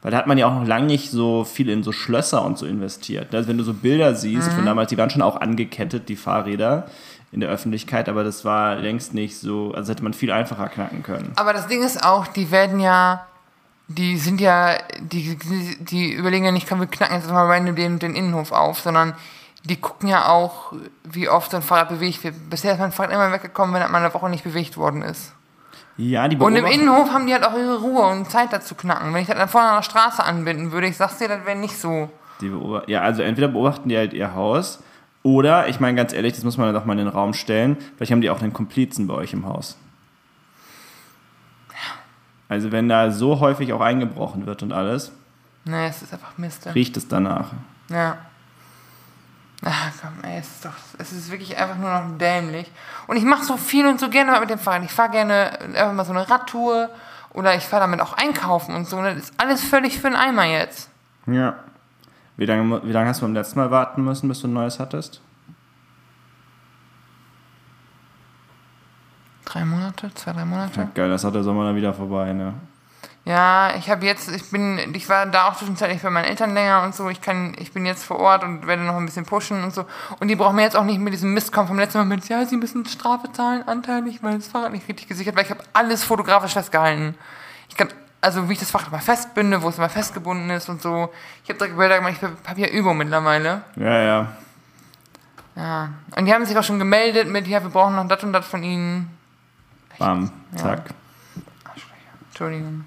Weil 0.02 0.10
da 0.10 0.18
hat 0.18 0.26
man 0.26 0.36
ja 0.36 0.46
auch 0.46 0.54
noch 0.60 0.66
lange 0.66 0.86
nicht 0.86 1.10
so 1.10 1.44
viel 1.44 1.70
in 1.70 1.82
so 1.82 1.92
Schlösser 1.92 2.44
und 2.44 2.58
so 2.58 2.66
investiert. 2.66 3.34
Also 3.34 3.48
wenn 3.48 3.56
du 3.56 3.64
so 3.64 3.72
Bilder 3.72 4.14
siehst 4.14 4.52
von 4.52 4.66
damals, 4.66 4.90
die 4.90 4.98
waren 4.98 5.08
schon 5.08 5.22
auch 5.22 5.40
angekettet, 5.40 6.10
die 6.10 6.16
Fahrräder 6.16 6.86
in 7.32 7.40
der 7.40 7.50
Öffentlichkeit, 7.50 8.08
aber 8.08 8.24
das 8.24 8.44
war 8.44 8.76
längst 8.76 9.12
nicht 9.14 9.38
so, 9.38 9.72
also 9.74 9.90
hätte 9.92 10.02
man 10.02 10.14
viel 10.14 10.30
einfacher 10.32 10.68
knacken 10.68 11.02
können. 11.02 11.32
Aber 11.36 11.52
das 11.52 11.66
Ding 11.66 11.82
ist 11.82 12.02
auch, 12.04 12.26
die 12.28 12.50
werden 12.50 12.80
ja, 12.80 13.26
die 13.88 14.16
sind 14.16 14.40
ja, 14.40 14.76
die, 15.00 15.36
die, 15.36 15.76
die 15.84 16.12
überlegen 16.12 16.44
ja 16.44 16.52
nicht, 16.52 16.66
können 16.68 16.80
wir 16.80 16.88
knacken 16.88 17.16
jetzt 17.16 17.30
mal 17.30 17.46
random 17.46 17.74
den, 17.76 17.98
den 17.98 18.14
Innenhof 18.14 18.52
auf, 18.52 18.80
sondern 18.80 19.14
die 19.64 19.76
gucken 19.80 20.08
ja 20.08 20.28
auch, 20.28 20.72
wie 21.04 21.28
oft 21.28 21.50
so 21.50 21.56
ein 21.56 21.62
Fahrrad 21.62 21.88
bewegt 21.88 22.22
wird. 22.24 22.34
Bisher 22.48 22.72
ist 22.72 22.78
mein 22.78 22.92
Fahrrad 22.92 23.12
immer 23.12 23.32
weggekommen, 23.32 23.74
wenn 23.74 23.82
er 23.82 23.88
mal 23.88 23.98
eine 24.02 24.14
Woche 24.14 24.30
nicht 24.30 24.44
bewegt 24.44 24.76
worden 24.76 25.02
ist. 25.02 25.32
Ja, 25.96 26.28
die 26.28 26.36
Und 26.36 26.54
im 26.54 26.62
beobachten- 26.62 26.80
Innenhof 26.80 27.10
haben 27.10 27.26
die 27.26 27.32
halt 27.32 27.44
auch 27.44 27.56
ihre 27.56 27.80
Ruhe 27.80 28.06
und 28.06 28.30
Zeit 28.30 28.52
dazu 28.52 28.74
knacken. 28.76 29.12
Wenn 29.12 29.22
ich 29.22 29.26
das 29.28 29.36
dann 29.36 29.48
vorne 29.48 29.68
an 29.70 29.76
der 29.78 29.82
Straße 29.82 30.22
anbinden 30.22 30.70
würde, 30.70 30.86
ich 30.86 30.96
sag's 30.96 31.18
dir, 31.18 31.26
das 31.28 31.44
wäre 31.46 31.58
nicht 31.58 31.76
so. 31.80 32.10
Die 32.40 32.48
beobachten, 32.50 32.90
ja, 32.90 33.00
also 33.00 33.22
entweder 33.22 33.48
beobachten 33.48 33.88
die 33.88 33.96
halt 33.96 34.12
ihr 34.12 34.34
Haus 34.34 34.78
oder, 35.26 35.68
ich 35.68 35.80
meine 35.80 35.96
ganz 35.96 36.12
ehrlich, 36.12 36.34
das 36.34 36.44
muss 36.44 36.56
man 36.56 36.72
doch 36.72 36.84
mal 36.84 36.92
in 36.92 36.98
den 36.98 37.08
Raum 37.08 37.34
stellen, 37.34 37.76
vielleicht 37.96 38.12
haben 38.12 38.20
die 38.20 38.30
auch 38.30 38.40
einen 38.40 38.52
Komplizen 38.52 39.06
bei 39.06 39.14
euch 39.14 39.32
im 39.32 39.44
Haus. 39.46 39.76
Also 42.48 42.70
wenn 42.70 42.88
da 42.88 43.10
so 43.10 43.40
häufig 43.40 43.72
auch 43.72 43.80
eingebrochen 43.80 44.46
wird 44.46 44.62
und 44.62 44.72
alles, 44.72 45.10
Nee, 45.64 45.88
es 45.88 46.00
ist 46.00 46.12
einfach 46.12 46.38
Mist. 46.38 46.64
riecht 46.76 46.96
es 46.96 47.08
danach. 47.08 47.50
Ja. 47.88 48.18
Ach 49.64 49.90
komm, 50.00 50.12
ey, 50.22 50.38
es 50.38 50.46
ist 50.46 50.64
doch, 50.64 50.70
es 50.98 51.10
ist 51.10 51.28
wirklich 51.32 51.56
einfach 51.58 51.76
nur 51.76 51.90
noch 51.90 52.18
dämlich. 52.18 52.70
Und 53.08 53.16
ich 53.16 53.24
mache 53.24 53.42
so 53.42 53.56
viel 53.56 53.84
und 53.88 53.98
so 53.98 54.08
gerne 54.08 54.38
mit 54.38 54.48
dem 54.48 54.60
Fahrrad. 54.60 54.84
Ich 54.84 54.92
fahre 54.92 55.10
gerne 55.10 55.58
einfach 55.60 55.92
mal 55.92 56.04
so 56.04 56.12
eine 56.12 56.30
Radtour 56.30 56.88
oder 57.30 57.56
ich 57.56 57.64
fahre 57.64 57.82
damit 57.82 58.00
auch 58.00 58.12
einkaufen 58.12 58.76
und 58.76 58.86
so. 58.88 58.98
Und 58.98 59.04
das 59.06 59.16
ist 59.16 59.34
alles 59.38 59.64
völlig 59.64 59.96
für 59.98 60.08
den 60.08 60.14
Eimer 60.14 60.44
jetzt. 60.44 60.88
Ja. 61.26 61.56
Wie 62.36 62.44
lange, 62.44 62.82
wie 62.84 62.92
lange 62.92 63.08
hast 63.08 63.20
du 63.20 63.24
beim 63.24 63.34
letzten 63.34 63.58
Mal 63.58 63.70
warten 63.70 64.04
müssen, 64.04 64.28
bis 64.28 64.40
du 64.40 64.48
ein 64.48 64.52
neues 64.52 64.78
hattest? 64.78 65.20
Drei 69.46 69.64
Monate, 69.64 70.12
zwei, 70.14 70.32
drei 70.32 70.44
Monate. 70.44 70.80
Ja, 70.80 70.88
geil, 70.92 71.08
das 71.08 71.24
hat 71.24 71.34
der 71.34 71.42
Sommer 71.42 71.64
dann 71.64 71.76
wieder 71.76 71.94
vorbei, 71.94 72.32
ne? 72.32 72.54
Ja, 73.24 73.74
ich 73.76 73.90
habe 73.90 74.06
jetzt, 74.06 74.30
ich 74.30 74.50
bin, 74.50 74.78
ich 74.94 75.08
war 75.08 75.26
da 75.26 75.48
auch 75.48 75.56
zwischenzeitlich 75.56 76.00
bei 76.00 76.10
meinen 76.10 76.26
Eltern 76.26 76.54
länger 76.54 76.82
und 76.84 76.94
so. 76.94 77.08
Ich 77.08 77.20
kann, 77.20 77.56
ich 77.58 77.72
bin 77.72 77.84
jetzt 77.84 78.04
vor 78.04 78.20
Ort 78.20 78.44
und 78.44 78.68
werde 78.68 78.82
noch 78.82 78.94
ein 78.94 79.06
bisschen 79.06 79.26
pushen 79.26 79.64
und 79.64 79.74
so. 79.74 79.84
Und 80.20 80.28
die 80.28 80.36
brauchen 80.36 80.54
mir 80.54 80.62
jetzt 80.62 80.76
auch 80.76 80.84
nicht 80.84 81.00
mit 81.00 81.12
diesem 81.12 81.34
Mist 81.34 81.52
kommen 81.52 81.66
vom 81.66 81.78
letzten 81.78 81.98
Mal 81.98 82.04
mit, 82.04 82.28
ja, 82.28 82.44
sie 82.46 82.56
müssen 82.56 82.86
Strafe 82.86 83.32
zahlen, 83.32 83.66
anteilig, 83.66 84.22
weil 84.22 84.36
das 84.36 84.46
Fahrrad 84.46 84.70
nicht 84.70 84.88
richtig 84.88 85.08
gesichert 85.08 85.34
war. 85.34 85.42
Ich 85.42 85.50
habe 85.50 85.62
alles 85.72 86.04
fotografisch 86.04 86.52
festgehalten. 86.52 87.16
Ich 87.68 87.76
kann, 87.76 87.88
also 88.26 88.48
wie 88.48 88.54
ich 88.54 88.58
das 88.58 88.72
Fahrrad 88.72 88.90
mal 88.90 88.98
festbinde, 88.98 89.62
wo 89.62 89.68
es 89.68 89.78
mal 89.78 89.88
festgebunden 89.88 90.50
ist 90.50 90.68
und 90.68 90.82
so. 90.82 91.12
Ich 91.44 91.48
habe 91.48 91.58
direkt 91.60 91.76
Bilder 91.76 91.98
gemacht, 91.98 92.14
ich 92.20 92.48
habe 92.48 92.60
ja 92.60 92.66
Übung 92.66 92.98
mittlerweile. 92.98 93.62
Ja, 93.76 94.02
ja. 94.02 94.32
Ja. 95.54 95.90
Und 96.16 96.26
die 96.26 96.34
haben 96.34 96.44
sich 96.44 96.58
auch 96.58 96.64
schon 96.64 96.80
gemeldet 96.80 97.28
mit, 97.28 97.46
ja, 97.46 97.62
wir 97.62 97.70
brauchen 97.70 97.94
noch 97.94 98.08
das 98.08 98.24
und 98.24 98.32
das 98.32 98.44
von 98.44 98.64
ihnen. 98.64 99.16
Bam, 99.96 100.32
zack. 100.56 100.90
Entschuldigung. 102.28 102.84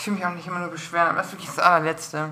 Ich 0.00 0.06
will 0.06 0.14
mich 0.14 0.24
auch 0.24 0.34
nicht 0.34 0.46
immer 0.46 0.60
nur 0.60 0.68
beschweren, 0.68 1.08
aber 1.08 1.18
das 1.18 1.26
ist 1.26 1.32
wirklich 1.32 1.48
das 1.48 1.58
allerletzte. 1.58 2.28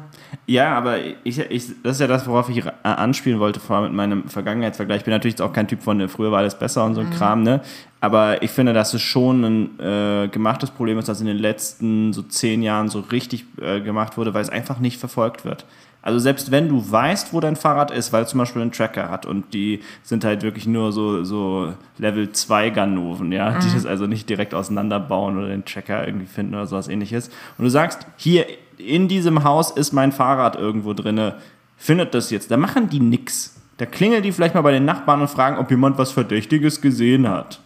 Ja, 0.46 0.76
aber 0.76 0.98
ich, 1.24 1.38
ich, 1.38 1.82
das 1.82 1.96
ist 1.96 2.00
ja 2.00 2.06
das, 2.06 2.24
worauf 2.28 2.48
ich 2.48 2.62
anspielen 2.84 3.40
wollte, 3.40 3.58
vor 3.58 3.76
allem 3.76 3.86
mit 3.86 3.94
meinem 3.94 4.28
Vergangenheitsvergleich. 4.28 4.98
Ich 4.98 5.04
bin 5.04 5.12
natürlich 5.12 5.32
jetzt 5.32 5.42
auch 5.42 5.52
kein 5.52 5.66
Typ 5.66 5.82
von, 5.82 6.00
äh, 6.00 6.06
früher 6.06 6.30
war 6.30 6.38
alles 6.38 6.56
besser 6.56 6.84
und 6.84 6.94
so 6.94 7.00
ein 7.00 7.10
Kram, 7.10 7.42
ne? 7.42 7.60
Aber 8.00 8.40
ich 8.44 8.52
finde, 8.52 8.72
dass 8.72 8.94
es 8.94 9.02
schon 9.02 9.44
ein 9.44 9.80
äh, 9.80 10.28
gemachtes 10.28 10.70
Problem 10.70 10.96
ist, 10.98 11.08
das 11.08 11.20
in 11.20 11.26
den 11.26 11.38
letzten 11.38 12.12
so 12.12 12.22
zehn 12.22 12.62
Jahren 12.62 12.88
so 12.88 13.00
richtig 13.00 13.44
äh, 13.60 13.80
gemacht 13.80 14.16
wurde, 14.16 14.32
weil 14.32 14.42
es 14.42 14.50
einfach 14.50 14.78
nicht 14.78 15.00
verfolgt 15.00 15.44
wird. 15.44 15.64
Also 16.06 16.20
selbst 16.20 16.52
wenn 16.52 16.68
du 16.68 16.88
weißt, 16.88 17.32
wo 17.32 17.40
dein 17.40 17.56
Fahrrad 17.56 17.90
ist, 17.90 18.12
weil 18.12 18.22
es 18.22 18.28
zum 18.30 18.38
Beispiel 18.38 18.62
einen 18.62 18.70
Tracker 18.70 19.10
hat 19.10 19.26
und 19.26 19.52
die 19.52 19.80
sind 20.04 20.24
halt 20.24 20.42
wirklich 20.42 20.64
nur 20.64 20.92
so, 20.92 21.24
so 21.24 21.74
Level 21.98 22.30
2 22.30 22.70
Ganoven, 22.70 23.32
ja, 23.32 23.58
die 23.58 23.74
das 23.74 23.86
also 23.86 24.06
nicht 24.06 24.30
direkt 24.30 24.54
auseinanderbauen 24.54 25.36
oder 25.36 25.48
den 25.48 25.64
Tracker 25.64 26.06
irgendwie 26.06 26.26
finden 26.26 26.54
oder 26.54 26.68
sowas 26.68 26.86
ähnliches. 26.86 27.28
Und 27.58 27.64
du 27.64 27.70
sagst, 27.70 28.06
hier 28.18 28.46
in 28.78 29.08
diesem 29.08 29.42
Haus 29.42 29.72
ist 29.72 29.92
mein 29.94 30.12
Fahrrad 30.12 30.54
irgendwo 30.54 30.92
drinne, 30.92 31.38
findet 31.76 32.14
das 32.14 32.30
jetzt, 32.30 32.52
da 32.52 32.56
machen 32.56 32.88
die 32.88 33.00
nix. 33.00 33.60
Da 33.78 33.84
klingeln 33.84 34.22
die 34.22 34.30
vielleicht 34.30 34.54
mal 34.54 34.62
bei 34.62 34.70
den 34.70 34.84
Nachbarn 34.84 35.20
und 35.20 35.28
fragen, 35.28 35.58
ob 35.58 35.68
jemand 35.72 35.98
was 35.98 36.12
Verdächtiges 36.12 36.80
gesehen 36.80 37.28
hat. 37.28 37.58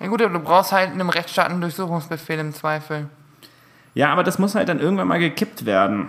Ja 0.00 0.06
gut, 0.06 0.22
aber 0.22 0.32
du 0.32 0.42
brauchst 0.42 0.72
halt 0.72 0.94
in 0.94 0.98
einem 0.98 1.10
Rechtsstaat 1.10 1.50
einen 1.50 1.60
Durchsuchungsbefehl 1.60 2.38
im 2.38 2.54
Zweifel. 2.54 3.10
Ja, 3.92 4.10
aber 4.10 4.24
das 4.24 4.38
muss 4.38 4.54
halt 4.54 4.70
dann 4.70 4.80
irgendwann 4.80 5.08
mal 5.08 5.18
gekippt 5.18 5.66
werden. 5.66 6.08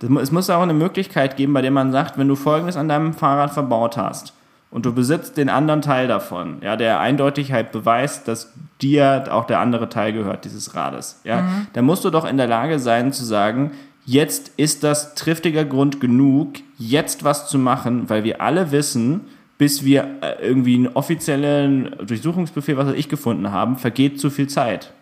Es 0.00 0.30
muss 0.30 0.50
auch 0.50 0.62
eine 0.62 0.74
Möglichkeit 0.74 1.36
geben, 1.36 1.52
bei 1.52 1.62
der 1.62 1.70
man 1.70 1.92
sagt, 1.92 2.18
wenn 2.18 2.28
du 2.28 2.36
Folgendes 2.36 2.76
an 2.76 2.88
deinem 2.88 3.14
Fahrrad 3.14 3.52
verbaut 3.52 3.96
hast 3.96 4.32
und 4.70 4.86
du 4.86 4.92
besitzt 4.92 5.36
den 5.36 5.48
anderen 5.48 5.82
Teil 5.82 6.06
davon, 6.06 6.58
ja, 6.62 6.76
der 6.76 7.00
eindeutig 7.00 7.52
halt 7.52 7.72
beweist, 7.72 8.28
dass 8.28 8.52
dir 8.80 9.24
auch 9.30 9.46
der 9.46 9.60
andere 9.60 9.88
Teil 9.88 10.12
gehört, 10.12 10.44
dieses 10.44 10.74
Rades, 10.74 11.20
ja, 11.24 11.44
dann 11.72 11.84
musst 11.84 12.04
du 12.04 12.10
doch 12.10 12.24
in 12.24 12.36
der 12.36 12.46
Lage 12.46 12.78
sein 12.78 13.12
zu 13.12 13.24
sagen, 13.24 13.72
jetzt 14.04 14.52
ist 14.56 14.84
das 14.84 15.14
triftiger 15.14 15.64
Grund 15.64 16.00
genug, 16.00 16.54
jetzt 16.78 17.24
was 17.24 17.48
zu 17.48 17.58
machen, 17.58 18.08
weil 18.08 18.24
wir 18.24 18.40
alle 18.40 18.70
wissen, 18.70 19.22
bis 19.58 19.84
wir 19.84 20.06
äh, 20.22 20.46
irgendwie 20.46 20.76
einen 20.76 20.88
offiziellen 20.88 21.94
Durchsuchungsbefehl, 22.06 22.76
was 22.76 22.86
weiß 22.86 22.94
ich, 22.94 23.08
gefunden 23.08 23.50
haben, 23.50 23.76
vergeht 23.76 24.20
zu 24.20 24.30
viel 24.30 24.46
Zeit. 24.46 24.92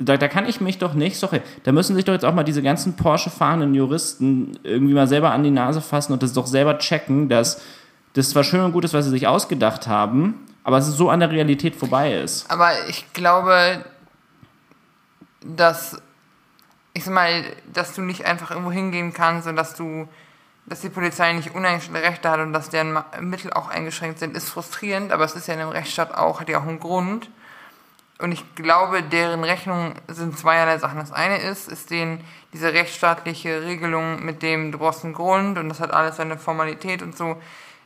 Da, 0.00 0.16
da 0.16 0.26
kann 0.26 0.46
ich 0.46 0.60
mich 0.60 0.78
doch 0.78 0.94
nicht, 0.94 1.16
sorry, 1.16 1.40
da 1.62 1.70
müssen 1.70 1.94
sich 1.94 2.04
doch 2.04 2.12
jetzt 2.12 2.24
auch 2.24 2.34
mal 2.34 2.42
diese 2.42 2.62
ganzen 2.62 2.96
Porsche-fahrenden 2.96 3.74
Juristen 3.74 4.58
irgendwie 4.64 4.94
mal 4.94 5.06
selber 5.06 5.30
an 5.30 5.44
die 5.44 5.52
Nase 5.52 5.80
fassen 5.80 6.12
und 6.12 6.22
das 6.22 6.32
doch 6.32 6.48
selber 6.48 6.78
checken, 6.78 7.28
dass 7.28 7.62
das 8.14 8.30
zwar 8.30 8.42
schön 8.42 8.60
und 8.60 8.72
gut 8.72 8.84
ist, 8.84 8.94
was 8.94 9.04
sie 9.04 9.10
sich 9.12 9.26
ausgedacht 9.28 9.86
haben, 9.86 10.46
aber 10.64 10.78
es 10.78 10.86
so 10.86 11.10
an 11.10 11.20
der 11.20 11.30
Realität 11.30 11.76
vorbei 11.76 12.14
ist. 12.14 12.50
Aber 12.50 12.70
ich 12.88 13.12
glaube, 13.12 13.84
dass, 15.44 16.00
ich 16.92 17.04
sag 17.04 17.14
mal, 17.14 17.44
dass 17.72 17.94
du 17.94 18.02
nicht 18.02 18.24
einfach 18.24 18.50
irgendwo 18.50 18.72
hingehen 18.72 19.12
kannst 19.12 19.46
und 19.46 19.56
dass 19.56 19.74
du, 19.74 20.08
dass 20.66 20.80
die 20.80 20.88
Polizei 20.88 21.32
nicht 21.34 21.54
uneingeschränkte 21.54 22.02
Rechte 22.02 22.30
hat 22.30 22.40
und 22.40 22.52
dass 22.52 22.70
deren 22.70 22.98
Mittel 23.20 23.52
auch 23.52 23.68
eingeschränkt 23.68 24.18
sind, 24.18 24.36
ist 24.36 24.48
frustrierend, 24.48 25.12
aber 25.12 25.24
es 25.24 25.34
ist 25.34 25.46
ja 25.46 25.54
in 25.54 25.60
einem 25.60 25.70
Rechtsstaat 25.70 26.14
auch, 26.14 26.40
hat 26.40 26.48
ja 26.48 26.58
auch 26.58 26.66
einen 26.66 26.80
Grund. 26.80 27.28
Und 28.18 28.32
ich 28.32 28.54
glaube, 28.54 29.02
deren 29.02 29.42
Rechnung 29.42 29.94
sind 30.06 30.38
zweierlei 30.38 30.78
Sachen. 30.78 30.98
Das 30.98 31.12
eine 31.12 31.38
ist, 31.38 31.68
ist 31.68 31.90
denen 31.90 32.22
diese 32.52 32.72
rechtsstaatliche 32.72 33.62
Regelung 33.62 34.24
mit 34.24 34.42
dem, 34.42 34.70
du 34.70 34.78
brauchst 34.78 35.04
einen 35.04 35.14
Grund 35.14 35.58
und 35.58 35.68
das 35.68 35.80
hat 35.80 35.92
alles 35.92 36.16
seine 36.16 36.38
Formalität 36.38 37.02
und 37.02 37.16
so, 37.16 37.36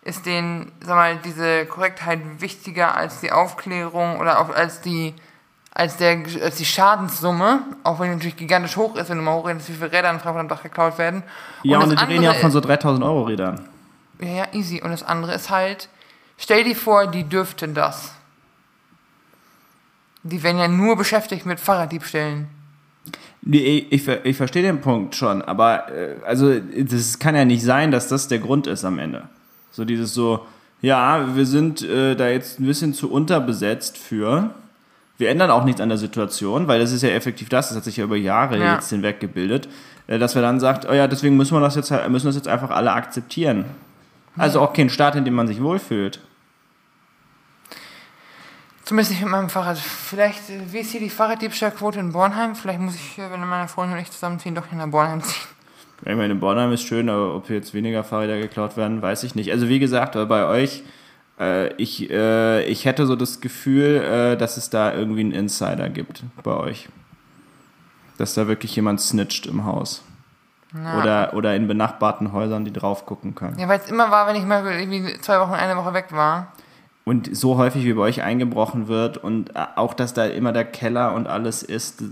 ist 0.02 0.26
denen, 0.26 0.70
sag 0.84 0.96
mal, 0.96 1.16
diese 1.16 1.64
Korrektheit 1.66 2.20
wichtiger 2.40 2.94
als 2.94 3.20
die 3.20 3.32
Aufklärung 3.32 4.20
oder 4.20 4.40
auch 4.40 4.50
als 4.50 4.82
die, 4.82 5.14
als 5.72 5.96
der, 5.96 6.22
als 6.42 6.56
die 6.56 6.66
Schadenssumme, 6.66 7.62
auch 7.82 7.98
wenn 7.98 8.10
die 8.10 8.14
natürlich 8.16 8.36
gigantisch 8.36 8.76
hoch 8.76 8.96
ist, 8.96 9.08
wenn 9.08 9.16
du 9.16 9.24
mal 9.24 9.34
hochrechnest, 9.34 9.70
wie 9.70 9.74
viele 9.74 9.90
Räder 9.90 10.10
in 10.10 10.20
Frankfurt 10.20 10.40
am 10.40 10.48
Dach 10.48 10.62
geklaut 10.62 10.98
werden. 10.98 11.22
Ja, 11.62 11.78
und, 11.78 11.90
das 11.90 12.02
wir 12.02 12.08
reden 12.08 12.24
ja 12.24 12.32
auch 12.32 12.36
von 12.36 12.50
so 12.50 12.60
3000 12.60 13.02
Euro 13.02 13.22
Rädern. 13.22 13.66
ja, 14.20 14.28
ja, 14.28 14.44
easy. 14.52 14.82
Und 14.82 14.90
das 14.90 15.02
andere 15.02 15.34
ist 15.34 15.48
halt, 15.48 15.88
stell 16.36 16.64
dir 16.64 16.76
vor, 16.76 17.06
die 17.06 17.24
dürften 17.24 17.72
das. 17.72 18.12
Die 20.30 20.42
werden 20.42 20.58
ja 20.58 20.68
nur 20.68 20.96
beschäftigt 20.96 21.46
mit 21.46 21.58
Fahrraddiebstählen. 21.60 22.46
Nee, 23.42 23.86
ich, 23.90 24.02
ver- 24.02 24.24
ich 24.26 24.36
verstehe 24.36 24.62
den 24.62 24.80
Punkt 24.80 25.14
schon, 25.14 25.40
aber 25.42 25.90
äh, 25.92 26.16
also 26.26 26.52
das 26.58 27.18
kann 27.18 27.34
ja 27.34 27.44
nicht 27.44 27.62
sein, 27.62 27.90
dass 27.90 28.08
das 28.08 28.28
der 28.28 28.38
Grund 28.40 28.66
ist 28.66 28.84
am 28.84 28.98
Ende. 28.98 29.22
So 29.70 29.84
dieses 29.84 30.12
so, 30.12 30.44
ja, 30.82 31.34
wir 31.36 31.46
sind 31.46 31.82
äh, 31.82 32.14
da 32.14 32.28
jetzt 32.28 32.60
ein 32.60 32.66
bisschen 32.66 32.94
zu 32.94 33.10
unterbesetzt 33.10 33.96
für. 33.96 34.50
Wir 35.16 35.30
ändern 35.30 35.50
auch 35.50 35.64
nichts 35.64 35.80
an 35.80 35.88
der 35.88 35.98
Situation, 35.98 36.68
weil 36.68 36.78
das 36.80 36.92
ist 36.92 37.02
ja 37.02 37.08
effektiv 37.10 37.48
das, 37.48 37.68
das 37.68 37.76
hat 37.78 37.84
sich 37.84 37.96
ja 37.96 38.04
über 38.04 38.16
Jahre 38.16 38.58
Ja. 38.58 38.74
jetzt 38.74 38.90
hinweg 38.90 39.18
gebildet, 39.20 39.68
äh, 40.08 40.18
dass 40.18 40.34
wir 40.34 40.42
dann 40.42 40.60
sagt, 40.60 40.86
oh 40.88 40.92
ja, 40.92 41.06
deswegen 41.08 41.36
müssen 41.36 41.54
wir 41.54 41.60
das 41.60 41.74
jetzt 41.76 41.92
müssen 42.08 42.26
das 42.26 42.36
jetzt 42.36 42.48
einfach 42.48 42.70
alle 42.70 42.92
akzeptieren. 42.92 43.64
Also 44.36 44.60
auch 44.60 44.72
kein 44.72 44.90
Staat, 44.90 45.16
in 45.16 45.24
dem 45.24 45.34
man 45.34 45.46
sich 45.48 45.60
wohlfühlt. 45.62 46.20
Zumindest 48.88 49.10
nicht 49.10 49.20
mit 49.20 49.30
meinem 49.30 49.50
Fahrrad. 49.50 49.76
Vielleicht, 49.76 50.48
äh, 50.48 50.72
wie 50.72 50.78
ist 50.78 50.92
hier 50.92 51.00
die 51.00 51.10
Fahrraddiebstahlquote 51.10 52.00
in 52.00 52.10
Bornheim? 52.10 52.54
Vielleicht 52.54 52.80
muss 52.80 52.94
ich, 52.94 53.18
äh, 53.18 53.30
wenn 53.30 53.46
meine 53.46 53.68
Freundin 53.68 53.98
und 53.98 54.02
ich 54.02 54.10
zusammenziehen, 54.10 54.54
doch 54.54 54.64
nach 54.72 54.86
Bornheim 54.86 55.20
ziehen. 55.20 55.46
Ich 56.06 56.16
meine, 56.16 56.34
Bornheim 56.34 56.72
ist 56.72 56.84
schön, 56.84 57.10
aber 57.10 57.34
ob 57.34 57.50
jetzt 57.50 57.74
weniger 57.74 58.02
Fahrräder 58.02 58.38
geklaut 58.38 58.78
werden, 58.78 59.02
weiß 59.02 59.24
ich 59.24 59.34
nicht. 59.34 59.52
Also 59.52 59.68
wie 59.68 59.78
gesagt, 59.78 60.14
bei 60.14 60.46
euch, 60.46 60.84
äh, 61.38 61.70
ich, 61.74 62.08
äh, 62.08 62.64
ich 62.64 62.86
hätte 62.86 63.04
so 63.04 63.14
das 63.14 63.42
Gefühl, 63.42 63.96
äh, 63.96 64.36
dass 64.38 64.56
es 64.56 64.70
da 64.70 64.94
irgendwie 64.94 65.20
einen 65.20 65.32
Insider 65.32 65.90
gibt 65.90 66.22
bei 66.42 66.54
euch. 66.54 66.88
Dass 68.16 68.32
da 68.32 68.48
wirklich 68.48 68.74
jemand 68.74 69.02
snitcht 69.02 69.44
im 69.44 69.66
Haus. 69.66 70.02
Oder, 70.98 71.34
oder 71.34 71.54
in 71.54 71.68
benachbarten 71.68 72.32
Häusern, 72.32 72.64
die 72.64 72.72
drauf 72.72 73.04
gucken 73.04 73.34
können. 73.34 73.58
Ja, 73.58 73.68
weil 73.68 73.80
es 73.80 73.90
immer 73.90 74.10
war, 74.10 74.26
wenn 74.26 74.36
ich 74.36 74.46
mal 74.46 74.64
irgendwie 74.64 75.20
zwei 75.20 75.40
Wochen, 75.40 75.52
eine 75.52 75.76
Woche 75.76 75.92
weg 75.92 76.06
war. 76.10 76.52
Und 77.08 77.34
so 77.34 77.56
häufig 77.56 77.84
wie 77.84 77.94
bei 77.94 78.02
euch 78.02 78.20
eingebrochen 78.20 78.86
wird 78.86 79.16
und 79.16 79.56
äh, 79.56 79.66
auch, 79.76 79.94
dass 79.94 80.12
da 80.12 80.26
immer 80.26 80.52
der 80.52 80.66
Keller 80.66 81.14
und 81.14 81.26
alles 81.26 81.62
ist, 81.62 82.02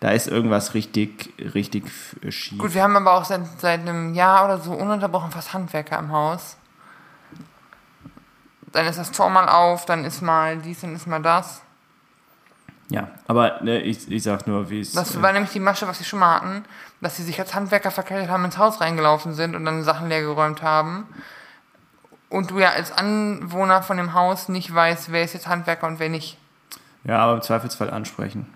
da 0.00 0.12
ist 0.12 0.28
irgendwas 0.28 0.72
richtig, 0.72 1.34
richtig 1.52 1.84
schief. 2.30 2.58
Gut, 2.58 2.72
wir 2.72 2.82
haben 2.82 2.96
aber 2.96 3.12
auch 3.12 3.26
seit, 3.26 3.42
seit 3.58 3.80
einem 3.80 4.14
Jahr 4.14 4.46
oder 4.46 4.58
so 4.60 4.72
ununterbrochen 4.72 5.30
fast 5.30 5.52
Handwerker 5.52 5.98
im 5.98 6.10
Haus. 6.10 6.56
Dann 8.72 8.86
ist 8.86 8.98
das 8.98 9.12
Tor 9.12 9.28
mal 9.28 9.46
auf, 9.46 9.84
dann 9.84 10.06
ist 10.06 10.22
mal 10.22 10.56
dies, 10.56 10.80
dann 10.80 10.96
ist 10.96 11.06
mal 11.06 11.20
das. 11.20 11.60
Ja, 12.88 13.10
aber 13.26 13.62
ne, 13.62 13.82
ich, 13.82 14.10
ich 14.10 14.22
sag 14.22 14.46
nur, 14.46 14.70
wie 14.70 14.80
es. 14.80 14.92
Das 14.92 15.20
war 15.20 15.34
nämlich 15.34 15.52
die 15.52 15.60
Masche, 15.60 15.86
was 15.86 15.98
sie 15.98 16.04
schon 16.04 16.20
mal 16.20 16.36
hatten, 16.36 16.64
dass 17.02 17.18
sie 17.18 17.24
sich 17.24 17.38
als 17.38 17.54
Handwerker 17.54 17.90
verkleidet 17.90 18.30
haben, 18.30 18.46
ins 18.46 18.56
Haus 18.56 18.80
reingelaufen 18.80 19.34
sind 19.34 19.54
und 19.54 19.66
dann 19.66 19.82
Sachen 19.82 20.08
leergeräumt 20.08 20.62
haben. 20.62 21.06
Und 22.28 22.50
du 22.50 22.58
ja 22.58 22.70
als 22.70 22.90
Anwohner 22.92 23.82
von 23.82 23.96
dem 23.96 24.14
Haus 24.14 24.48
nicht 24.48 24.74
weißt, 24.74 25.12
wer 25.12 25.22
ist 25.22 25.34
jetzt 25.34 25.46
Handwerker 25.46 25.86
und 25.86 26.00
wer 26.00 26.08
nicht. 26.08 26.38
Ja, 27.04 27.18
aber 27.18 27.34
im 27.34 27.42
Zweifelsfall 27.42 27.90
ansprechen. 27.90 28.46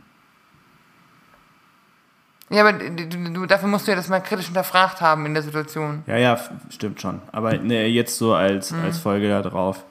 Ja, 2.51 2.67
aber 2.67 2.73
du, 2.73 3.07
du, 3.07 3.47
dafür 3.47 3.69
musst 3.69 3.87
du 3.87 3.93
ja 3.93 3.97
das 3.97 4.09
mal 4.09 4.21
kritisch 4.21 4.47
hinterfragt 4.47 5.01
haben 5.01 5.25
in 5.25 5.35
der 5.35 5.45
Situation. 5.45 6.03
Ja, 6.09 6.17
ja, 6.17 6.39
stimmt 6.69 7.01
schon. 7.01 7.23
Aber 7.31 7.57
ne, 7.57 7.87
jetzt 7.87 8.19
so 8.19 8.35
als, 8.35 8.73
mhm. 8.73 8.85
als 8.85 8.99
Folge 8.99 9.29
da 9.29 9.41
drauf. 9.41 9.85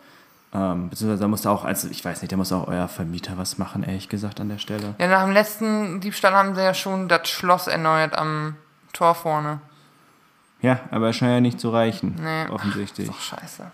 Ähm, 0.54 0.90
beziehungsweise 0.90 1.22
da 1.22 1.28
muss 1.28 1.46
auch, 1.46 1.64
also 1.64 1.88
ich 1.90 2.04
weiß 2.04 2.22
nicht, 2.22 2.32
da 2.32 2.36
muss 2.38 2.52
auch 2.52 2.68
euer 2.68 2.88
Vermieter 2.90 3.38
was 3.38 3.58
machen, 3.60 3.84
ehrlich 3.84 4.10
gesagt, 4.10 4.42
an 4.42 4.50
der 4.50 4.58
Stelle. 4.58 4.96
Ja, 4.98 5.08
nach 5.08 5.24
dem 5.24 5.32
letzten 5.32 6.02
Diebstahl 6.02 6.34
haben 6.34 6.56
sie 6.56 6.62
ja 6.62 6.74
schon 6.74 7.08
das 7.08 7.30
Schloss 7.30 7.68
erneuert 7.68 8.18
am 8.18 8.56
Tor 8.92 9.16
vorne. 9.16 9.62
Ja, 10.62 10.82
aber 10.92 11.14
scheint 11.14 11.32
ja 11.32 11.42
nicht 11.42 11.60
zu 11.60 11.70
reichen. 11.70 12.16
Nee. 12.22 12.48
Offensichtlich. 12.48 13.10
Ach, 13.10 13.18
ist 13.18 13.32
doch 13.32 13.40
scheiße. 13.40 13.72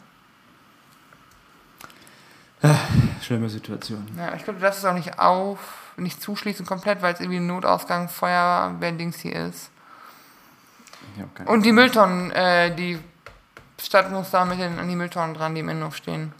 Schlimme 3.21 3.49
Situation. 3.49 4.07
Ja, 4.17 4.33
ich 4.35 4.43
glaube, 4.43 4.59
du 4.59 4.65
darfst 4.65 4.79
es 4.79 4.85
auch 4.85 4.93
nicht 4.93 5.19
auf, 5.19 5.91
nicht 5.97 6.21
zuschließen 6.21 6.65
komplett, 6.65 7.01
weil 7.01 7.13
es 7.13 7.19
irgendwie 7.19 7.39
ein 7.39 7.47
Notausgang, 7.47 8.09
Feuerwehr-Dings 8.09 9.19
hier 9.19 9.47
ist. 9.47 9.71
Und 11.45 11.65
die 11.65 11.71
Mülltonnen, 11.71 12.31
äh, 12.31 12.75
die 12.75 12.99
Stadt 13.81 14.11
muss 14.11 14.31
da 14.31 14.45
mit 14.45 14.59
den, 14.59 14.79
an 14.79 14.87
die 14.87 14.95
Mülltonnen 14.95 15.35
dran, 15.35 15.53
die 15.53 15.61
im 15.61 15.69
Innenhof 15.69 15.95
stehen. 15.95 16.33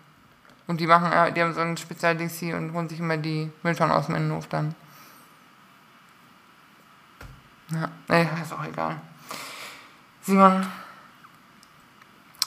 Und 0.68 0.80
die 0.80 0.88
machen, 0.88 1.12
die 1.34 1.42
haben 1.42 1.54
so 1.54 1.62
ein 1.62 1.78
Spezialdings 1.78 2.40
hier 2.40 2.58
und 2.58 2.74
holen 2.74 2.90
sich 2.90 3.00
immer 3.00 3.18
die 3.18 3.52
Mülltonnen 3.62 3.96
aus 3.96 4.08
dem 4.08 4.16
Innenhof 4.16 4.48
dann. 4.48 4.74
Ja, 7.72 7.90
nee, 8.08 8.28
ist 8.42 8.54
auch 8.54 8.66
egal. 8.66 9.00
Simon, 10.26 10.66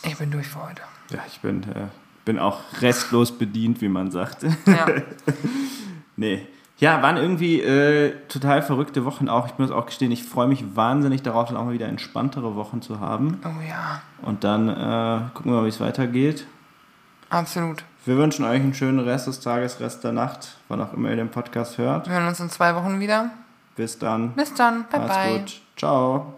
ich 0.03 0.16
bin 0.18 0.33
durch 0.33 0.49
für 0.49 0.64
heute. 0.64 0.83
Ja, 1.11 1.20
ich 1.29 1.39
bin, 1.39 1.62
äh, 1.62 1.87
bin 2.24 2.41
auch 2.41 2.61
restlos 2.81 3.31
bedient, 3.39 3.81
wie 3.81 3.89
man 3.89 4.11
sagt. 4.11 4.43
Ja. 4.66 4.87
nee. 6.16 6.45
Ja, 6.79 7.03
waren 7.03 7.16
irgendwie 7.16 7.61
äh, 7.61 8.14
total 8.29 8.62
verrückte 8.62 9.05
Wochen 9.05 9.29
auch. 9.29 9.47
Ich 9.47 9.59
muss 9.59 9.70
auch 9.70 9.87
gestehen, 9.87 10.11
ich 10.11 10.24
freue 10.24 10.49
mich 10.49 10.76
wahnsinnig 10.76 11.22
darauf, 11.22 11.49
dann 11.49 11.57
auch 11.57 11.66
mal 11.66 11.72
wieder 11.72 11.87
entspanntere 11.87 12.57
Wochen 12.57 12.83
zu 12.83 12.99
haben. 12.99 13.41
Oh 13.45 13.68
ja. 13.68 14.03
Und 14.22 14.43
dann 14.43 14.68
äh, 14.68 15.20
gucken 15.35 15.53
wir 15.53 15.59
mal, 15.59 15.64
wie 15.64 15.68
es 15.68 15.81
weitergeht. 15.81 16.47
Absolut. 17.31 17.85
Wir 18.07 18.16
wünschen 18.16 18.45
euch 18.45 18.61
einen 18.61 18.74
schönen 18.74 19.01
Rest 19.01 19.29
des 19.29 19.39
Tages, 19.39 19.79
Rest 19.79 20.03
der 20.03 20.12
Nacht, 20.12 20.57
wann 20.66 20.81
auch 20.81 20.93
immer 20.95 21.11
ihr 21.11 21.16
den 21.16 21.31
Podcast 21.31 21.79
hört. 21.79 22.09
Wir 22.09 22.14
hören 22.14 22.26
uns 22.26 22.41
in 22.41 22.51
zwei 22.51 22.74
Wochen 22.74 22.99
wieder. 22.99 23.31
Bis 23.76 23.99
dann. 23.99 24.33
Bis 24.33 24.53
dann. 24.55 24.85
Bye 24.91 25.01
Macht's 25.01 25.16
bye. 25.16 25.39
gut. 25.39 25.61
Ciao. 25.76 26.38